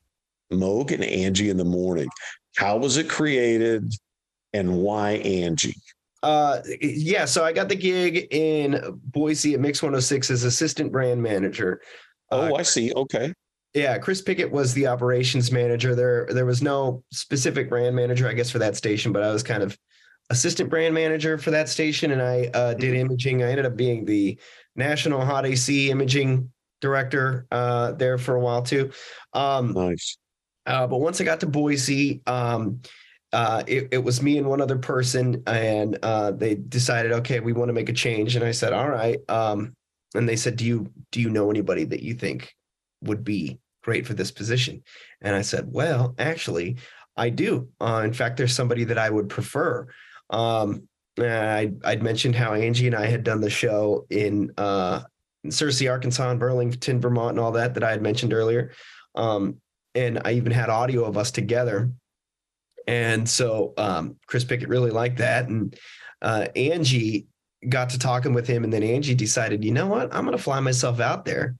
Moug 0.50 0.92
and 0.92 1.04
Angie 1.04 1.50
in 1.50 1.58
the 1.58 1.64
morning? 1.64 2.08
How 2.56 2.78
was 2.78 2.96
it 2.96 3.10
created, 3.10 3.92
and 4.54 4.78
why 4.78 5.12
Angie? 5.12 5.76
Uh 6.22 6.60
yeah, 6.80 7.24
so 7.24 7.44
I 7.44 7.52
got 7.52 7.68
the 7.68 7.76
gig 7.76 8.28
in 8.30 8.78
Boise 9.04 9.54
at 9.54 9.60
Mix 9.60 9.82
106 9.82 10.30
as 10.30 10.44
assistant 10.44 10.92
brand 10.92 11.22
manager. 11.22 11.80
Oh, 12.30 12.54
Uh, 12.54 12.58
I 12.58 12.62
see. 12.62 12.92
Okay. 12.92 13.32
Yeah, 13.74 13.98
Chris 13.98 14.20
Pickett 14.20 14.50
was 14.50 14.74
the 14.74 14.88
operations 14.88 15.52
manager. 15.52 15.94
There, 15.94 16.26
there 16.30 16.46
was 16.46 16.60
no 16.60 17.04
specific 17.12 17.68
brand 17.68 17.94
manager, 17.94 18.28
I 18.28 18.32
guess, 18.32 18.50
for 18.50 18.58
that 18.58 18.76
station, 18.76 19.12
but 19.12 19.22
I 19.22 19.30
was 19.32 19.42
kind 19.44 19.62
of 19.62 19.78
assistant 20.30 20.70
brand 20.70 20.92
manager 20.94 21.38
for 21.38 21.50
that 21.52 21.68
station, 21.68 22.10
and 22.10 22.20
I 22.20 22.50
uh, 22.54 22.74
did 22.74 22.94
imaging. 22.94 23.42
I 23.42 23.50
ended 23.50 23.66
up 23.66 23.76
being 23.76 24.04
the 24.04 24.38
national 24.74 25.24
hot 25.24 25.46
AC 25.46 25.90
imaging 25.90 26.50
director 26.80 27.46
uh, 27.52 27.92
there 27.92 28.18
for 28.18 28.34
a 28.36 28.40
while 28.40 28.62
too. 28.62 28.90
Um, 29.34 29.72
Nice. 29.72 30.16
uh, 30.66 30.86
but 30.86 30.98
once 30.98 31.20
I 31.20 31.24
got 31.24 31.40
to 31.40 31.46
Boise, 31.46 32.22
um, 32.26 32.80
uh, 33.32 33.62
it, 33.68 33.88
it 33.92 33.98
was 33.98 34.20
me 34.22 34.38
and 34.38 34.48
one 34.48 34.60
other 34.60 34.78
person, 34.78 35.42
and 35.46 35.96
uh, 36.02 36.32
they 36.32 36.56
decided, 36.56 37.12
okay, 37.12 37.38
we 37.38 37.52
want 37.52 37.68
to 37.68 37.72
make 37.72 37.88
a 37.88 37.92
change. 37.92 38.34
And 38.34 38.44
I 38.44 38.50
said, 38.50 38.72
all 38.72 38.88
right. 38.88 39.18
Um, 39.28 39.74
and 40.14 40.28
they 40.28 40.36
said, 40.36 40.56
do 40.56 40.64
you 40.64 40.92
do 41.12 41.20
you 41.20 41.30
know 41.30 41.50
anybody 41.50 41.84
that 41.84 42.02
you 42.02 42.14
think 42.14 42.54
would 43.02 43.24
be 43.24 43.60
great 43.82 44.06
for 44.06 44.14
this 44.14 44.30
position? 44.30 44.82
And 45.20 45.34
I 45.34 45.42
said, 45.42 45.72
well, 45.72 46.14
actually, 46.18 46.76
I 47.16 47.30
do. 47.30 47.68
Uh, 47.80 48.02
in 48.04 48.12
fact, 48.12 48.36
there's 48.36 48.54
somebody 48.54 48.84
that 48.84 48.98
I 48.98 49.10
would 49.10 49.28
prefer. 49.28 49.88
Um, 50.30 50.88
I, 51.18 51.72
I'd 51.84 52.02
mentioned 52.02 52.34
how 52.34 52.54
Angie 52.54 52.86
and 52.86 52.96
I 52.96 53.06
had 53.06 53.24
done 53.24 53.40
the 53.40 53.50
show 53.50 54.06
in 54.10 54.52
uh, 54.56 55.02
Searcy, 55.46 55.90
Arkansas, 55.90 56.30
and 56.30 56.40
Burlington, 56.40 57.00
Vermont, 57.00 57.32
and 57.32 57.40
all 57.40 57.52
that 57.52 57.74
that 57.74 57.84
I 57.84 57.90
had 57.90 58.02
mentioned 58.02 58.32
earlier. 58.32 58.72
Um, 59.14 59.60
and 59.94 60.20
I 60.24 60.32
even 60.32 60.52
had 60.52 60.70
audio 60.70 61.04
of 61.04 61.18
us 61.18 61.30
together. 61.30 61.90
And 62.86 63.28
so 63.28 63.74
um, 63.76 64.16
Chris 64.26 64.44
Pickett 64.44 64.68
really 64.68 64.90
liked 64.90 65.18
that, 65.18 65.48
and 65.48 65.76
uh, 66.22 66.46
Angie 66.56 67.26
got 67.68 67.90
to 67.90 67.98
talking 67.98 68.32
with 68.32 68.46
him, 68.46 68.64
and 68.64 68.72
then 68.72 68.82
Angie 68.82 69.14
decided, 69.14 69.64
you 69.64 69.72
know 69.72 69.86
what, 69.86 70.14
I'm 70.14 70.24
going 70.24 70.36
to 70.36 70.42
fly 70.42 70.60
myself 70.60 71.00
out 71.00 71.24
there, 71.24 71.56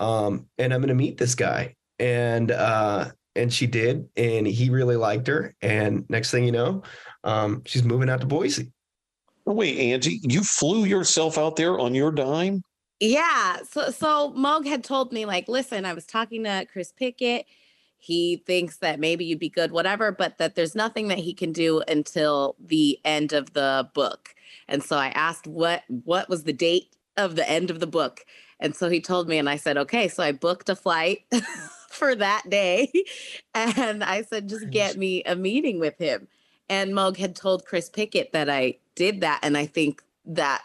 um, 0.00 0.46
and 0.58 0.72
I'm 0.72 0.80
going 0.80 0.88
to 0.88 0.94
meet 0.94 1.16
this 1.16 1.34
guy, 1.34 1.74
and 1.98 2.50
uh, 2.50 3.06
and 3.34 3.52
she 3.52 3.66
did, 3.66 4.08
and 4.16 4.46
he 4.46 4.70
really 4.70 4.96
liked 4.96 5.26
her, 5.28 5.54
and 5.62 6.04
next 6.08 6.30
thing 6.30 6.44
you 6.44 6.52
know, 6.52 6.82
um, 7.24 7.62
she's 7.64 7.84
moving 7.84 8.10
out 8.10 8.20
to 8.20 8.26
Boise. 8.26 8.72
Oh, 9.46 9.54
wait, 9.54 9.78
Angie, 9.78 10.20
you 10.22 10.42
flew 10.42 10.84
yourself 10.84 11.38
out 11.38 11.56
there 11.56 11.78
on 11.78 11.94
your 11.94 12.12
dime? 12.12 12.62
Yeah. 13.00 13.58
So 13.70 13.90
so 13.90 14.32
Moug 14.36 14.66
had 14.66 14.84
told 14.84 15.12
me, 15.12 15.24
like, 15.24 15.48
listen, 15.48 15.84
I 15.84 15.94
was 15.94 16.04
talking 16.04 16.44
to 16.44 16.66
Chris 16.70 16.92
Pickett. 16.92 17.46
He 17.96 18.42
thinks 18.46 18.76
that 18.78 19.00
maybe 19.00 19.24
you'd 19.24 19.38
be 19.38 19.48
good, 19.48 19.72
whatever, 19.72 20.12
but 20.12 20.38
that 20.38 20.54
there's 20.54 20.74
nothing 20.74 21.08
that 21.08 21.18
he 21.18 21.34
can 21.34 21.52
do 21.52 21.82
until 21.88 22.56
the 22.60 22.98
end 23.04 23.32
of 23.32 23.54
the 23.54 23.88
book. 23.94 24.34
And 24.68 24.82
so 24.82 24.96
I 24.96 25.08
asked 25.08 25.46
what 25.46 25.82
what 25.88 26.28
was 26.28 26.44
the 26.44 26.52
date 26.52 26.94
of 27.16 27.36
the 27.36 27.48
end 27.48 27.70
of 27.70 27.80
the 27.80 27.86
book. 27.86 28.24
And 28.60 28.74
so 28.74 28.88
he 28.88 29.00
told 29.00 29.28
me, 29.28 29.38
and 29.38 29.48
I 29.48 29.56
said, 29.56 29.76
okay. 29.76 30.08
So 30.08 30.22
I 30.22 30.32
booked 30.32 30.68
a 30.68 30.76
flight 30.76 31.24
for 31.90 32.14
that 32.14 32.44
day. 32.48 32.90
And 33.54 34.04
I 34.04 34.22
said, 34.22 34.48
just 34.48 34.70
get 34.70 34.96
me 34.96 35.22
a 35.24 35.34
meeting 35.34 35.80
with 35.80 35.98
him. 35.98 36.28
And 36.68 36.92
Moug 36.92 37.16
had 37.16 37.34
told 37.34 37.64
Chris 37.64 37.88
Pickett 37.88 38.32
that 38.32 38.48
I 38.48 38.76
did 38.94 39.20
that. 39.22 39.40
And 39.42 39.56
I 39.56 39.66
think 39.66 40.02
that 40.26 40.62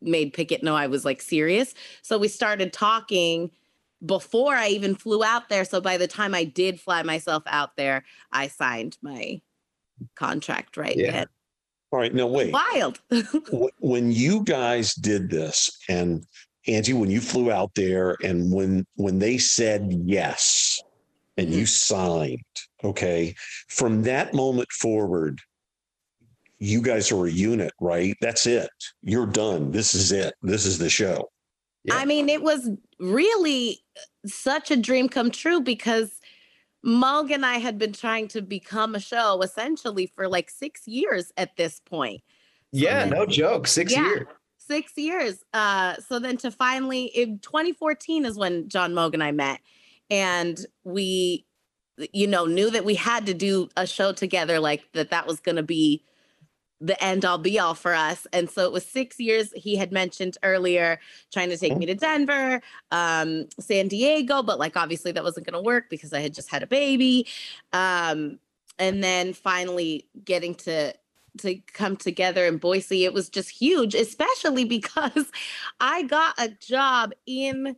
made 0.00 0.32
Pickett 0.32 0.62
know 0.62 0.76
I 0.76 0.86
was 0.86 1.04
like 1.04 1.22
serious. 1.22 1.74
So 2.02 2.18
we 2.18 2.28
started 2.28 2.72
talking 2.72 3.50
before 4.04 4.54
I 4.54 4.68
even 4.68 4.94
flew 4.94 5.24
out 5.24 5.48
there. 5.48 5.64
So 5.64 5.80
by 5.80 5.96
the 5.96 6.08
time 6.08 6.34
I 6.34 6.44
did 6.44 6.80
fly 6.80 7.02
myself 7.02 7.42
out 7.46 7.76
there, 7.76 8.04
I 8.30 8.48
signed 8.48 8.98
my 9.02 9.40
contract 10.14 10.76
right 10.76 10.96
Yeah. 10.96 11.10
then. 11.12 11.26
All 11.92 11.98
right, 11.98 12.14
no, 12.14 12.26
wait. 12.26 12.52
Wild. 12.52 13.00
When 13.80 14.10
you 14.10 14.42
guys 14.44 14.94
did 14.94 15.28
this, 15.28 15.70
and 15.90 16.24
Angie, 16.66 16.94
when 16.94 17.10
you 17.10 17.20
flew 17.20 17.52
out 17.52 17.74
there, 17.74 18.16
and 18.24 18.50
when 18.50 18.86
when 18.96 19.18
they 19.18 19.36
said 19.36 19.92
yes, 20.04 20.80
and 21.36 21.50
you 21.50 21.64
mm-hmm. 21.64 21.94
signed, 21.94 22.44
okay, 22.82 23.34
from 23.68 24.02
that 24.04 24.32
moment 24.32 24.72
forward, 24.72 25.40
you 26.58 26.80
guys 26.80 27.12
are 27.12 27.26
a 27.26 27.30
unit, 27.30 27.72
right? 27.80 28.16
That's 28.22 28.46
it. 28.46 28.70
You're 29.02 29.26
done. 29.26 29.70
This 29.70 29.94
is 29.94 30.12
it. 30.12 30.34
This 30.42 30.64
is 30.64 30.78
the 30.78 30.88
show. 30.88 31.28
Yeah. 31.84 31.96
I 31.96 32.04
mean, 32.04 32.28
it 32.28 32.42
was 32.42 32.70
really 33.00 33.80
such 34.24 34.70
a 34.70 34.76
dream 34.76 35.08
come 35.08 35.30
true 35.30 35.60
because 35.60 36.20
Moug 36.84 37.30
and 37.30 37.46
I 37.46 37.58
had 37.58 37.78
been 37.78 37.92
trying 37.92 38.28
to 38.28 38.42
become 38.42 38.94
a 38.94 39.00
show 39.00 39.40
essentially 39.42 40.12
for 40.14 40.28
like 40.28 40.50
six 40.50 40.86
years 40.86 41.32
at 41.36 41.56
this 41.56 41.80
point. 41.80 42.22
Yeah, 42.72 43.00
then- 43.00 43.10
no 43.10 43.26
joke. 43.26 43.66
Six 43.66 43.92
Yeah. 43.92 44.06
years. 44.08 44.26
Six 44.58 44.92
years. 44.96 45.44
Uh, 45.52 45.96
so 46.08 46.18
then 46.18 46.36
to 46.38 46.50
finally, 46.50 47.04
in 47.04 47.38
2014 47.40 48.24
is 48.24 48.36
when 48.36 48.68
John 48.68 48.94
Moug 48.94 49.12
and 49.14 49.22
I 49.22 49.32
met, 49.32 49.60
and 50.08 50.64
we, 50.84 51.44
you 52.12 52.26
know, 52.26 52.46
knew 52.46 52.70
that 52.70 52.84
we 52.84 52.94
had 52.94 53.26
to 53.26 53.34
do 53.34 53.68
a 53.76 53.86
show 53.86 54.12
together, 54.12 54.60
like 54.60 54.82
that. 54.92 55.10
That 55.10 55.26
was 55.26 55.40
going 55.40 55.56
to 55.56 55.62
be 55.62 56.04
the 56.82 57.02
end 57.02 57.24
all 57.24 57.38
be 57.38 57.58
all 57.58 57.74
for 57.74 57.94
us. 57.94 58.26
And 58.32 58.50
so 58.50 58.64
it 58.64 58.72
was 58.72 58.84
six 58.84 59.20
years. 59.20 59.52
He 59.54 59.76
had 59.76 59.92
mentioned 59.92 60.36
earlier 60.42 60.98
trying 61.32 61.48
to 61.50 61.56
take 61.56 61.76
me 61.76 61.86
to 61.86 61.94
Denver, 61.94 62.60
um, 62.90 63.46
San 63.60 63.86
Diego, 63.88 64.42
but 64.42 64.58
like 64.58 64.76
obviously 64.76 65.12
that 65.12 65.22
wasn't 65.22 65.46
going 65.46 65.62
to 65.62 65.64
work 65.64 65.88
because 65.88 66.12
I 66.12 66.20
had 66.20 66.34
just 66.34 66.50
had 66.50 66.62
a 66.62 66.66
baby. 66.66 67.28
Um, 67.72 68.40
and 68.78 69.02
then 69.02 69.32
finally 69.32 70.06
getting 70.24 70.54
to 70.56 70.94
to 71.38 71.54
come 71.72 71.96
together 71.96 72.44
in 72.44 72.58
Boise, 72.58 73.06
it 73.06 73.14
was 73.14 73.30
just 73.30 73.48
huge, 73.48 73.94
especially 73.94 74.66
because 74.66 75.30
I 75.80 76.02
got 76.02 76.34
a 76.36 76.48
job 76.48 77.12
in 77.26 77.76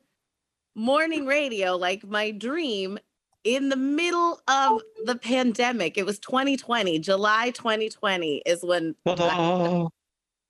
morning 0.74 1.24
radio, 1.24 1.76
like 1.76 2.05
my 2.05 2.32
dream, 2.32 2.98
in 3.45 3.68
the 3.68 3.76
middle 3.76 4.40
of 4.49 4.80
the 5.05 5.16
pandemic. 5.16 5.97
It 5.97 6.07
was 6.07 6.18
2020, 6.18 6.99
July 6.99 7.51
2020 7.51 8.42
is 8.47 8.64
when. 8.64 8.97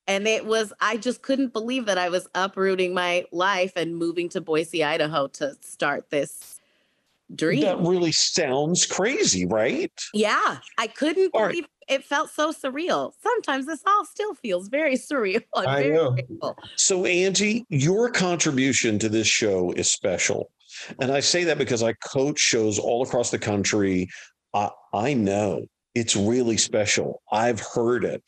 and 0.06 0.28
it 0.28 0.46
was, 0.46 0.72
I 0.80 0.96
just 0.96 1.22
couldn't 1.22 1.52
believe 1.52 1.86
that 1.86 1.98
I 1.98 2.08
was 2.08 2.28
uprooting 2.34 2.94
my 2.94 3.24
life 3.32 3.72
and 3.76 3.96
moving 3.96 4.28
to 4.30 4.40
Boise, 4.40 4.84
Idaho 4.84 5.26
to 5.28 5.56
start 5.60 6.10
this 6.10 6.60
dream. 7.34 7.62
That 7.62 7.80
really 7.80 8.12
sounds 8.12 8.86
crazy, 8.86 9.46
right? 9.46 9.92
Yeah, 10.12 10.58
I 10.78 10.86
couldn't 10.86 11.30
All 11.34 11.42
right. 11.42 11.50
believe 11.50 11.66
it 11.88 12.04
felt 12.04 12.30
so 12.30 12.52
surreal. 12.52 13.12
Sometimes 13.22 13.66
this 13.66 13.82
all 13.86 14.04
still 14.04 14.34
feels 14.34 14.68
very 14.68 14.94
surreal. 14.94 15.42
I'm 15.56 15.68
I 15.68 15.82
very 15.82 15.94
know. 15.94 16.10
grateful. 16.12 16.56
So, 16.76 17.04
Angie, 17.04 17.66
your 17.68 18.10
contribution 18.10 18.98
to 19.00 19.08
this 19.08 19.26
show 19.26 19.72
is 19.72 19.90
special. 19.90 20.50
And 21.00 21.10
I 21.12 21.20
say 21.20 21.44
that 21.44 21.58
because 21.58 21.82
I 21.82 21.94
coach 21.94 22.38
shows 22.38 22.78
all 22.78 23.02
across 23.02 23.30
the 23.30 23.38
country. 23.38 24.08
I, 24.52 24.70
I 24.92 25.14
know 25.14 25.66
it's 25.94 26.16
really 26.16 26.56
special. 26.56 27.22
I've 27.30 27.60
heard 27.60 28.04
it. 28.04 28.22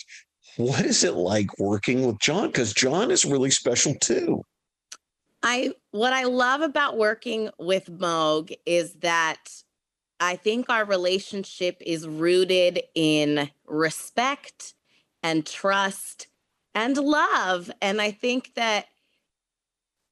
What 0.57 0.85
is 0.87 1.05
it 1.05 1.15
like 1.15 1.59
working 1.59 2.07
with 2.07 2.19
John? 2.19 2.47
Because 2.47 2.73
John 2.73 3.11
is 3.11 3.25
really 3.25 3.51
special 3.51 3.95
too. 4.01 4.43
I 5.43 5.75
what 5.91 6.13
I 6.13 6.25
love 6.25 6.63
about 6.63 6.97
working 6.97 7.51
with 7.59 7.91
Moug 7.91 8.53
is 8.65 8.95
that 8.95 9.51
I 10.19 10.37
think 10.37 10.71
our 10.71 10.85
relationship 10.85 11.77
is 11.85 12.09
rooted 12.09 12.83
in 12.95 13.51
respect 13.67 14.75
and 15.23 15.45
trust 15.45 16.29
and 16.75 16.97
love 16.97 17.71
and 17.83 18.01
I 18.01 18.11
think 18.13 18.55
that 18.55 18.87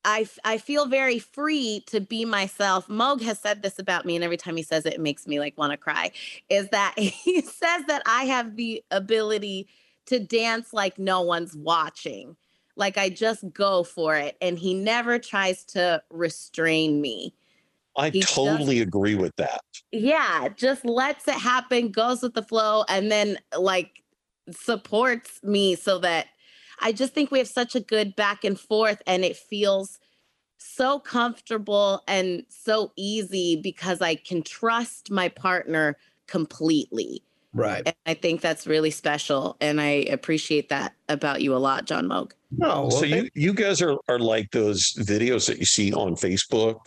I 0.05 0.27
I 0.45 0.59
feel 0.59 0.87
very 0.87 1.19
free 1.19 1.83
to 1.87 2.01
be 2.01 2.25
myself. 2.25 2.89
Moug 2.89 3.23
has 3.23 3.39
said 3.39 3.63
this 3.63 3.79
about 3.79 4.05
me 4.05 4.15
and 4.15 4.25
every 4.25 4.37
time 4.37 4.57
he 4.57 4.63
says 4.63 4.87
it 4.87 4.95
it 4.95 5.01
makes 5.01 5.27
me 5.27 5.39
like 5.39 5.57
want 5.59 5.73
to 5.73 5.77
cry 5.77 6.13
is 6.49 6.69
that 6.71 6.95
he 6.99 7.41
says 7.41 7.85
that 7.89 8.03
I 8.07 8.25
have 8.25 8.57
the 8.57 8.83
ability 8.91 9.69
to 10.07 10.19
dance 10.19 10.73
like 10.73 10.99
no 10.99 11.23
one's 11.23 11.57
watching 11.57 12.37
like 12.77 12.99
I 12.99 13.09
just 13.09 13.45
go 13.53 13.83
for 13.85 14.17
it 14.17 14.37
and 14.41 14.59
he 14.59 14.75
never 14.75 15.19
tries 15.19 15.65
to 15.67 16.03
restrain 16.11 17.01
me. 17.01 17.35
I 17.97 18.11
He 18.11 18.21
totally 18.21 18.81
agree 18.81 19.15
with 19.15 19.35
that. 19.37 19.63
Yeah, 19.93 20.49
just 20.57 20.85
lets 20.85 21.29
it 21.29 21.35
happen, 21.35 21.91
goes 21.91 22.23
with 22.23 22.35
the 22.35 22.43
flow 22.43 22.85
and 22.89 23.11
then 23.11 23.39
like 23.57 24.03
supports 24.51 25.41
me 25.43 25.77
so 25.77 25.99
that 26.01 26.27
I 26.81 26.93
just 26.93 27.15
think 27.15 27.31
we 27.31 27.39
have 27.39 27.49
such 27.49 27.75
a 27.75 27.81
good 27.81 28.17
back 28.17 28.45
and 28.45 28.59
forth 28.59 29.03
and 29.07 29.25
it 29.25 29.37
feels 29.37 29.99
so 30.59 30.99
comfortable 30.99 32.03
and 32.09 32.45
so 32.49 32.93
easy 32.97 33.57
because 33.57 34.01
I 34.01 34.15
can 34.15 34.43
trust 34.43 35.11
my 35.11 35.29
partner 35.29 35.97
completely. 36.27 37.23
Right. 37.53 37.83
And 37.87 37.95
I 38.07 38.15
think 38.15 38.41
that's 38.41 38.67
really 38.67 38.91
special 38.91 39.57
and 39.61 39.81
I 39.81 40.07
appreciate 40.11 40.69
that 40.71 40.95
about 41.09 41.43
you 41.43 41.55
a 41.55 41.59
lot, 41.59 41.85
John 41.85 42.07
Moug. 42.07 42.33
No, 42.57 42.83
well, 42.83 42.91
so 42.91 43.05
you 43.05 43.29
you 43.35 43.53
guys 43.55 43.83
are 43.83 43.97
are 44.09 44.19
like 44.19 44.51
those 44.51 44.93
videos 44.95 45.47
that 45.47 45.59
you 45.59 45.65
see 45.65 45.93
on 45.93 46.15
Facebook 46.15 46.79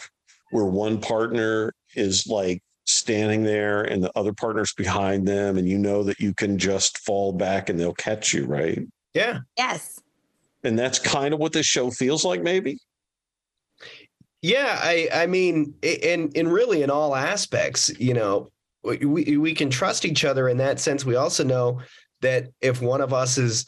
where 0.51 0.65
one 0.65 0.99
partner 0.99 1.73
is 1.95 2.27
like 2.27 2.61
standing 2.85 3.43
there 3.43 3.83
and 3.83 4.01
the 4.01 4.11
other 4.17 4.33
partner's 4.33 4.73
behind 4.73 5.27
them 5.27 5.57
and 5.57 5.67
you 5.67 5.77
know 5.77 6.03
that 6.03 6.19
you 6.19 6.33
can 6.33 6.57
just 6.57 6.99
fall 6.99 7.33
back 7.33 7.69
and 7.69 7.79
they'll 7.79 7.93
catch 7.93 8.33
you, 8.33 8.45
right? 8.45 8.79
Yeah. 9.18 9.39
Yes. 9.57 10.01
And 10.63 10.78
that's 10.78 10.99
kind 10.99 11.34
of 11.34 11.39
what 11.39 11.53
this 11.53 11.65
show 11.65 11.91
feels 11.91 12.24
like 12.26 12.41
maybe. 12.41 12.80
Yeah, 14.41 14.80
I 14.82 15.09
I 15.13 15.26
mean, 15.28 15.74
i- 15.84 15.99
in 16.03 16.30
in 16.34 16.47
really 16.47 16.84
in 16.84 16.89
all 16.89 17.15
aspects, 17.15 17.89
you 17.99 18.13
know, 18.13 18.49
we 18.84 18.97
we 18.97 19.38
we 19.38 19.53
can 19.53 19.70
trust 19.70 20.05
each 20.05 20.24
other 20.26 20.47
in 20.49 20.57
that 20.57 20.80
sense. 20.80 21.05
We 21.05 21.15
also 21.15 21.43
know 21.43 21.82
that 22.22 22.47
if 22.61 22.82
one 22.82 23.01
of 23.01 23.13
us 23.13 23.38
is 23.38 23.65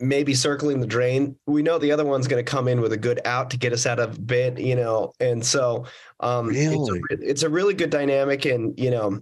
maybe 0.00 0.34
circling 0.34 0.80
the 0.80 0.86
drain, 0.86 1.36
we 1.46 1.62
know 1.62 1.78
the 1.78 1.92
other 1.92 2.04
one's 2.04 2.28
going 2.28 2.44
to 2.44 2.50
come 2.50 2.68
in 2.68 2.80
with 2.80 2.92
a 2.92 2.96
good 2.96 3.20
out 3.24 3.50
to 3.50 3.56
get 3.58 3.72
us 3.72 3.84
out 3.86 3.98
of 3.98 4.26
bit, 4.26 4.58
you 4.58 4.76
know. 4.76 5.12
And 5.20 5.44
so, 5.44 5.84
um, 6.20 6.50
it's, 6.50 6.58
a, 6.66 6.70
Really? 6.70 7.00
it's 7.10 7.42
a 7.42 7.48
really 7.48 7.74
good 7.74 7.90
dynamic, 7.90 8.44
and 8.44 8.78
you 8.78 8.90
know, 8.90 9.20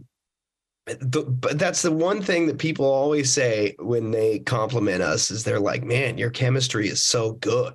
the, 0.86 1.22
but 1.22 1.58
that's 1.58 1.82
the 1.82 1.90
one 1.90 2.20
thing 2.20 2.46
that 2.46 2.58
people 2.58 2.84
always 2.84 3.32
say 3.32 3.74
when 3.78 4.10
they 4.10 4.40
compliment 4.40 5.02
us 5.02 5.30
is 5.30 5.42
they're 5.42 5.60
like, 5.60 5.82
"Man, 5.82 6.18
your 6.18 6.30
chemistry 6.30 6.88
is 6.88 7.02
so 7.02 7.32
good." 7.32 7.74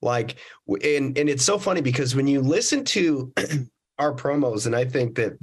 Like, 0.00 0.36
and 0.68 1.16
and 1.18 1.28
it's 1.28 1.44
so 1.44 1.58
funny 1.58 1.82
because 1.82 2.14
when 2.14 2.26
you 2.26 2.40
listen 2.40 2.84
to 2.86 3.32
our 3.98 4.14
promos, 4.14 4.66
and 4.66 4.74
I 4.74 4.86
think 4.86 5.16
that 5.16 5.38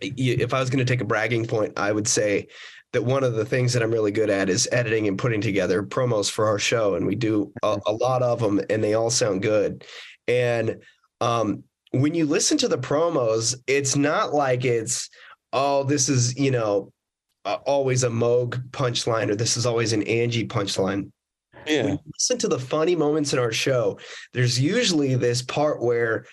if 0.00 0.52
I 0.52 0.60
was 0.60 0.70
going 0.70 0.84
to 0.84 0.92
take 0.92 1.00
a 1.00 1.06
bragging 1.06 1.46
point, 1.46 1.78
I 1.78 1.92
would 1.92 2.08
say 2.08 2.48
that 2.92 3.02
one 3.02 3.22
of 3.22 3.34
the 3.34 3.44
things 3.44 3.72
that 3.72 3.82
I'm 3.82 3.92
really 3.92 4.12
good 4.12 4.30
at 4.30 4.48
is 4.48 4.68
editing 4.72 5.06
and 5.06 5.18
putting 5.18 5.40
together 5.40 5.84
promos 5.84 6.28
for 6.30 6.46
our 6.46 6.58
show, 6.58 6.96
and 6.96 7.06
we 7.06 7.14
do 7.14 7.52
a, 7.62 7.78
a 7.86 7.92
lot 7.92 8.22
of 8.22 8.40
them, 8.40 8.60
and 8.70 8.82
they 8.82 8.94
all 8.94 9.10
sound 9.10 9.42
good. 9.42 9.84
And 10.26 10.82
um, 11.20 11.62
when 11.92 12.14
you 12.14 12.26
listen 12.26 12.58
to 12.58 12.68
the 12.68 12.78
promos, 12.78 13.54
it's 13.68 13.94
not 13.94 14.34
like 14.34 14.64
it's 14.64 15.10
oh, 15.54 15.84
this 15.84 16.10
is 16.10 16.38
you 16.38 16.50
know 16.50 16.92
uh, 17.46 17.58
always 17.64 18.04
a 18.04 18.10
Moug 18.10 18.62
punchline 18.70 19.30
or 19.30 19.34
this 19.34 19.56
is 19.56 19.64
always 19.64 19.92
an 19.94 20.02
Angie 20.02 20.46
punchline. 20.46 21.10
Yeah. 21.66 21.84
when 21.84 21.92
you 21.92 22.12
listen 22.12 22.36
to 22.38 22.48
the 22.48 22.58
funny 22.58 22.94
moments 22.94 23.32
in 23.32 23.38
our 23.38 23.52
show, 23.52 23.98
there's 24.34 24.60
usually 24.60 25.14
this 25.14 25.40
part 25.40 25.80
where 25.80 26.26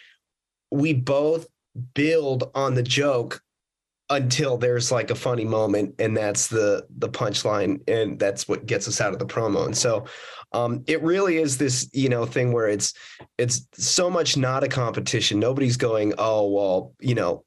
we 0.72 0.94
both 0.94 1.48
build 1.94 2.52
on 2.54 2.76
the 2.76 2.84
joke 2.84 3.42
until 4.10 4.58
there's 4.58 4.92
like 4.92 5.10
a 5.10 5.16
funny 5.16 5.46
moment 5.46 5.96
and 5.98 6.18
that's 6.18 6.48
the 6.48 6.86
the 6.98 7.08
punchline 7.08 7.80
and 7.88 8.20
that's 8.20 8.46
what 8.46 8.66
gets 8.66 8.90
us 8.90 9.00
out 9.00 9.14
of 9.14 9.20
the 9.20 9.26
promo. 9.26 9.66
And 9.66 9.78
so 9.78 10.06
um 10.52 10.84
it 10.88 11.02
really 11.02 11.38
is 11.38 11.58
this 11.58 11.90
you 11.94 12.10
know 12.10 12.26
thing 12.26 12.52
where 12.52 12.68
it's 12.68 12.94
it's 13.38 13.66
so 13.74 14.10
much 14.10 14.36
not 14.36 14.66
a 14.66 14.68
competition. 14.68 15.40
Nobody's 15.40 15.78
going 15.78 16.14
oh 16.18 16.50
well 16.50 16.94
you 17.00 17.16
know 17.16 17.46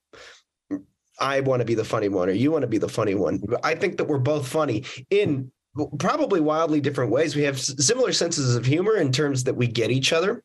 i 1.25 1.41
want 1.41 1.61
to 1.61 1.65
be 1.67 1.75
the 1.75 1.85
funny 1.85 2.09
one 2.09 2.29
or 2.29 2.33
you 2.33 2.51
want 2.53 2.63
to 2.63 2.69
be 2.69 2.79
the 2.79 2.89
funny 2.89 3.15
one 3.15 3.41
i 3.63 3.75
think 3.75 3.97
that 3.97 4.05
we're 4.05 4.19
both 4.19 4.47
funny 4.47 4.85
in 5.11 5.51
probably 5.99 6.41
wildly 6.41 6.81
different 6.81 7.11
ways. 7.11 7.35
We 7.35 7.43
have 7.43 7.57
s- 7.57 7.75
similar 7.85 8.13
senses 8.13 8.55
of 8.55 8.65
humor 8.65 8.95
in 8.97 9.11
terms 9.11 9.43
that 9.43 9.55
we 9.57 9.67
get 9.67 9.91
each 9.91 10.13
other, 10.13 10.41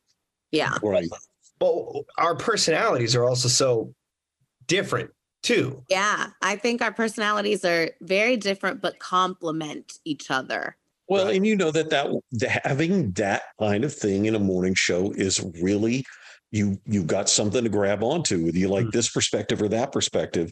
Yeah. 0.52 0.74
Right. 0.82 1.08
but 1.60 1.76
our 2.18 2.36
personalities 2.36 3.16
are 3.16 3.24
also 3.26 3.48
so 3.48 3.94
different 4.66 5.12
too. 5.44 5.84
Yeah. 5.88 6.30
I 6.42 6.56
think 6.56 6.82
our 6.82 6.92
personalities 6.92 7.64
are 7.64 7.92
very 8.02 8.38
different, 8.38 8.82
but 8.82 8.98
complement 8.98 9.94
each 10.04 10.32
other. 10.32 10.76
Well, 11.08 11.26
Right. 11.28 11.36
and 11.36 11.46
you 11.46 11.56
know 11.56 11.70
that 11.78 11.92
that 11.92 12.08
the, 12.32 12.50
having 12.64 13.12
that 13.12 13.44
kind 13.60 13.84
of 13.84 13.94
thing 13.94 14.26
in 14.26 14.34
a 14.34 14.40
morning 14.40 14.74
show 14.74 15.12
is 15.12 15.40
really 15.62 16.04
you 16.50 16.80
you've 16.88 17.06
got 17.06 17.30
something 17.30 17.64
to 17.64 17.70
grab 17.70 18.02
onto. 18.04 18.46
Whether 18.46 18.58
you 18.58 18.70
like 18.70 18.88
Mm. 18.88 18.92
this 18.94 19.10
perspective 19.12 19.62
or 19.62 19.68
that 19.68 19.92
perspective. 19.92 20.50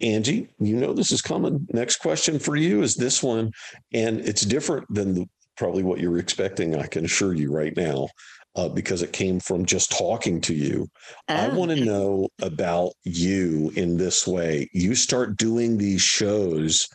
Angie, 0.00 0.48
you 0.58 0.76
know 0.76 0.92
this 0.92 1.12
is 1.12 1.22
coming. 1.22 1.66
Next 1.72 1.96
question 1.96 2.38
for 2.38 2.56
you 2.56 2.82
is 2.82 2.96
this 2.96 3.22
one, 3.22 3.52
and 3.92 4.20
it's 4.20 4.42
different 4.42 4.86
than 4.92 5.14
the, 5.14 5.26
probably 5.56 5.82
what 5.82 6.00
you're 6.00 6.18
expecting. 6.18 6.76
I 6.76 6.86
can 6.86 7.04
assure 7.04 7.34
you 7.34 7.52
right 7.52 7.76
now, 7.76 8.08
uh, 8.56 8.68
because 8.68 9.02
it 9.02 9.12
came 9.12 9.38
from 9.40 9.64
just 9.64 9.96
talking 9.96 10.40
to 10.42 10.54
you. 10.54 10.88
I 11.28 11.46
Oh, 11.46 11.54
want 11.56 11.70
to 11.70 11.84
know 11.84 12.28
about 12.42 12.92
you 13.04 13.72
in 13.76 13.96
this 13.96 14.26
way. 14.26 14.68
You 14.72 14.94
start 14.94 15.36
doing 15.36 15.78
these 15.78 16.02
shows 16.02 16.88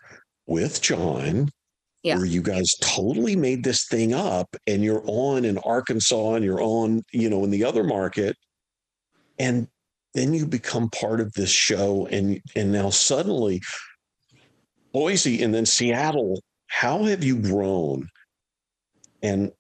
with 0.46 0.82
John, 0.82 1.50
Yeah. 2.04 2.18
where 2.18 2.26
you 2.26 2.42
guys 2.42 2.70
totally 2.82 3.36
made 3.38 3.64
this 3.64 3.86
thing 3.88 4.14
up, 4.14 4.56
and 4.68 4.84
you're 4.84 5.04
on 5.06 5.46
in 5.46 5.58
Arkansas 5.60 6.34
and 6.34 6.44
you're 6.44 6.62
on, 6.62 7.04
you 7.14 7.30
know, 7.30 7.44
in 7.46 7.50
the 7.50 7.64
other 7.64 7.84
market, 7.84 8.36
and 9.38 9.68
then 10.14 10.34
you 10.34 10.46
become 10.46 10.90
part 10.90 11.20
of 11.20 11.34
this 11.34 11.52
show, 11.52 12.08
and 12.08 12.42
and 12.56 12.72
now 12.72 12.90
suddenly 12.90 13.62
Boise 14.92 15.44
and 15.44 15.54
then 15.54 15.66
Seattle. 15.66 16.42
How 16.68 17.04
have 17.04 17.24
you 17.24 17.38
grown? 17.38 18.08
And 19.22 19.52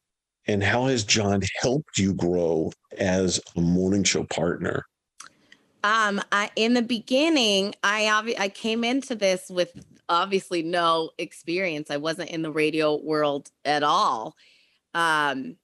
and 0.48 0.64
how 0.64 0.88
has 0.88 1.04
John 1.04 1.42
helped 1.62 1.98
you 1.98 2.14
grow 2.14 2.72
as 2.98 3.40
a 3.56 3.62
morning 3.62 4.04
show 4.04 4.24
partner? 4.24 4.86
Um, 5.84 6.22
I 6.32 6.50
in 6.56 6.74
the 6.74 6.82
beginning, 6.82 7.76
I 7.84 8.04
obvi- 8.04 8.40
I 8.40 8.50
came 8.50 8.84
into 8.84 9.16
this 9.16 9.50
with 9.50 9.72
obviously 10.08 10.64
no 10.64 11.12
experience. 11.18 11.92
I 11.92 11.98
wasn't 11.98 12.32
in 12.32 12.42
the 12.42 12.52
radio 12.52 12.96
world 12.96 13.50
at 13.64 13.84
all. 13.84 14.36
Um, 14.96 15.56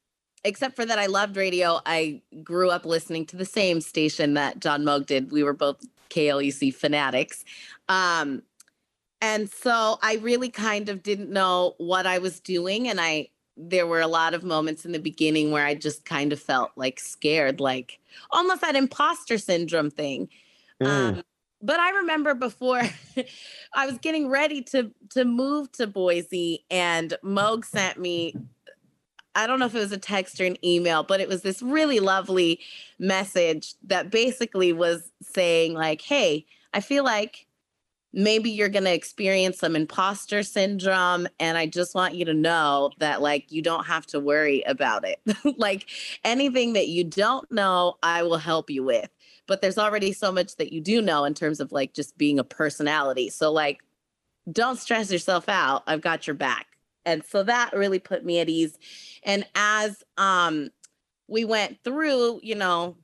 except 0.46 0.76
for 0.76 0.86
that 0.86 1.00
I 1.00 1.08
loved 1.08 1.36
radio. 1.36 1.82
I 1.86 2.22
grew 2.44 2.70
up 2.70 2.86
listening 2.86 3.26
to 3.28 3.36
the 3.36 3.46
same 3.46 3.82
station 3.82 4.36
that 4.36 4.60
John 4.60 4.84
Moug 4.84 5.08
did. 5.08 5.32
We 5.32 5.44
were 5.44 5.54
both 5.54 5.84
KLEC 6.10 6.74
fanatics. 6.74 7.44
Um, 7.90 8.44
and 9.22 9.50
so 9.50 9.98
I 10.02 10.20
really 10.22 10.50
kind 10.50 10.88
of 10.88 11.04
didn't 11.04 11.32
know 11.32 11.74
what 11.80 12.06
I 12.06 12.20
was 12.20 12.40
doing. 12.40 12.88
And 12.88 13.02
I, 13.02 13.30
there 13.58 13.88
were 13.88 14.02
a 14.02 14.08
lot 14.08 14.34
of 14.34 14.44
moments 14.44 14.86
in 14.86 14.92
the 14.92 15.00
beginning 15.00 15.52
where 15.52 15.66
I 15.66 15.74
just 15.74 16.06
kind 16.06 16.32
of 16.32 16.40
felt 16.40 16.72
like 16.76 17.00
scared, 17.00 17.60
like 17.60 18.00
almost 18.30 18.62
that 18.62 18.76
imposter 18.76 19.38
syndrome 19.38 19.90
thing. 19.90 20.30
Mm. 20.82 20.88
Um, 20.88 21.24
but 21.62 21.80
I 21.80 21.90
remember 21.92 22.36
before 22.36 22.82
I 23.74 23.88
was 23.88 23.98
getting 23.98 24.30
ready 24.30 24.62
to 24.64 24.92
to 25.12 25.26
move 25.26 25.72
to 25.74 25.88
Boise, 25.88 26.66
and 26.70 27.16
Moug 27.24 27.66
sent 27.66 28.00
me. 28.00 28.36
I 29.36 29.48
don't 29.48 29.60
know 29.60 29.66
if 29.66 29.76
it 29.76 29.80
was 29.80 29.92
a 29.92 29.98
text 29.98 30.40
or 30.40 30.46
an 30.46 30.64
email, 30.66 31.04
but 31.04 31.20
it 31.20 31.28
was 31.28 31.42
this 31.42 31.62
really 31.62 32.00
lovely 32.00 32.60
message 33.00 33.76
that 33.84 34.10
basically 34.10 34.74
was 34.74 35.12
saying 35.22 35.74
like, 35.74 36.02
"Hey, 36.02 36.46
I 36.74 36.80
feel 36.82 37.04
like 37.04 37.46
maybe 38.16 38.50
you're 38.50 38.70
going 38.70 38.86
to 38.86 38.94
experience 38.94 39.60
some 39.60 39.76
imposter 39.76 40.42
syndrome 40.42 41.28
and 41.40 41.58
i 41.58 41.66
just 41.66 41.94
want 41.94 42.16
you 42.16 42.24
to 42.24 42.34
know 42.34 42.90
that 43.00 43.22
like 43.22 43.52
you 43.52 43.62
don't 43.62 43.86
have 43.86 44.06
to 44.06 44.20
worry 44.20 44.64
about 44.64 45.06
it. 45.06 45.20
Like 45.58 45.88
anything 46.24 46.74
that 46.74 46.88
you 46.88 47.04
don't 47.04 47.50
know 47.52 47.96
i 48.04 48.24
will 48.24 48.38
help 48.38 48.70
you 48.70 48.84
with. 48.84 49.10
But 49.48 49.62
there's 49.62 49.78
already 49.78 50.12
so 50.14 50.32
much 50.32 50.56
that 50.56 50.74
you 50.74 50.82
do 50.82 51.02
know 51.02 51.26
in 51.26 51.34
terms 51.34 51.60
of 51.60 51.72
like 51.72 51.94
just 51.94 52.18
being 52.18 52.40
a 52.40 52.44
personality. 52.44 53.30
So 53.30 53.52
like 53.52 53.82
don't 54.52 54.80
stress 54.80 55.12
yourself 55.12 55.50
out. 55.50 55.84
I've 55.88 56.02
got 56.02 56.28
your 56.28 56.36
back 56.36 56.68
and 57.06 57.24
so 57.24 57.44
that 57.44 57.72
really 57.74 58.00
put 58.00 58.26
me 58.26 58.40
at 58.40 58.50
ease 58.50 58.78
and 59.24 59.46
as 59.56 60.04
um 60.18 60.70
we 61.28 61.46
went 61.46 61.78
through 61.84 62.40
you 62.44 62.56
know 62.56 62.96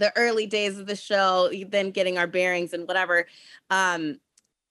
the 0.00 0.16
early 0.16 0.46
days 0.46 0.78
of 0.78 0.86
the 0.86 0.96
show, 0.96 1.50
then 1.68 1.90
getting 1.90 2.16
our 2.18 2.26
bearings 2.26 2.72
and 2.72 2.88
whatever, 2.88 3.26
um, 3.68 4.18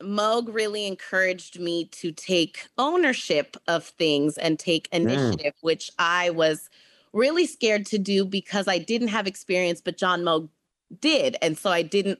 Moug 0.01 0.53
really 0.53 0.87
encouraged 0.87 1.59
me 1.59 1.85
to 1.85 2.11
take 2.11 2.67
ownership 2.77 3.55
of 3.67 3.85
things 3.85 4.37
and 4.37 4.57
take 4.57 4.89
initiative, 4.91 5.53
mm. 5.53 5.61
which 5.61 5.91
I 5.99 6.31
was 6.31 6.69
really 7.13 7.45
scared 7.45 7.85
to 7.87 7.99
do 7.99 8.25
because 8.25 8.67
I 8.67 8.77
didn't 8.79 9.09
have 9.09 9.27
experience, 9.27 9.81
but 9.81 9.97
John 9.97 10.23
Moug 10.23 10.49
did. 10.99 11.35
And 11.41 11.57
so 11.57 11.69
I 11.69 11.81
didn't 11.81 12.19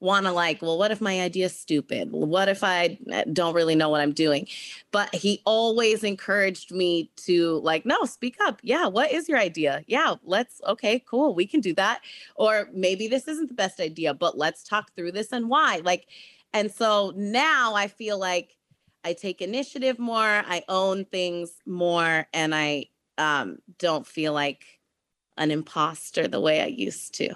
want 0.00 0.26
to 0.26 0.32
like, 0.32 0.62
well, 0.62 0.78
what 0.78 0.90
if 0.90 1.00
my 1.00 1.20
idea 1.20 1.46
is 1.46 1.58
stupid? 1.58 2.10
What 2.10 2.48
if 2.48 2.64
I 2.64 2.98
eh, 3.10 3.24
don't 3.32 3.54
really 3.54 3.74
know 3.74 3.88
what 3.88 4.00
I'm 4.00 4.12
doing? 4.12 4.48
But 4.90 5.14
he 5.14 5.42
always 5.44 6.02
encouraged 6.02 6.72
me 6.72 7.10
to 7.26 7.58
like, 7.58 7.84
no, 7.84 8.04
speak 8.04 8.36
up. 8.40 8.60
Yeah, 8.62 8.86
what 8.86 9.12
is 9.12 9.28
your 9.28 9.38
idea? 9.38 9.84
Yeah, 9.86 10.14
let's 10.24 10.60
okay, 10.66 10.98
cool. 11.06 11.34
We 11.34 11.46
can 11.46 11.60
do 11.60 11.74
that. 11.74 12.00
Or 12.34 12.68
maybe 12.72 13.08
this 13.08 13.28
isn't 13.28 13.48
the 13.48 13.54
best 13.54 13.78
idea, 13.80 14.14
but 14.14 14.38
let's 14.38 14.64
talk 14.64 14.92
through 14.94 15.12
this 15.12 15.32
and 15.32 15.48
why. 15.48 15.80
Like, 15.84 16.06
and 16.52 16.70
so 16.70 17.12
now 17.14 17.74
I 17.74 17.86
feel 17.86 18.18
like 18.18 18.56
I 19.04 19.12
take 19.12 19.40
initiative 19.40 19.98
more, 19.98 20.42
I 20.46 20.62
own 20.68 21.04
things 21.04 21.52
more, 21.66 22.26
and 22.34 22.54
I 22.54 22.86
um, 23.18 23.58
don't 23.78 24.06
feel 24.06 24.32
like 24.32 24.64
an 25.36 25.50
imposter 25.50 26.28
the 26.28 26.40
way 26.40 26.60
I 26.60 26.66
used 26.66 27.14
to. 27.14 27.34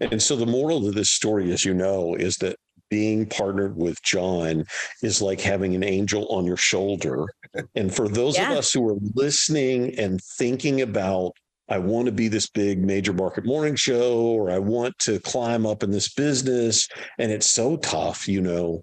And 0.00 0.20
so 0.20 0.36
the 0.36 0.46
moral 0.46 0.86
of 0.86 0.94
this 0.94 1.10
story, 1.10 1.52
as 1.52 1.64
you 1.64 1.74
know, 1.74 2.14
is 2.14 2.36
that 2.38 2.56
being 2.90 3.24
partnered 3.26 3.76
with 3.76 4.02
John 4.02 4.64
is 5.02 5.22
like 5.22 5.40
having 5.40 5.74
an 5.74 5.84
angel 5.84 6.26
on 6.28 6.44
your 6.44 6.56
shoulder. 6.56 7.26
And 7.74 7.94
for 7.94 8.08
those 8.08 8.36
yeah. 8.36 8.50
of 8.50 8.58
us 8.58 8.72
who 8.72 8.88
are 8.88 8.98
listening 9.14 9.98
and 9.98 10.20
thinking 10.38 10.82
about, 10.82 11.32
I 11.68 11.78
want 11.78 12.06
to 12.06 12.12
be 12.12 12.26
this 12.26 12.50
big 12.50 12.84
major 12.84 13.12
market 13.12 13.46
morning 13.46 13.76
show, 13.76 14.18
or 14.18 14.50
I 14.50 14.58
want 14.58 14.98
to 15.00 15.20
climb 15.20 15.64
up 15.66 15.84
in 15.84 15.92
this 15.92 16.12
business, 16.12 16.88
and 17.18 17.30
it's 17.30 17.48
so 17.48 17.76
tough, 17.76 18.26
you 18.26 18.40
know, 18.40 18.82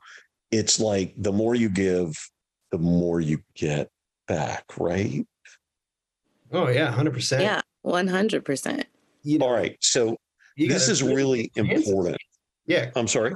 it's 0.51 0.79
like 0.79 1.13
the 1.17 1.33
more 1.33 1.53
you 1.53 1.67
give, 1.67 2.13
the 2.71 2.77
more 2.77 3.19
you 3.19 3.39
get 3.55 3.89
back, 4.27 4.63
right? 4.77 5.27
Oh, 6.53 6.69
yeah, 6.69 6.93
100%. 6.93 7.41
Yeah, 7.41 7.59
100%. 7.85 8.83
You 9.23 9.39
know, 9.39 9.45
All 9.47 9.51
right. 9.51 9.75
So 9.81 10.15
this 10.57 10.89
is 10.89 11.03
really 11.03 11.51
important. 11.55 12.17
Yeah. 12.65 12.91
I'm 12.95 13.07
sorry. 13.07 13.33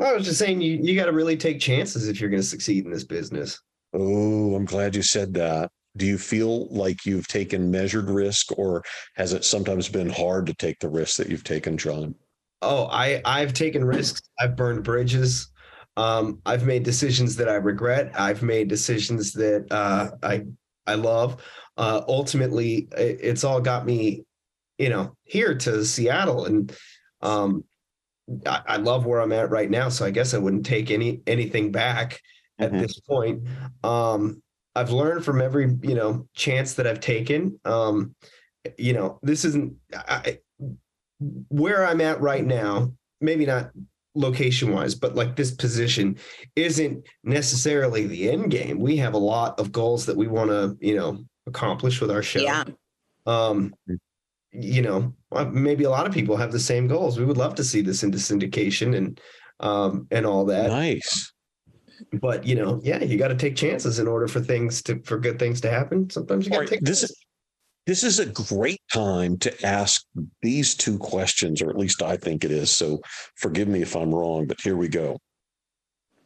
I 0.00 0.12
was 0.12 0.24
just 0.24 0.38
saying 0.38 0.60
you, 0.60 0.78
you 0.80 0.94
got 0.94 1.06
to 1.06 1.12
really 1.12 1.36
take 1.36 1.58
chances 1.58 2.08
if 2.08 2.20
you're 2.20 2.30
going 2.30 2.42
to 2.42 2.48
succeed 2.48 2.84
in 2.84 2.92
this 2.92 3.04
business. 3.04 3.60
Oh, 3.92 4.54
I'm 4.54 4.64
glad 4.64 4.94
you 4.94 5.02
said 5.02 5.34
that. 5.34 5.70
Do 5.96 6.06
you 6.06 6.18
feel 6.18 6.68
like 6.68 7.04
you've 7.04 7.26
taken 7.26 7.70
measured 7.70 8.08
risk 8.08 8.56
or 8.56 8.84
has 9.16 9.32
it 9.32 9.44
sometimes 9.44 9.88
been 9.88 10.08
hard 10.08 10.46
to 10.46 10.54
take 10.54 10.78
the 10.78 10.88
risks 10.88 11.16
that 11.16 11.28
you've 11.28 11.42
taken, 11.42 11.76
John? 11.76 12.14
Oh, 12.62 12.86
I, 12.86 13.20
I've 13.24 13.52
taken 13.52 13.84
risks. 13.84 14.20
I've 14.38 14.54
burned 14.54 14.84
bridges. 14.84 15.50
Um, 15.96 16.40
I've 16.46 16.64
made 16.64 16.84
decisions 16.84 17.34
that 17.36 17.48
I 17.48 17.54
regret. 17.54 18.12
I've 18.14 18.42
made 18.42 18.68
decisions 18.68 19.32
that 19.32 19.66
uh, 19.72 20.10
I 20.22 20.44
I 20.86 20.94
love. 20.94 21.42
Uh, 21.76 22.02
ultimately, 22.06 22.88
it, 22.96 23.18
it's 23.20 23.42
all 23.42 23.60
got 23.60 23.84
me 23.84 24.24
you 24.78 24.88
know, 24.88 25.14
here 25.24 25.54
to 25.54 25.84
Seattle. 25.84 26.46
And 26.46 26.74
um, 27.20 27.64
I, 28.46 28.62
I, 28.66 28.76
love 28.76 29.04
where 29.04 29.20
I'm 29.20 29.32
at 29.32 29.50
right 29.50 29.70
now. 29.70 29.88
So 29.88 30.06
I 30.06 30.10
guess 30.10 30.34
I 30.34 30.38
wouldn't 30.38 30.64
take 30.64 30.90
any 30.90 31.20
anything 31.26 31.72
back 31.72 32.20
at 32.58 32.70
mm-hmm. 32.70 32.80
this 32.80 33.00
point. 33.00 33.42
Um, 33.82 34.42
I've 34.74 34.90
learned 34.90 35.24
from 35.24 35.40
every, 35.40 35.76
you 35.82 35.94
know, 35.94 36.28
chance 36.34 36.74
that 36.74 36.86
I've 36.86 37.00
taken. 37.00 37.58
Um, 37.64 38.14
you 38.76 38.92
know, 38.92 39.18
this 39.22 39.44
isn't 39.44 39.74
I, 39.92 40.38
where 41.48 41.84
I'm 41.84 42.00
at 42.00 42.20
right 42.20 42.44
now, 42.44 42.92
maybe 43.20 43.46
not 43.46 43.70
location 44.14 44.72
wise, 44.72 44.94
but 44.94 45.14
like 45.14 45.34
this 45.36 45.52
position 45.52 46.16
isn't 46.54 47.04
necessarily 47.24 48.06
the 48.06 48.30
end 48.30 48.50
game. 48.50 48.78
We 48.78 48.96
have 48.98 49.14
a 49.14 49.18
lot 49.18 49.58
of 49.58 49.72
goals 49.72 50.06
that 50.06 50.16
we 50.16 50.28
want 50.28 50.50
to, 50.50 50.76
you 50.80 50.96
know, 50.96 51.24
accomplish 51.46 52.00
with 52.00 52.10
our 52.10 52.22
show. 52.22 52.40
Yeah. 52.40 52.64
Um, 53.26 53.74
mm 53.88 53.98
you 54.52 54.82
know, 54.82 55.14
maybe 55.50 55.84
a 55.84 55.90
lot 55.90 56.06
of 56.06 56.12
people 56.12 56.36
have 56.36 56.52
the 56.52 56.58
same 56.58 56.86
goals. 56.86 57.18
We 57.18 57.24
would 57.24 57.36
love 57.36 57.54
to 57.56 57.64
see 57.64 57.80
this 57.80 58.02
into 58.02 58.18
syndication 58.18 58.96
and 58.96 59.20
um, 59.60 60.06
and 60.10 60.24
all 60.24 60.44
that. 60.46 60.70
Nice. 60.70 61.32
But 62.20 62.46
you 62.46 62.54
know, 62.54 62.80
yeah, 62.82 63.02
you 63.02 63.18
got 63.18 63.28
to 63.28 63.34
take 63.34 63.56
chances 63.56 63.98
in 63.98 64.06
order 64.08 64.28
for 64.28 64.40
things 64.40 64.82
to 64.84 65.00
for 65.02 65.18
good 65.18 65.38
things 65.38 65.60
to 65.62 65.70
happen. 65.70 66.08
Sometimes 66.10 66.46
you 66.46 66.50
got 66.50 66.56
to 66.56 66.60
right, 66.60 66.68
take 66.68 66.80
this. 66.80 67.02
Is, 67.02 67.16
this 67.86 68.04
is 68.04 68.18
a 68.18 68.26
great 68.26 68.82
time 68.92 69.38
to 69.38 69.66
ask 69.66 70.04
these 70.42 70.74
two 70.74 70.98
questions, 70.98 71.62
or 71.62 71.70
at 71.70 71.78
least 71.78 72.02
I 72.02 72.16
think 72.16 72.44
it 72.44 72.50
is. 72.50 72.70
So 72.70 73.00
forgive 73.36 73.66
me 73.66 73.82
if 73.82 73.96
I'm 73.96 74.14
wrong, 74.14 74.46
but 74.46 74.60
here 74.60 74.76
we 74.76 74.88
go. 74.88 75.18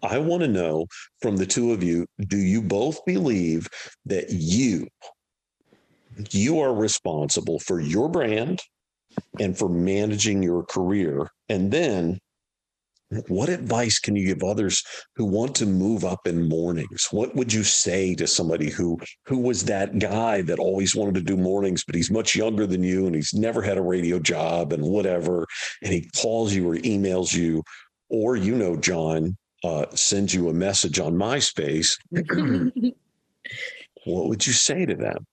I 0.02 0.18
want 0.18 0.42
to 0.42 0.48
know 0.48 0.86
from 1.20 1.36
the 1.36 1.46
two 1.46 1.72
of 1.72 1.82
you 1.82 2.06
do 2.26 2.36
you 2.36 2.60
both 2.62 3.04
believe 3.04 3.68
that 4.06 4.30
you 4.30 4.88
you 6.30 6.60
are 6.60 6.74
responsible 6.74 7.58
for 7.58 7.80
your 7.80 8.08
brand 8.08 8.60
and 9.38 9.56
for 9.56 9.68
managing 9.68 10.42
your 10.42 10.64
career. 10.64 11.28
And 11.48 11.70
then 11.70 12.18
what 13.28 13.50
advice 13.50 13.98
can 13.98 14.16
you 14.16 14.26
give 14.26 14.42
others 14.42 14.82
who 15.16 15.26
want 15.26 15.54
to 15.56 15.66
move 15.66 16.04
up 16.04 16.26
in 16.26 16.48
mornings? 16.48 17.08
What 17.10 17.34
would 17.36 17.52
you 17.52 17.62
say 17.62 18.14
to 18.14 18.26
somebody 18.26 18.70
who 18.70 18.98
who 19.26 19.38
was 19.38 19.64
that 19.64 19.98
guy 19.98 20.40
that 20.42 20.58
always 20.58 20.96
wanted 20.96 21.16
to 21.16 21.20
do 21.20 21.36
mornings 21.36 21.84
but 21.84 21.94
he's 21.94 22.10
much 22.10 22.34
younger 22.34 22.66
than 22.66 22.82
you 22.82 23.06
and 23.06 23.14
he's 23.14 23.34
never 23.34 23.60
had 23.60 23.76
a 23.76 23.82
radio 23.82 24.18
job 24.18 24.72
and 24.72 24.82
whatever 24.82 25.46
and 25.82 25.92
he 25.92 26.08
calls 26.16 26.54
you 26.54 26.70
or 26.70 26.76
emails 26.76 27.34
you 27.34 27.62
or 28.08 28.36
you 28.36 28.54
know 28.54 28.76
john 28.76 29.36
uh, 29.64 29.86
sends 29.94 30.34
you 30.34 30.48
a 30.48 30.54
message 30.54 30.98
on 30.98 31.14
myspace? 31.14 31.98
What 34.04 34.28
would 34.28 34.44
you 34.44 34.52
say 34.52 34.84
to 34.84 34.96
them 34.96 35.26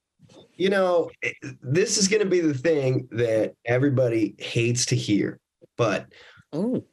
you 0.60 0.70
know, 0.70 1.10
eh, 1.24 1.32
this 1.64 1.97
is 1.97 2.10
going 2.10 2.22
to 2.22 2.30
be 2.30 2.41
the 2.41 2.53
thing 2.53 3.07
that 3.12 3.55
everybody 3.66 4.36
hates 4.38 4.86
to 4.88 4.95
hear, 4.95 5.39
but 5.78 6.05
Ooh. 6.53 6.84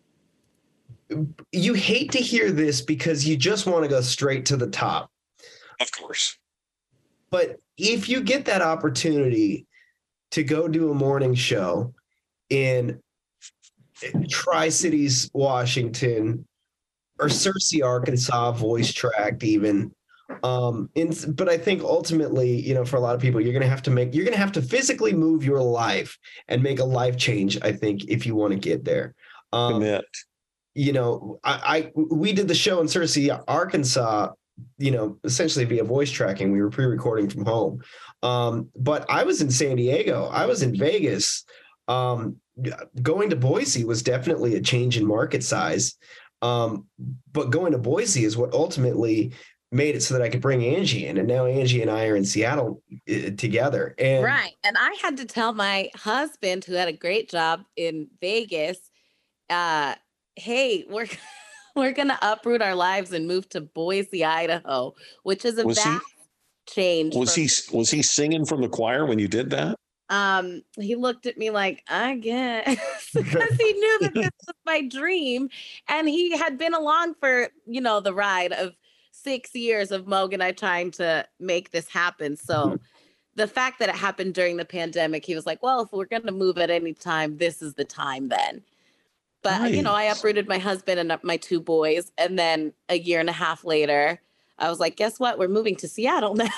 you 1.51 1.75
hate 1.75 2.12
to 2.12 2.19
hear 2.19 2.53
this 2.53 2.81
because 2.81 3.27
you 3.27 3.37
just 3.37 3.67
want 3.67 3.83
to 3.83 3.91
go 3.91 4.01
straight 4.01 4.47
to 4.47 4.57
the 4.57 4.69
top. 4.69 5.11
Of 5.81 5.91
course. 5.91 6.39
But 7.31 7.57
if 7.77 8.09
you 8.09 8.21
get 8.21 8.45
that 8.45 8.62
opportunity 8.62 9.67
to 10.31 10.45
go 10.45 10.69
do 10.69 10.93
a 10.93 10.95
morning 10.95 11.35
show 11.35 11.93
in 12.51 13.01
Tri 14.31 14.69
Cities, 14.69 15.29
Washington, 15.35 16.47
or 17.19 17.27
Searcy, 17.27 17.83
Arkansas, 17.85 18.53
voice 18.53 18.93
tracked, 18.93 19.43
even, 19.43 19.93
Um, 20.43 20.91
in, 20.95 21.14
but 21.35 21.49
I 21.49 21.57
think 21.57 21.83
ultimately, 21.83 22.61
you 22.61 22.74
know, 22.74 22.85
for 22.85 22.97
a 22.97 23.01
lot 23.01 23.14
of 23.14 23.20
people, 23.20 23.41
you're 23.41 23.53
going 23.53 23.62
to 23.62 23.68
have 23.68 23.83
to 23.83 23.91
make, 23.91 24.14
you're 24.14 24.24
going 24.24 24.35
to 24.35 24.41
have 24.41 24.53
to 24.53 24.62
physically 24.62 25.12
move 25.12 25.45
your 25.45 25.62
life 25.62 26.18
and 26.49 26.62
make 26.62 26.81
a 26.81 26.85
life 26.85 27.16
change. 27.16 27.59
I 27.62 27.72
think 27.72 28.05
if 28.09 28.27
you 28.27 28.35
want 28.35 28.53
to 28.53 28.59
get 28.59 28.85
there. 28.85 29.14
Um, 29.53 29.74
Commit. 29.74 30.05
you 30.74 30.93
know, 30.93 31.39
I, 31.45 31.53
I 31.77 31.93
we 31.95 32.33
did 32.33 32.49
the 32.49 32.55
show 32.55 32.81
in 32.81 32.87
Searcy, 32.87 33.43
Arkansas, 33.47 34.33
you 34.79 34.91
know, 34.91 35.18
essentially 35.24 35.64
via 35.64 35.85
voice 35.85 36.11
tracking. 36.11 36.51
We 36.51 36.61
were 36.61 36.70
pre-recording 36.70 37.29
from 37.29 37.45
home. 37.45 37.83
Um, 38.22 38.68
but 38.74 39.07
I 39.09 39.22
was 39.22 39.41
in 39.41 39.51
San 39.51 39.77
Diego, 39.77 40.29
I 40.33 40.47
was 40.47 40.62
in 40.62 40.77
Vegas. 40.77 41.45
Um, 41.89 42.37
going 43.03 43.31
to 43.31 43.37
Boise 43.37 43.85
was 43.85 44.03
definitely 44.03 44.57
a 44.57 44.61
change 44.61 44.97
in 44.97 45.07
market 45.07 45.45
size. 45.45 45.95
Um, 46.43 46.87
but 47.33 47.51
going 47.51 47.72
to 47.72 47.79
Boise 47.79 48.24
is 48.24 48.37
what 48.37 48.53
ultimately 48.53 49.33
made 49.77 49.95
it 49.95 50.03
so 50.03 50.14
that 50.14 50.22
I 50.22 50.29
could 50.29 50.41
bring 50.41 50.64
Angie 50.64 51.07
in. 51.07 51.18
And 51.18 51.29
now 51.29 51.47
Angie 51.47 51.83
and 51.83 51.91
I 51.91 52.07
are 52.07 52.16
in 52.16 52.24
Seattle 52.24 52.83
uh, 53.09 53.31
together. 53.37 53.95
And 53.99 54.24
Right. 54.24 54.55
And 54.64 54.77
I 54.79 54.97
had 55.03 55.16
to 55.18 55.24
tell 55.27 55.53
my 55.53 55.91
husband, 55.95 56.64
who 56.64 56.72
had 56.74 56.89
a 56.89 56.93
great 56.93 57.31
job 57.31 57.64
in 57.77 58.09
Vegas, 58.20 58.79
uh, 59.51 59.95
hey, 60.35 60.85
we're 60.89 61.07
we're 61.77 61.93
gonna 61.93 62.18
uproot 62.22 62.62
our 62.62 62.74
lives 62.74 63.12
and 63.12 63.29
move 63.29 63.49
to 63.51 63.61
Boise, 63.61 64.24
Idaho, 64.24 64.95
which 65.22 65.45
is 65.45 65.59
a 65.59 65.64
Was 65.66 65.83
he- 65.83 65.99
change. 66.68 67.14
Was 67.14 67.35
from- 67.35 67.43
he 67.43 67.77
was 67.77 67.91
he 67.91 68.03
singing 68.03 68.45
from 68.45 68.62
the 68.62 68.68
choir 68.68 69.07
when 69.07 69.18
you 69.18 69.29
did 69.29 69.51
that? 69.51 69.77
um 70.09 70.62
he 70.79 70.95
looked 70.95 71.27
at 71.27 71.37
me 71.37 71.51
like 71.51 71.83
i 71.89 72.14
guess 72.14 72.79
because 73.12 73.51
he 73.59 73.72
knew 73.72 73.99
that 74.03 74.14
this 74.14 74.31
was 74.47 74.55
my 74.64 74.87
dream 74.87 75.49
and 75.89 76.09
he 76.09 76.37
had 76.39 76.57
been 76.57 76.74
along 76.74 77.12
for 77.18 77.49
you 77.66 77.81
know 77.81 77.99
the 77.99 78.14
ride 78.14 78.53
of 78.53 78.72
six 79.27 79.57
years 79.57 79.91
of 79.91 80.07
Moug 80.07 80.33
and 80.33 80.43
I 80.43 80.53
trying 80.53 80.93
to 80.93 81.27
make 81.41 81.72
this 81.72 81.89
happen. 81.89 82.37
So 82.37 82.55
mm-hmm. 82.55 82.77
the 83.35 83.49
fact 83.49 83.81
that 83.81 83.89
it 83.89 83.97
happened 83.97 84.35
during 84.35 84.57
the 84.57 84.64
pandemic, 84.64 85.24
he 85.24 85.35
was 85.35 85.47
like, 85.47 85.61
well, 85.64 85.81
if 85.81 85.93
we're 85.93 86.05
going 86.05 86.22
to 86.22 86.33
move 86.33 86.59
at 86.59 86.70
any 86.70 86.93
time, 86.93 87.39
this 87.39 87.61
is 87.61 87.74
the 87.74 87.85
time 87.85 88.29
then. 88.29 88.62
But, 89.43 89.72
you 89.72 89.83
know, 89.83 89.93
I 89.93 90.05
uprooted 90.05 90.49
my 90.49 90.59
husband 90.59 91.01
and 91.01 91.20
my 91.22 91.37
two 91.37 91.61
boys. 91.61 92.12
And 92.18 92.39
then 92.39 92.72
a 92.89 92.99
year 92.99 93.18
and 93.18 93.29
a 93.29 93.33
half 93.33 93.64
later, 93.64 94.20
I 94.59 94.70
was 94.70 94.79
like, 94.79 94.97
guess 94.97 95.18
what? 95.18 95.39
We're 95.39 95.49
moving 95.49 95.77
to 95.77 95.89
Seattle 95.89 96.35
now. 96.37 96.51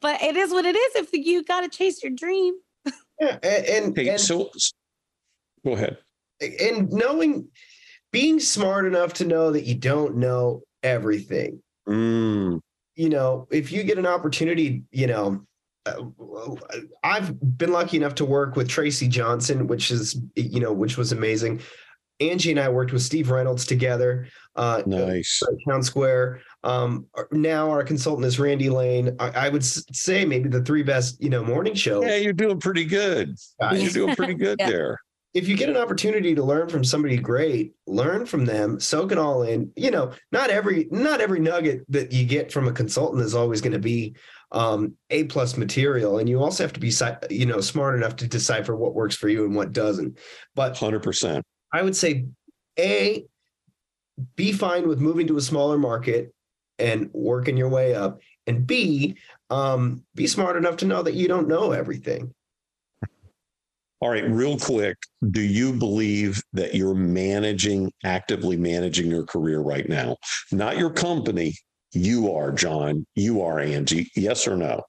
but 0.00 0.22
it 0.22 0.36
is 0.36 0.50
what 0.50 0.64
it 0.64 0.76
is. 0.76 0.96
If 0.96 1.12
you 1.12 1.44
got 1.44 1.60
to 1.60 1.68
chase 1.68 2.02
your 2.02 2.12
dream. 2.12 2.54
Yeah, 3.20 3.38
and 3.42 3.66
and, 3.66 3.96
Hey, 3.96 4.08
and, 4.08 4.20
so 4.20 4.50
go 5.64 5.72
ahead. 5.72 5.98
and 6.40 6.90
knowing, 6.90 7.48
being 8.12 8.40
smart 8.40 8.86
enough 8.86 9.12
to 9.14 9.24
know 9.24 9.52
that 9.52 9.64
you 9.64 9.74
don't 9.74 10.16
know 10.16 10.62
everything. 10.84 11.60
Mm, 11.88 12.60
you 12.94 13.08
know, 13.08 13.48
if 13.50 13.72
you 13.72 13.82
get 13.82 13.98
an 13.98 14.06
opportunity, 14.06 14.84
you 14.92 15.08
know, 15.08 15.44
uh, 15.86 16.54
I've 17.02 17.58
been 17.58 17.72
lucky 17.72 17.96
enough 17.96 18.14
to 18.16 18.24
work 18.24 18.54
with 18.56 18.68
Tracy 18.68 19.08
Johnson, 19.08 19.66
which 19.66 19.90
is, 19.90 20.20
you 20.36 20.60
know, 20.60 20.72
which 20.72 20.96
was 20.96 21.10
amazing. 21.12 21.60
Angie 22.20 22.52
and 22.52 22.60
I 22.60 22.68
worked 22.68 22.92
with 22.92 23.02
Steve 23.02 23.28
Reynolds 23.30 23.66
together. 23.66 24.28
Uh, 24.54 24.82
nice. 24.86 25.42
Town 25.68 25.82
Square. 25.82 26.42
Um, 26.62 27.06
now 27.32 27.68
our 27.70 27.82
consultant 27.82 28.24
is 28.24 28.38
Randy 28.38 28.70
Lane. 28.70 29.16
I, 29.18 29.30
I 29.30 29.48
would 29.48 29.64
say 29.64 30.24
maybe 30.24 30.48
the 30.48 30.62
three 30.62 30.84
best, 30.84 31.20
you 31.20 31.28
know, 31.28 31.42
morning 31.44 31.74
shows. 31.74 32.04
Yeah, 32.04 32.16
you're 32.16 32.32
doing 32.32 32.60
pretty 32.60 32.84
good. 32.84 33.34
guys. 33.60 33.82
You're 33.82 33.90
doing 34.06 34.14
pretty 34.16 34.34
good 34.44 34.58
Yeah. 34.60 34.70
there. 34.70 35.00
If 35.34 35.48
you 35.48 35.56
get 35.56 35.68
an 35.68 35.76
opportunity 35.76 36.32
to 36.36 36.44
learn 36.44 36.68
from 36.68 36.84
somebody 36.84 37.16
great, 37.16 37.74
learn 37.88 38.24
from 38.24 38.44
them, 38.44 38.78
soak 38.78 39.10
it 39.10 39.18
all 39.18 39.42
in. 39.42 39.72
You 39.74 39.90
know, 39.90 40.12
not 40.30 40.48
every 40.48 40.86
not 40.92 41.20
every 41.20 41.40
nugget 41.40 41.84
that 41.88 42.12
you 42.12 42.24
get 42.24 42.52
from 42.52 42.68
a 42.68 42.72
consultant 42.72 43.22
is 43.22 43.34
always 43.34 43.60
going 43.60 43.72
to 43.72 43.80
be 43.80 44.14
um, 44.52 44.94
a 45.10 45.24
plus 45.24 45.56
material, 45.56 46.18
and 46.18 46.28
you 46.28 46.40
also 46.40 46.62
have 46.62 46.72
to 46.74 46.80
be 46.80 46.92
you 47.30 47.46
know 47.46 47.60
smart 47.60 47.96
enough 47.96 48.14
to 48.16 48.28
decipher 48.28 48.76
what 48.76 48.94
works 48.94 49.16
for 49.16 49.28
you 49.28 49.44
and 49.44 49.56
what 49.56 49.72
doesn't. 49.72 50.18
But 50.54 50.78
Hundred 50.78 51.02
percent. 51.02 51.44
I 51.72 51.82
would 51.82 51.96
say, 51.96 52.26
a 52.78 53.24
be 54.36 54.52
fine 54.52 54.86
with 54.86 55.00
moving 55.00 55.26
to 55.26 55.36
a 55.36 55.42
smaller 55.42 55.76
market 55.76 56.32
and 56.78 57.10
working 57.12 57.56
your 57.56 57.68
way 57.68 57.92
up, 57.96 58.20
and 58.46 58.64
b 58.64 59.16
um, 59.50 60.04
be 60.14 60.28
smart 60.28 60.56
enough 60.56 60.76
to 60.78 60.86
know 60.86 61.02
that 61.02 61.14
you 61.14 61.26
don't 61.26 61.48
know 61.48 61.72
everything. 61.72 62.32
All 64.04 64.10
right, 64.10 64.30
real 64.30 64.58
quick. 64.58 64.98
Do 65.30 65.40
you 65.40 65.72
believe 65.72 66.42
that 66.52 66.74
you're 66.74 66.94
managing, 66.94 67.90
actively 68.04 68.54
managing 68.54 69.10
your 69.10 69.24
career 69.24 69.60
right 69.60 69.88
now? 69.88 70.18
Not 70.52 70.76
your 70.76 70.90
company. 70.90 71.54
You 71.92 72.30
are, 72.34 72.52
John. 72.52 73.06
You 73.14 73.40
are, 73.40 73.60
Angie. 73.60 74.10
Yes 74.14 74.46
or 74.46 74.58
no? 74.58 74.82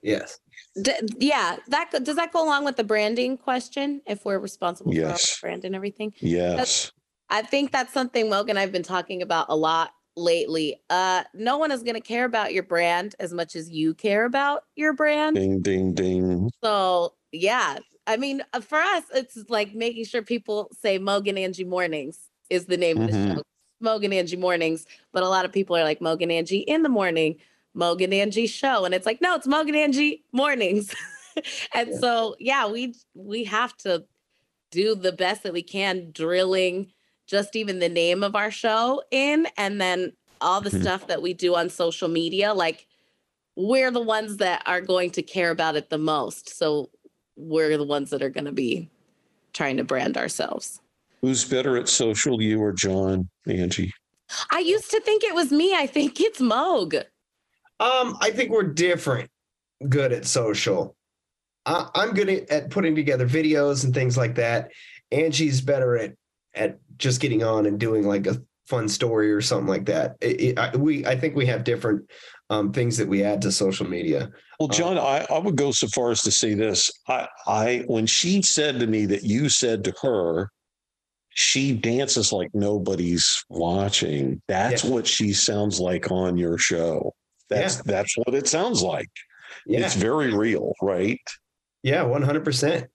Yes. 0.00 0.38
D- 0.80 0.92
yeah, 1.18 1.56
that 1.66 2.04
does 2.04 2.14
that 2.14 2.32
go 2.32 2.44
along 2.44 2.64
with 2.64 2.76
the 2.76 2.84
branding 2.84 3.36
question? 3.36 4.00
If 4.06 4.24
we're 4.24 4.38
responsible 4.38 4.92
for 4.92 5.00
all 5.00 5.08
Yes. 5.08 5.34
the 5.34 5.46
brand 5.48 5.64
and 5.64 5.74
everything, 5.74 6.14
Yes. 6.20 6.92
I 7.30 7.42
think 7.42 7.72
that's 7.72 7.92
something 7.92 8.30
Moug 8.30 8.48
and 8.48 8.60
I've 8.60 8.70
been 8.70 8.84
talking 8.84 9.22
about 9.22 9.46
a 9.48 9.56
lot 9.56 9.90
lately. 10.16 10.80
Uh, 10.88 11.24
no 11.34 11.58
one 11.58 11.72
is 11.72 11.82
going 11.82 11.96
to 11.96 12.00
care 12.00 12.26
about 12.26 12.54
your 12.54 12.62
brand 12.62 13.16
as 13.18 13.32
much 13.32 13.56
as 13.56 13.70
you 13.70 13.92
care 13.92 14.24
about 14.24 14.62
your 14.76 14.92
brand. 14.92 15.34
Ding, 15.34 15.60
ding, 15.62 15.94
ding. 15.94 16.48
So 16.62 17.14
yeah, 17.32 17.78
I 18.06 18.16
mean, 18.16 18.42
uh, 18.52 18.60
for 18.60 18.78
us, 18.78 19.04
it's 19.14 19.44
like 19.48 19.74
making 19.74 20.04
sure 20.04 20.22
people 20.22 20.70
say 20.78 20.98
Moug 20.98 21.28
and 21.28 21.38
Angie 21.38 21.64
Mornings 21.64 22.18
is 22.50 22.66
the 22.66 22.76
name 22.76 23.00
of 23.00 23.08
Mhm. 23.08 23.12
the 23.28 23.34
show. 23.36 23.42
Moug 23.82 24.04
and 24.04 24.14
Angie 24.14 24.36
Mornings, 24.36 24.86
but 25.12 25.22
a 25.22 25.28
lot 25.28 25.44
of 25.44 25.52
people 25.52 25.76
are 25.76 25.84
like 25.84 26.00
Moug 26.00 26.22
and 26.22 26.32
Angie 26.32 26.58
in 26.58 26.82
the 26.82 26.88
morning, 26.88 27.36
Moug 27.74 28.02
and 28.02 28.14
Angie 28.14 28.46
show, 28.46 28.84
and 28.84 28.94
it's 28.94 29.06
like 29.06 29.20
no, 29.20 29.34
it's 29.34 29.46
Moug 29.46 29.68
and 29.68 29.76
Angie 29.76 30.24
Mornings. 30.32 30.94
and 31.74 31.90
Yeah. 31.90 31.98
so 31.98 32.36
yeah, 32.38 32.66
we 32.68 32.94
we 33.14 33.44
have 33.44 33.76
to 33.78 34.04
do 34.70 34.94
the 34.94 35.12
best 35.12 35.42
that 35.44 35.52
we 35.52 35.62
can, 35.62 36.10
drilling 36.12 36.92
just 37.26 37.56
even 37.56 37.78
the 37.78 37.88
name 37.88 38.22
of 38.22 38.34
our 38.36 38.50
show 38.50 39.02
in, 39.10 39.46
and 39.56 39.80
then 39.80 40.12
all 40.40 40.60
the 40.60 40.70
Mhm. 40.70 40.80
stuff 40.80 41.06
that 41.06 41.22
we 41.22 41.32
do 41.34 41.54
on 41.54 41.70
social 41.70 42.08
media, 42.08 42.52
like 42.54 42.86
we're 43.56 43.90
the 43.90 44.00
ones 44.02 44.38
that 44.38 44.62
are 44.66 44.80
going 44.80 45.10
to 45.12 45.22
care 45.22 45.50
about 45.50 45.76
it 45.76 45.90
the 45.90 45.98
most. 45.98 46.48
So 46.56 46.90
we're 47.36 47.76
the 47.76 47.84
ones 47.84 48.10
that 48.10 48.22
are 48.22 48.30
going 48.30 48.44
to 48.44 48.52
be 48.52 48.88
trying 49.52 49.76
to 49.76 49.84
brand 49.84 50.16
ourselves. 50.16 50.80
Who's 51.20 51.44
better 51.44 51.76
at 51.76 51.88
social, 51.88 52.40
you 52.42 52.60
or 52.62 52.72
John, 52.72 53.28
Angie? 53.46 53.92
I 54.50 54.58
used 54.60 54.90
to 54.90 55.00
think 55.00 55.24
it 55.24 55.34
was 55.34 55.50
me. 55.50 55.74
I 55.74 55.86
think 55.86 56.20
it's 56.20 56.40
Moug. 56.40 56.94
Um, 57.80 58.16
I 58.20 58.30
think 58.30 58.50
we're 58.50 58.62
different. 58.72 59.30
Good 59.88 60.12
at 60.12 60.24
social. 60.26 60.96
I, 61.66 61.88
I'm 61.94 62.12
good 62.14 62.28
at, 62.28 62.50
at 62.50 62.70
putting 62.70 62.94
together 62.94 63.26
videos 63.28 63.84
and 63.84 63.94
things 63.94 64.16
like 64.16 64.34
that. 64.36 64.70
Angie's 65.12 65.60
better 65.60 65.96
at 65.96 66.14
at 66.54 66.78
just 66.98 67.20
getting 67.20 67.42
on 67.42 67.66
and 67.66 67.80
doing 67.80 68.06
like 68.06 68.26
a 68.26 68.40
fun 68.68 68.88
story 68.88 69.32
or 69.32 69.40
something 69.40 69.66
like 69.66 69.86
that. 69.86 70.16
It- 70.20 70.40
it- 70.40 70.58
I, 70.58 70.76
we 70.76 71.04
I 71.06 71.18
think 71.18 71.34
we 71.36 71.46
have 71.46 71.64
different 71.64 72.08
um, 72.50 72.72
things 72.72 72.96
that 72.98 73.08
we 73.08 73.22
add 73.24 73.42
to 73.42 73.52
social 73.52 73.88
media. 73.88 74.30
Well, 74.60 74.68
Uh, 74.70 74.74
John, 74.74 74.98
I, 74.98 75.26
I 75.30 75.38
would 75.38 75.56
go 75.56 75.70
so 75.72 75.88
far 75.88 76.10
as 76.10 76.22
to 76.22 76.30
say 76.30 76.54
this. 76.54 76.90
I, 77.08 77.28
I, 77.46 77.84
when 77.86 78.06
she 78.06 78.42
said 78.42 78.78
to 78.80 78.86
me 78.86 79.06
that 79.06 79.24
you 79.24 79.48
said 79.48 79.84
to 79.84 79.94
her, 80.02 80.50
she 81.30 81.72
dances 81.74 82.32
like 82.32 82.50
nobody's 82.54 83.44
watching. 83.48 84.40
That's 84.46 84.84
what 84.84 85.06
she 85.06 85.32
sounds 85.32 85.80
like 85.80 86.10
on 86.10 86.36
your 86.36 86.58
show. 86.58 87.12
That's 87.50 87.82
that's 87.82 88.16
what 88.18 88.34
it 88.34 88.46
sounds 88.46 88.82
like. 88.82 89.10
Yeah, 89.66 89.80
It's 89.80 89.94
very 89.94 90.32
real, 90.32 90.72
right? 90.80 91.18
yeah, 91.82 92.02
one 92.02 92.22
hundred 92.22 92.44
percent. 92.44 92.86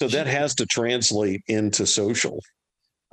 So 0.00 0.06
that 0.08 0.26
has 0.28 0.54
to 0.56 0.66
translate 0.66 1.42
into 1.48 1.84
social. 1.86 2.40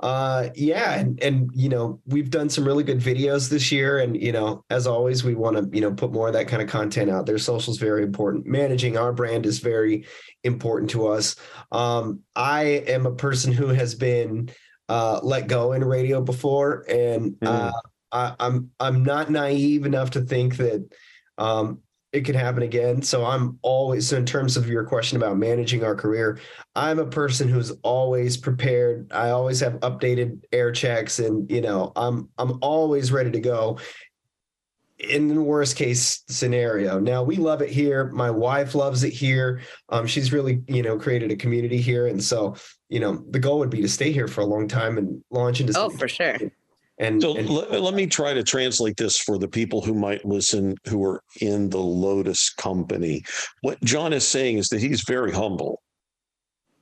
Uh, 0.00 0.50
yeah, 0.54 0.98
and 0.98 1.22
and 1.22 1.50
you 1.54 1.70
know 1.70 2.00
we've 2.04 2.28
done 2.28 2.50
some 2.50 2.66
really 2.66 2.84
good 2.84 3.00
videos 3.00 3.48
this 3.48 3.72
year, 3.72 3.98
and 3.98 4.20
you 4.20 4.30
know 4.30 4.62
as 4.68 4.86
always 4.86 5.24
we 5.24 5.34
want 5.34 5.56
to 5.56 5.74
you 5.74 5.80
know 5.80 5.92
put 5.92 6.12
more 6.12 6.26
of 6.28 6.34
that 6.34 6.48
kind 6.48 6.60
of 6.60 6.68
content 6.68 7.10
out 7.10 7.24
there. 7.24 7.38
Social 7.38 7.72
is 7.72 7.78
very 7.78 8.02
important. 8.02 8.46
Managing 8.46 8.98
our 8.98 9.12
brand 9.12 9.46
is 9.46 9.58
very 9.58 10.04
important 10.44 10.90
to 10.90 11.08
us. 11.08 11.36
Um, 11.72 12.20
I 12.34 12.84
am 12.86 13.06
a 13.06 13.14
person 13.14 13.52
who 13.52 13.68
has 13.68 13.94
been 13.94 14.50
uh, 14.90 15.20
let 15.22 15.48
go 15.48 15.72
in 15.72 15.82
radio 15.82 16.20
before, 16.20 16.84
and 16.90 17.36
uh, 17.40 17.72
I, 18.12 18.34
I'm 18.38 18.70
I'm 18.78 19.02
not 19.02 19.30
naive 19.30 19.86
enough 19.86 20.10
to 20.10 20.20
think 20.20 20.58
that 20.58 20.86
um, 21.38 21.80
it 22.12 22.24
could 22.24 22.36
happen 22.36 22.62
again. 22.62 23.02
So 23.02 23.24
I'm 23.24 23.58
always 23.62 24.08
so 24.08 24.16
in 24.16 24.24
terms 24.24 24.56
of 24.56 24.68
your 24.68 24.84
question 24.84 25.16
about 25.16 25.36
managing 25.36 25.84
our 25.84 25.94
career, 25.94 26.38
I'm 26.74 26.98
a 26.98 27.06
person 27.06 27.48
who's 27.48 27.72
always 27.82 28.36
prepared. 28.36 29.12
I 29.12 29.30
always 29.30 29.60
have 29.60 29.74
updated 29.80 30.42
air 30.52 30.72
checks 30.72 31.18
and 31.18 31.50
you 31.50 31.60
know, 31.60 31.92
I'm 31.96 32.28
I'm 32.38 32.58
always 32.62 33.12
ready 33.12 33.30
to 33.32 33.40
go 33.40 33.78
in 34.98 35.28
the 35.28 35.42
worst 35.42 35.76
case 35.76 36.22
scenario. 36.28 36.98
Now 36.98 37.22
we 37.22 37.36
love 37.36 37.60
it 37.60 37.68
here. 37.68 38.06
My 38.12 38.30
wife 38.30 38.74
loves 38.74 39.04
it 39.04 39.12
here. 39.12 39.60
Um, 39.90 40.06
she's 40.06 40.32
really, 40.32 40.62
you 40.68 40.82
know, 40.82 40.98
created 40.98 41.30
a 41.30 41.36
community 41.36 41.80
here. 41.80 42.06
And 42.06 42.22
so, 42.22 42.56
you 42.88 43.00
know, 43.00 43.22
the 43.30 43.38
goal 43.38 43.58
would 43.58 43.68
be 43.68 43.82
to 43.82 43.88
stay 43.88 44.10
here 44.10 44.26
for 44.26 44.40
a 44.40 44.46
long 44.46 44.68
time 44.68 44.96
and 44.96 45.22
launch 45.30 45.60
into 45.60 45.74
Oh, 45.76 45.90
for 45.90 46.08
sure. 46.08 46.38
And, 46.98 47.20
So 47.20 47.36
and 47.36 47.48
let, 47.50 47.80
let 47.80 47.94
me 47.94 48.06
try 48.06 48.32
to 48.32 48.42
translate 48.42 48.96
this 48.96 49.18
for 49.18 49.38
the 49.38 49.48
people 49.48 49.80
who 49.82 49.94
might 49.94 50.24
listen 50.24 50.74
who 50.88 51.04
are 51.04 51.22
in 51.40 51.68
the 51.68 51.78
Lotus 51.78 52.50
company. 52.50 53.22
What 53.60 53.80
John 53.84 54.12
is 54.12 54.26
saying 54.26 54.58
is 54.58 54.68
that 54.68 54.80
he's 54.80 55.02
very 55.02 55.32
humble, 55.32 55.82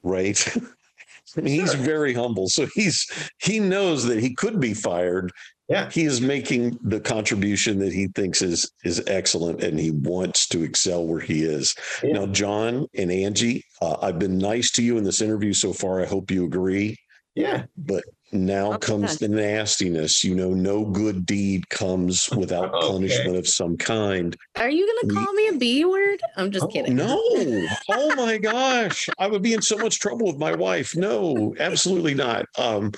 right? 0.03 0.39
he's 1.43 1.73
Sure. 1.73 1.81
very 1.83 2.15
humble. 2.15 2.49
So 2.49 2.67
he's 2.75 3.07
he 3.43 3.59
knows 3.59 4.05
that 4.05 4.21
he 4.21 4.35
could 4.35 4.61
be 4.61 4.75
fired. 4.75 5.33
Yeah. 5.69 5.91
He 5.91 6.05
is 6.05 6.21
making 6.21 6.79
the 6.83 7.01
contribution 7.01 7.79
that 7.79 7.93
he 7.93 8.09
thinks 8.09 8.43
is 8.43 8.71
is 8.85 9.03
excellent 9.07 9.65
and 9.65 9.81
he 9.81 9.91
wants 9.91 10.47
to 10.49 10.63
excel 10.63 11.07
where 11.07 11.21
he 11.21 11.43
is. 11.43 11.75
Yeah. 12.03 12.13
Now, 12.13 12.27
John 12.27 12.87
and 12.95 13.11
Angie, 13.11 13.65
uh, 13.81 13.97
I've 14.03 14.19
been 14.19 14.39
nice 14.39 14.71
to 14.73 14.83
you 14.83 14.99
in 14.99 15.05
this 15.05 15.23
interview 15.23 15.55
so 15.55 15.73
far. 15.73 16.03
I 16.03 16.07
hope 16.07 16.31
you 16.31 16.45
agree. 16.45 16.97
yeah, 17.35 17.65
But 17.77 18.05
now 18.35 18.73
Okay. 18.75 18.87
comes 18.87 19.19
the 19.19 19.29
nastiness. 19.29 20.25
You 20.25 20.35
know, 20.35 20.51
no 20.51 20.85
good 20.85 21.25
deed 21.25 21.69
comes 21.71 22.29
without 22.31 22.75
Okay. 22.75 22.87
punishment 22.93 23.37
of 23.37 23.49
some 23.49 23.77
kind. 23.77 24.37
Are 24.57 24.69
you 24.71 24.87
gonna 24.87 25.15
call 25.15 25.33
me 25.35 25.49
a 25.49 25.53
B 25.55 25.85
word? 25.85 26.21
I'm 26.37 26.51
just 26.51 26.65
Oh, 26.65 26.69
kidding. 26.69 26.97
No. 26.97 27.19
Oh 27.89 28.15
my 28.17 28.39
gosh. 28.39 29.09
I 29.19 29.27
would 29.29 29.43
be 29.43 29.55
in 29.55 29.63
so 29.63 29.79
much 29.79 30.01
trouble 30.01 30.27
with 30.27 30.39
my 30.39 30.55
wife. 30.55 30.97
No, 30.97 31.55
absolutely 31.61 32.15
not. 32.15 32.47
Um, 32.59 32.93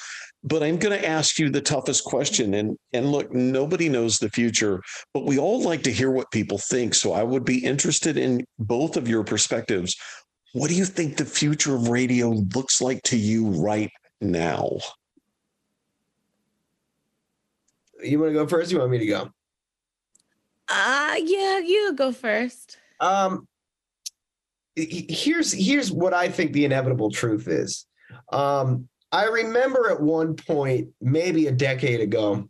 but 0.44 0.62
I'm 0.62 0.78
going 0.78 0.96
to 0.96 1.04
ask 1.08 1.40
you 1.40 1.50
the 1.50 1.60
toughest 1.60 2.04
question. 2.04 2.54
And 2.54 2.76
and 2.92 3.10
look, 3.10 3.32
nobody 3.32 3.88
knows 3.88 4.18
the 4.18 4.30
future, 4.30 4.80
but 5.12 5.24
we 5.24 5.38
all 5.38 5.60
like 5.62 5.82
to 5.82 5.92
hear 5.92 6.10
what 6.12 6.30
people 6.30 6.58
think. 6.58 6.94
So 6.94 7.12
I 7.12 7.24
would 7.24 7.44
be 7.44 7.64
interested 7.64 8.16
in 8.16 8.44
both 8.58 8.96
of 8.96 9.08
your 9.08 9.24
perspectives. 9.24 9.96
What 10.52 10.68
do 10.68 10.76
you 10.76 10.84
think 10.84 11.16
the 11.16 11.24
future 11.24 11.74
of 11.74 11.88
radio 11.88 12.30
looks 12.54 12.80
like 12.80 13.02
to 13.04 13.16
you 13.16 13.48
right 13.48 13.90
now? 14.20 14.70
You 18.02 18.18
want 18.18 18.30
to 18.30 18.34
go 18.34 18.46
first? 18.46 18.70
You 18.72 18.78
want 18.78 18.90
me 18.90 18.98
to 18.98 19.06
go? 19.06 19.30
Uh 20.68 21.16
yeah, 21.22 21.58
you 21.58 21.92
go 21.94 22.12
first. 22.12 22.78
Um, 23.00 23.46
he- 24.74 24.86
he- 25.08 25.14
here's 25.14 25.52
here's 25.52 25.92
what 25.92 26.12
I 26.12 26.28
think 26.28 26.52
the 26.52 26.64
inevitable 26.64 27.10
truth 27.10 27.46
is. 27.48 27.86
Um, 28.32 28.88
I 29.12 29.26
remember 29.26 29.90
at 29.90 30.00
one 30.00 30.34
point, 30.34 30.88
maybe 31.00 31.46
a 31.46 31.52
decade 31.52 32.00
ago, 32.00 32.48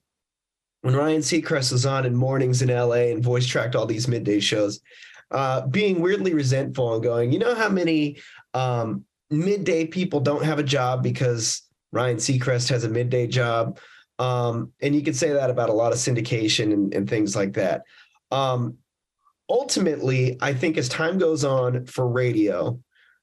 when 0.81 0.97
Ryan 0.97 1.21
Seacrest 1.21 1.73
was 1.73 1.85
on 1.85 2.07
in 2.07 2.15
mornings 2.15 2.63
in 2.63 2.71
LA 2.71 3.11
and 3.13 3.23
voice 3.23 3.47
tracked 3.47 3.77
all 3.77 3.87
these 3.87 4.09
midday 4.09 4.41
shows, 4.41 4.81
uh, 5.31 5.67
being 5.67 6.01
weirdly 6.01 6.33
resentful 6.33 6.95
and 6.95 7.03
going, 7.03 7.33
you 7.33 7.39
know 7.39 7.55
how 7.55 7.69
many 7.69 8.19
um, 8.55 9.05
midday 9.31 9.87
people 9.87 10.21
don't 10.21 10.45
have 10.45 10.59
a 10.59 10.63
job 10.63 11.03
because 11.03 11.63
Ryan 11.93 12.17
Seacrest 12.17 12.69
has 12.71 12.85
a 12.85 12.89
midday 12.89 13.27
job. 13.27 13.79
Um, 14.19 14.73
and 14.81 14.95
you 14.95 15.03
could 15.03 15.17
say 15.17 15.33
that 15.33 15.51
about 15.51 15.69
a 15.69 15.75
lot 15.75 15.93
of 15.93 15.99
syndication 15.99 16.73
and, 16.73 16.95
and 16.95 17.09
things 17.09 17.37
like 17.37 17.53
that. 17.55 17.83
Um, 18.31 18.79
ultimately, 19.49 20.39
I 20.41 20.55
think 20.55 20.77
as 20.77 20.89
time 20.89 21.19
goes 21.19 21.45
on 21.45 21.87
for 21.87 22.09
radio, 22.09 22.81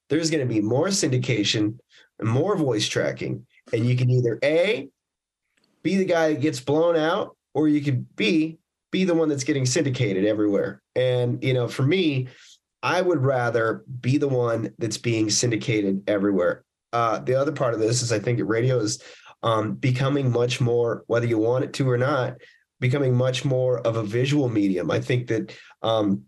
there's 0.10 0.30
going 0.30 0.48
to 0.48 0.54
be 0.54 0.62
more 0.62 0.88
syndication 0.88 1.80
and 2.20 2.30
more 2.30 2.56
voice 2.56 2.88
tracking. 2.88 3.46
And 3.72 3.86
you 3.86 3.96
can 3.96 4.10
either 4.10 4.38
A, 4.44 4.90
be 5.82 5.98
the 5.98 6.06
guy 6.06 6.34
that 6.34 6.42
gets 6.42 6.60
blown 6.60 6.96
out, 6.96 7.36
or 7.54 7.68
you 7.68 7.82
could 7.82 8.16
B, 8.16 8.60
be 8.92 9.04
the 9.04 9.16
one 9.16 9.30
that's 9.30 9.44
getting 9.44 9.66
syndicated 9.66 10.26
everywhere. 10.26 10.82
And, 10.96 11.44
you 11.44 11.54
know, 11.54 11.68
for 11.68 11.84
me, 11.84 12.28
I 12.84 13.02
would 13.02 13.24
rather 13.24 13.84
be 14.02 14.18
the 14.18 14.28
one 14.28 14.74
that's 14.78 14.98
being 14.98 15.30
syndicated 15.30 16.04
everywhere. 16.08 16.64
Uh, 16.92 17.20
the 17.20 17.34
other 17.34 17.52
part 17.52 17.74
of 17.74 17.80
this 17.80 18.02
is 18.02 18.12
I 18.12 18.20
think 18.20 18.40
radio 18.44 18.78
is 18.80 19.02
um, 19.44 19.76
becoming 19.76 20.32
much 20.32 20.60
more, 20.60 21.04
whether 21.08 21.28
you 21.28 21.38
want 21.38 21.66
it 21.66 21.74
to 21.74 21.90
or 21.90 21.98
not, 21.98 22.38
becoming 22.80 23.14
much 23.14 23.46
more 23.46 23.80
of 23.80 23.98
a 23.98 24.04
visual 24.04 24.50
medium. 24.50 24.90
I 24.90 25.00
think 25.00 25.28
that 25.28 25.56
um, 25.82 26.24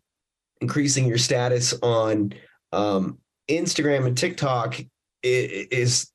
increasing 0.62 1.08
your 1.08 1.18
status 1.18 1.74
on 1.82 2.34
um, 2.72 3.18
Instagram 3.50 4.06
and 4.06 4.18
TikTok 4.18 4.80
is 5.24 6.12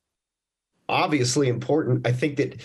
obviously 0.87 1.47
important. 1.47 2.07
I 2.07 2.11
think 2.11 2.37
that 2.37 2.61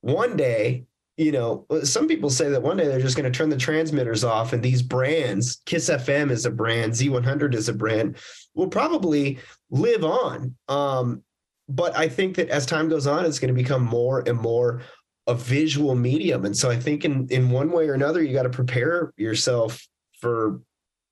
one 0.00 0.36
day, 0.36 0.84
you 1.16 1.32
know, 1.32 1.66
some 1.82 2.08
people 2.08 2.30
say 2.30 2.48
that 2.48 2.62
one 2.62 2.76
day 2.76 2.86
they're 2.86 3.00
just 3.00 3.16
going 3.16 3.30
to 3.30 3.36
turn 3.36 3.50
the 3.50 3.56
transmitters 3.56 4.24
off 4.24 4.52
and 4.52 4.62
these 4.62 4.82
brands, 4.82 5.60
Kiss 5.66 5.90
FM 5.90 6.30
is 6.30 6.46
a 6.46 6.50
brand, 6.50 6.92
Z100 6.92 7.54
is 7.54 7.68
a 7.68 7.74
brand, 7.74 8.16
will 8.54 8.68
probably 8.68 9.38
live 9.70 10.04
on. 10.04 10.54
Um, 10.68 11.22
but 11.74 11.96
I 11.96 12.08
think 12.08 12.36
that 12.36 12.48
as 12.48 12.66
time 12.66 12.88
goes 12.88 13.06
on, 13.06 13.24
it's 13.24 13.38
going 13.38 13.54
to 13.54 13.60
become 13.60 13.82
more 13.82 14.22
and 14.26 14.38
more 14.38 14.82
a 15.26 15.34
visual 15.34 15.94
medium. 15.94 16.44
And 16.44 16.56
so 16.56 16.70
I 16.70 16.76
think 16.76 17.04
in 17.04 17.28
in 17.28 17.50
one 17.50 17.70
way 17.70 17.88
or 17.88 17.94
another, 17.94 18.22
you 18.22 18.32
got 18.32 18.42
to 18.42 18.50
prepare 18.50 19.12
yourself 19.16 19.86
for 20.20 20.60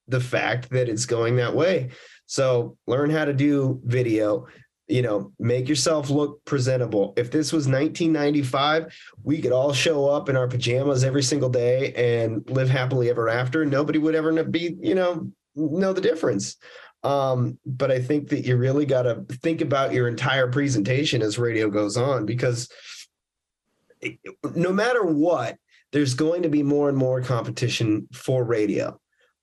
the 0.08 0.20
fact 0.20 0.70
that 0.70 0.88
it's 0.88 1.06
going 1.06 1.36
that 1.36 1.54
way. 1.54 1.90
So 2.26 2.76
learn 2.86 3.10
how 3.10 3.24
to 3.24 3.32
do 3.32 3.80
video, 3.84 4.46
you 4.88 5.02
know, 5.02 5.32
make 5.38 5.68
yourself 5.68 6.10
look 6.10 6.44
presentable. 6.44 7.14
If 7.16 7.30
this 7.30 7.52
was 7.52 7.66
1995, 7.66 8.92
we 9.22 9.40
could 9.40 9.52
all 9.52 9.72
show 9.72 10.08
up 10.08 10.28
in 10.28 10.36
our 10.36 10.48
pajamas 10.48 11.04
every 11.04 11.22
single 11.22 11.48
day 11.48 11.92
and 11.94 12.48
live 12.50 12.68
happily 12.68 13.08
ever 13.08 13.28
after. 13.28 13.64
Nobody 13.64 13.98
would 13.98 14.16
ever 14.16 14.42
be, 14.44 14.76
you 14.80 14.96
know, 14.96 15.30
know 15.54 15.92
the 15.92 16.00
difference. 16.00 16.56
Um, 17.02 17.58
but 17.64 17.90
I 17.90 18.00
think 18.00 18.28
that 18.28 18.44
you 18.44 18.56
really 18.56 18.84
got 18.84 19.02
to 19.02 19.24
think 19.42 19.60
about 19.62 19.92
your 19.92 20.06
entire 20.06 20.48
presentation 20.50 21.22
as 21.22 21.38
radio 21.38 21.70
goes 21.70 21.96
on 21.96 22.26
because 22.26 22.68
no 24.54 24.72
matter 24.72 25.04
what, 25.04 25.56
there's 25.92 26.14
going 26.14 26.42
to 26.42 26.48
be 26.48 26.62
more 26.62 26.88
and 26.88 26.96
more 26.96 27.20
competition 27.20 28.06
for 28.12 28.44
radio. 28.44 28.98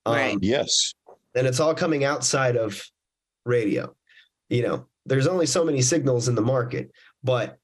Um, 0.05 0.15
Right. 0.15 0.37
Yes. 0.41 0.93
and 1.35 1.45
it's 1.45 1.59
all 1.59 1.75
coming 1.75 2.03
outside 2.03 2.55
of 2.55 2.81
radio. 3.45 3.93
You 4.49 4.61
know, 4.63 4.87
there's 5.05 5.27
only 5.27 5.45
so 5.45 5.65
many 5.65 5.81
signals 5.81 6.27
in 6.27 6.35
the 6.35 6.41
market, 6.41 6.91
but 7.23 7.57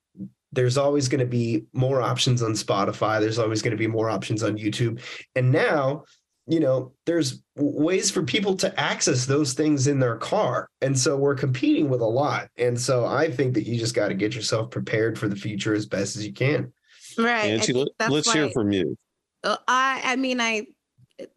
there's 0.51 0.77
always 0.77 1.07
going 1.07 1.19
to 1.19 1.25
be 1.25 1.65
more 1.73 2.01
options 2.01 2.43
on 2.43 2.51
Spotify. 2.51 3.19
There's 3.19 3.39
always 3.39 3.61
going 3.61 3.71
to 3.71 3.77
be 3.77 3.87
more 3.87 4.09
options 4.09 4.43
on 4.43 4.57
YouTube. 4.57 5.01
And 5.35 5.51
now, 5.51 6.03
you 6.47 6.59
know, 6.59 6.91
there's 7.05 7.41
ways 7.55 8.11
for 8.11 8.23
people 8.23 8.55
to 8.57 8.79
access 8.79 9.25
those 9.25 9.53
things 9.53 9.87
in 9.87 9.99
their 9.99 10.17
car. 10.17 10.69
And 10.81 10.97
so 10.97 11.15
we're 11.15 11.35
competing 11.35 11.89
with 11.89 12.01
a 12.01 12.05
lot. 12.05 12.49
And 12.57 12.79
so 12.79 13.05
I 13.05 13.31
think 13.31 13.53
that 13.53 13.65
you 13.65 13.79
just 13.79 13.95
got 13.95 14.09
to 14.09 14.13
get 14.13 14.35
yourself 14.35 14.69
prepared 14.69 15.17
for 15.17 15.27
the 15.27 15.35
future 15.35 15.73
as 15.73 15.85
best 15.85 16.17
as 16.17 16.25
you 16.25 16.33
can. 16.33 16.73
Right. 17.17 17.45
I 17.45 17.47
Angie, 17.47 17.73
let, 17.73 17.87
let's 18.09 18.31
hear 18.31 18.49
from 18.49 18.71
you. 18.71 18.97
I 19.43 20.01
I 20.03 20.15
mean 20.15 20.39
I 20.39 20.67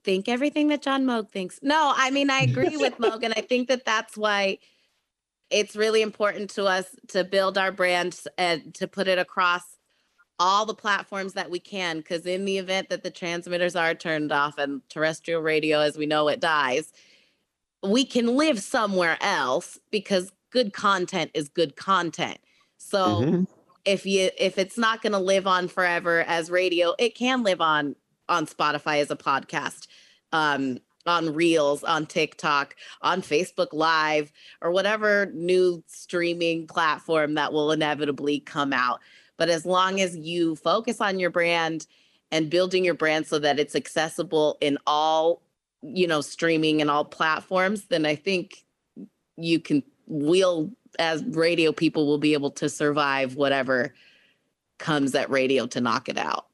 think 0.04 0.28
everything 0.28 0.68
that 0.68 0.82
John 0.82 1.04
Moug 1.04 1.30
thinks. 1.30 1.58
No, 1.62 1.92
I 1.94 2.10
mean 2.10 2.30
I 2.30 2.40
agree 2.40 2.76
with 2.76 2.94
Moug, 2.98 3.24
and 3.24 3.34
I 3.36 3.40
think 3.40 3.68
that 3.68 3.84
that's 3.84 4.16
why 4.16 4.58
it's 5.50 5.76
really 5.76 6.02
important 6.02 6.50
to 6.50 6.64
us 6.64 6.86
to 7.08 7.24
build 7.24 7.58
our 7.58 7.70
brand 7.70 8.18
and 8.38 8.74
to 8.74 8.88
put 8.88 9.08
it 9.08 9.18
across 9.18 9.75
all 10.38 10.66
the 10.66 10.74
platforms 10.74 11.34
that 11.34 11.50
we 11.50 11.58
can. 11.58 11.98
Because 11.98 12.26
in 12.26 12.44
the 12.44 12.58
event 12.58 12.88
that 12.90 13.02
the 13.02 13.10
transmitters 13.10 13.76
are 13.76 13.94
turned 13.94 14.32
off 14.32 14.58
and 14.58 14.82
terrestrial 14.88 15.42
radio, 15.42 15.80
as 15.80 15.96
we 15.96 16.06
know 16.06 16.28
it, 16.28 16.40
dies, 16.40 16.92
we 17.82 18.04
can 18.04 18.36
live 18.36 18.60
somewhere 18.60 19.18
else 19.20 19.78
because 19.90 20.32
good 20.50 20.72
content 20.72 21.30
is 21.34 21.48
good 21.48 21.76
content. 21.76 22.38
So 22.78 23.28
Mhm. 23.28 23.46
if 23.84 24.06
you 24.06 24.30
if 24.38 24.58
it's 24.58 24.78
not 24.78 25.02
going 25.02 25.12
to 25.12 25.18
live 25.18 25.46
on 25.46 25.68
forever 25.68 26.22
as 26.26 26.50
radio 26.50 26.94
it 26.98 27.14
can 27.14 27.42
live 27.42 27.60
on 27.60 27.96
on 28.28 28.46
spotify 28.46 29.00
as 29.00 29.10
a 29.10 29.16
podcast 29.16 29.86
um 30.32 30.78
on 31.06 31.34
reels 31.34 31.84
on 31.84 32.06
tiktok 32.06 32.76
on 33.02 33.22
facebook 33.22 33.68
live 33.72 34.32
or 34.62 34.72
whatever 34.72 35.26
new 35.34 35.82
streaming 35.86 36.66
platform 36.66 37.34
that 37.34 37.52
will 37.52 37.72
inevitably 37.72 38.40
come 38.40 38.72
out 38.72 39.00
but 39.36 39.48
as 39.48 39.66
long 39.66 40.00
as 40.00 40.16
you 40.16 40.56
focus 40.56 41.00
on 41.00 41.18
your 41.18 41.30
brand 41.30 41.86
and 42.30 42.50
building 42.50 42.84
your 42.84 42.94
brand 42.94 43.26
so 43.26 43.38
that 43.38 43.58
it's 43.58 43.76
accessible 43.76 44.58
in 44.60 44.78
all 44.86 45.42
you 45.82 46.06
know 46.06 46.20
streaming 46.20 46.80
and 46.80 46.90
all 46.90 47.04
platforms 47.04 47.84
then 47.86 48.04
i 48.06 48.14
think 48.14 48.64
you 49.36 49.60
can 49.60 49.82
we'll 50.06 50.70
as 50.98 51.24
radio 51.24 51.72
people 51.72 52.06
will 52.06 52.18
be 52.18 52.32
able 52.32 52.50
to 52.50 52.68
survive 52.68 53.34
whatever 53.34 53.94
comes 54.78 55.14
at 55.14 55.30
radio 55.30 55.66
to 55.66 55.80
knock 55.80 56.08
it 56.08 56.18
out. 56.18 56.46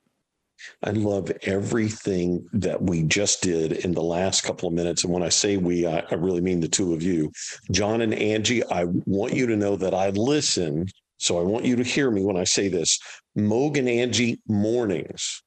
I 0.84 0.90
love 0.90 1.32
everything 1.42 2.46
that 2.52 2.80
we 2.80 3.02
just 3.02 3.42
did 3.42 3.72
in 3.72 3.92
the 3.92 4.02
last 4.02 4.42
couple 4.44 4.68
of 4.68 4.74
minutes. 4.74 5.02
And 5.02 5.12
when 5.12 5.24
I 5.24 5.28
say 5.28 5.56
we, 5.56 5.86
I, 5.86 6.04
I 6.10 6.14
really 6.14 6.40
mean 6.40 6.60
the 6.60 6.68
two 6.68 6.94
of 6.94 7.02
you, 7.02 7.32
John 7.72 8.00
and 8.00 8.14
Angie. 8.14 8.64
I 8.64 8.84
want 8.84 9.34
you 9.34 9.46
to 9.48 9.56
know 9.56 9.74
that 9.76 9.92
I 9.92 10.10
listen. 10.10 10.86
So 11.22 11.38
I 11.38 11.42
want 11.42 11.64
you 11.64 11.76
to 11.76 11.84
hear 11.84 12.10
me 12.10 12.24
when 12.24 12.36
I 12.36 12.42
say 12.42 12.68
this. 12.68 12.98
Moug 13.36 13.78
and 13.78 13.88
Angie 13.88 14.40
mornings. 14.48 15.42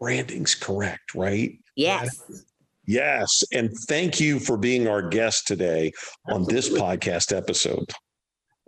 Branding's 0.00 0.54
correct, 0.54 1.14
right? 1.14 1.52
Yes. 1.74 2.22
Yes. 2.86 3.44
And 3.52 3.70
thank 3.88 4.20
you 4.20 4.38
for 4.38 4.56
being 4.56 4.88
our 4.88 5.02
guest 5.02 5.46
today 5.46 5.92
on 6.30 6.44
this 6.44 6.70
podcast 6.70 7.36
episode. 7.36 7.90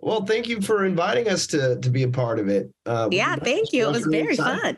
Well, 0.00 0.24
thank 0.26 0.48
you 0.48 0.60
for 0.60 0.84
inviting 0.84 1.28
us 1.28 1.46
to 1.48 1.80
to 1.80 1.90
be 1.90 2.02
a 2.02 2.08
part 2.08 2.38
of 2.38 2.48
it. 2.48 2.70
Uh, 2.84 3.08
yeah, 3.10 3.36
thank 3.36 3.72
you. 3.72 3.88
It 3.88 3.92
was 3.92 4.06
very 4.06 4.36
fun. 4.36 4.76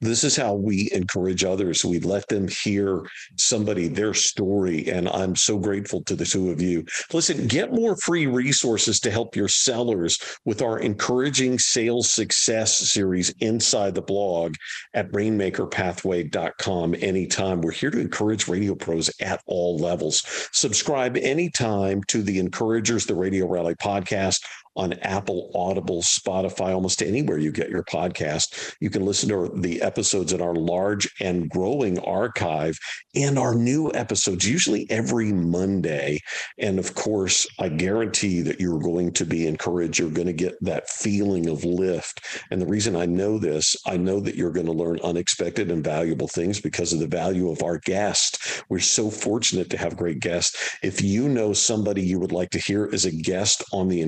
This 0.00 0.24
is 0.24 0.36
how 0.36 0.54
we 0.54 0.90
encourage 0.92 1.44
others. 1.44 1.84
We 1.84 2.00
let 2.00 2.26
them 2.28 2.48
hear 2.48 3.02
somebody, 3.36 3.88
their 3.88 4.14
story. 4.14 4.90
And 4.90 5.08
I'm 5.08 5.36
so 5.36 5.58
grateful 5.58 6.02
to 6.04 6.16
the 6.16 6.24
two 6.24 6.50
of 6.50 6.60
you. 6.60 6.84
Listen, 7.12 7.46
get 7.46 7.72
more 7.72 7.96
free 7.96 8.26
resources 8.26 9.00
to 9.00 9.10
help 9.10 9.36
your 9.36 9.48
sellers 9.48 10.18
with 10.44 10.62
our 10.62 10.78
encouraging 10.78 11.58
sales 11.58 12.10
success 12.10 12.76
series 12.76 13.30
inside 13.40 13.94
the 13.94 14.02
blog 14.02 14.54
at 14.94 15.10
rainmakerpathway.com 15.12 16.94
anytime. 17.00 17.60
We're 17.60 17.72
here 17.72 17.90
to 17.90 18.00
encourage 18.00 18.48
radio 18.48 18.74
pros 18.74 19.10
at 19.20 19.42
all 19.46 19.78
levels. 19.78 20.22
Subscribe 20.52 21.16
anytime 21.16 22.02
to 22.04 22.22
the 22.22 22.38
Encouragers, 22.38 23.06
the 23.06 23.14
Radio 23.14 23.46
Rally 23.46 23.74
podcast 23.74 24.40
on 24.76 24.92
Apple, 25.02 25.50
Audible, 25.54 26.02
Spotify, 26.02 26.72
almost 26.74 27.02
anywhere 27.02 27.38
you 27.38 27.52
get 27.52 27.70
your 27.70 27.82
podcast. 27.82 28.74
You 28.80 28.90
can 28.90 29.04
listen 29.04 29.28
to 29.30 29.50
the 29.60 29.82
episodes 29.82 30.32
in 30.32 30.40
our 30.40 30.54
large 30.54 31.12
and 31.20 31.48
growing 31.50 31.98
archive 32.00 32.78
and 33.14 33.38
our 33.38 33.54
new 33.54 33.90
episodes, 33.92 34.48
usually 34.48 34.88
every 34.90 35.32
Monday. 35.32 36.20
And 36.58 36.78
of 36.78 36.94
course, 36.94 37.46
I 37.58 37.68
guarantee 37.68 38.42
that 38.42 38.60
you're 38.60 38.78
going 38.78 39.12
to 39.14 39.24
be 39.24 39.46
encouraged. 39.46 39.98
You're 39.98 40.10
going 40.10 40.26
to 40.26 40.32
get 40.32 40.56
that 40.62 40.88
feeling 40.88 41.48
of 41.48 41.64
lift. 41.64 42.26
And 42.50 42.60
the 42.60 42.66
reason 42.66 42.94
I 42.94 43.06
know 43.06 43.38
this, 43.38 43.76
I 43.86 43.96
know 43.96 44.20
that 44.20 44.36
you're 44.36 44.52
going 44.52 44.66
to 44.66 44.72
learn 44.72 45.00
unexpected 45.02 45.70
and 45.70 45.82
valuable 45.82 46.28
things 46.28 46.60
because 46.60 46.92
of 46.92 47.00
the 47.00 47.06
value 47.06 47.50
of 47.50 47.62
our 47.62 47.78
guest. 47.78 48.62
We're 48.68 48.78
so 48.78 49.10
fortunate 49.10 49.70
to 49.70 49.78
have 49.78 49.96
great 49.96 50.20
guests. 50.20 50.76
If 50.82 51.02
you 51.02 51.28
know 51.28 51.52
somebody 51.52 52.02
you 52.02 52.18
would 52.20 52.32
like 52.32 52.50
to 52.50 52.58
hear 52.58 52.88
as 52.92 53.04
a 53.04 53.10
guest 53.10 53.64
on 53.72 53.88
the 53.88 54.00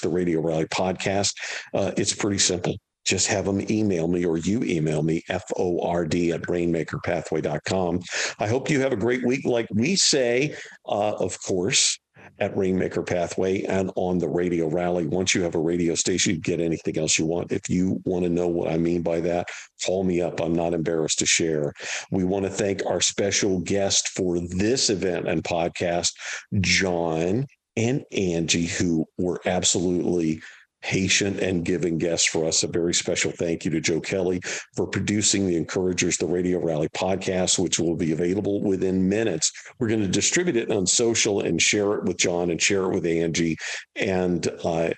The 0.00 0.08
Radio 0.08 0.40
Rally 0.40 0.66
podcast. 0.66 1.34
Uh, 1.72 1.92
it's 1.96 2.14
pretty 2.14 2.38
simple. 2.38 2.76
Just 3.04 3.26
have 3.26 3.44
them 3.44 3.60
email 3.70 4.08
me 4.08 4.24
or 4.24 4.38
you 4.38 4.62
email 4.64 5.02
me, 5.02 5.22
FORD 5.28 6.14
at 6.14 6.42
rainmakerpathway.com. 6.42 8.00
I 8.38 8.46
hope 8.46 8.70
you 8.70 8.80
have 8.80 8.92
a 8.92 8.96
great 8.96 9.24
week. 9.26 9.44
Like 9.44 9.68
we 9.70 9.94
say, 9.96 10.56
uh, 10.86 11.12
of 11.12 11.38
course, 11.42 11.98
at 12.38 12.56
Rainmaker 12.56 13.02
Pathway 13.02 13.62
and 13.62 13.90
on 13.96 14.18
the 14.18 14.28
Radio 14.28 14.68
Rally. 14.68 15.06
Once 15.06 15.34
you 15.34 15.42
have 15.42 15.54
a 15.54 15.60
radio 15.60 15.94
station, 15.94 16.34
you 16.34 16.40
get 16.40 16.60
anything 16.60 16.98
else 16.98 17.18
you 17.18 17.26
want. 17.26 17.52
If 17.52 17.68
you 17.68 18.00
want 18.04 18.24
to 18.24 18.30
know 18.30 18.48
what 18.48 18.70
I 18.70 18.78
mean 18.78 19.02
by 19.02 19.20
that, 19.20 19.48
call 19.84 20.04
me 20.04 20.20
up. 20.20 20.40
I'm 20.40 20.54
not 20.54 20.74
embarrassed 20.74 21.18
to 21.20 21.26
share. 21.26 21.72
We 22.10 22.24
want 22.24 22.44
to 22.44 22.50
thank 22.50 22.84
our 22.86 23.00
special 23.00 23.60
guest 23.60 24.08
for 24.08 24.40
this 24.40 24.90
event 24.90 25.28
and 25.28 25.44
podcast, 25.44 26.12
John 26.60 27.46
and 27.76 28.04
Angie, 28.12 28.66
who 28.66 29.06
were 29.18 29.40
absolutely 29.46 30.42
patient 30.84 31.40
and 31.40 31.64
giving 31.64 31.96
guests 31.96 32.28
for 32.28 32.44
us. 32.44 32.62
A 32.62 32.68
very 32.68 32.92
special 32.92 33.30
thank 33.30 33.64
you 33.64 33.70
to 33.70 33.80
Joe 33.80 34.00
Kelly 34.00 34.40
for 34.76 34.86
producing 34.86 35.46
the 35.46 35.56
Encouragers, 35.56 36.18
the 36.18 36.26
Radio 36.26 36.58
Rally 36.58 36.90
podcast, 36.90 37.58
which 37.58 37.78
will 37.78 37.96
be 37.96 38.12
available 38.12 38.62
within 38.62 39.08
minutes. 39.08 39.50
We're 39.78 39.88
going 39.88 40.02
to 40.02 40.08
distribute 40.08 40.56
it 40.56 40.70
on 40.70 40.86
social 40.86 41.40
and 41.40 41.60
share 41.60 41.94
it 41.94 42.04
with 42.04 42.18
John 42.18 42.50
and 42.50 42.60
share 42.60 42.84
it 42.84 42.94
with 42.94 43.06
Angie. 43.06 43.56
And 43.96 44.46
uh, 44.62 44.90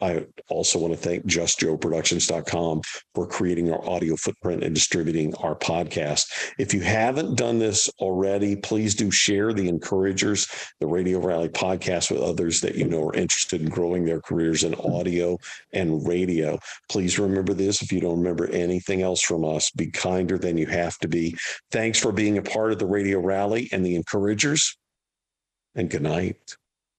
I 0.00 0.26
also 0.48 0.78
want 0.78 0.94
to 0.94 0.98
thank 0.98 1.26
justjoeproductions.com 1.26 2.82
for 3.14 3.26
creating 3.26 3.72
our 3.72 3.88
audio 3.88 4.16
footprint 4.16 4.62
and 4.62 4.74
distributing 4.74 5.34
our 5.36 5.54
podcast. 5.54 6.52
If 6.58 6.74
you 6.74 6.80
haven't 6.80 7.36
done 7.36 7.58
this 7.58 7.88
already, 7.98 8.56
please 8.56 8.94
do 8.94 9.10
share 9.10 9.52
the 9.52 9.68
Encouragers, 9.68 10.46
the 10.80 10.86
Radio 10.86 11.18
Rally 11.18 11.48
podcast 11.48 12.10
with 12.10 12.20
others 12.20 12.60
that 12.60 12.74
you 12.74 12.86
know 12.86 13.08
are 13.08 13.14
interested 13.14 13.60
in 13.60 13.68
growing 13.68 14.04
their 14.04 14.20
careers 14.20 14.64
in 14.64 14.74
audio 14.74 15.38
and 15.72 16.06
radio. 16.06 16.58
Please 16.90 17.18
remember 17.18 17.54
this 17.54 17.82
if 17.82 17.92
you 17.92 18.00
don't 18.00 18.18
remember 18.18 18.46
anything 18.50 19.02
else 19.02 19.22
from 19.22 19.44
us, 19.44 19.70
be 19.70 19.90
kinder 19.90 20.38
than 20.38 20.58
you 20.58 20.66
have 20.66 20.98
to 20.98 21.08
be. 21.08 21.36
Thanks 21.70 21.98
for 21.98 22.12
being 22.12 22.38
a 22.38 22.42
part 22.42 22.72
of 22.72 22.78
the 22.78 22.86
Radio 22.86 23.20
Rally 23.20 23.68
and 23.72 23.84
the 23.84 23.96
Encouragers, 23.96 24.76
and 25.74 25.90
good 25.90 26.02
night. 26.02 26.56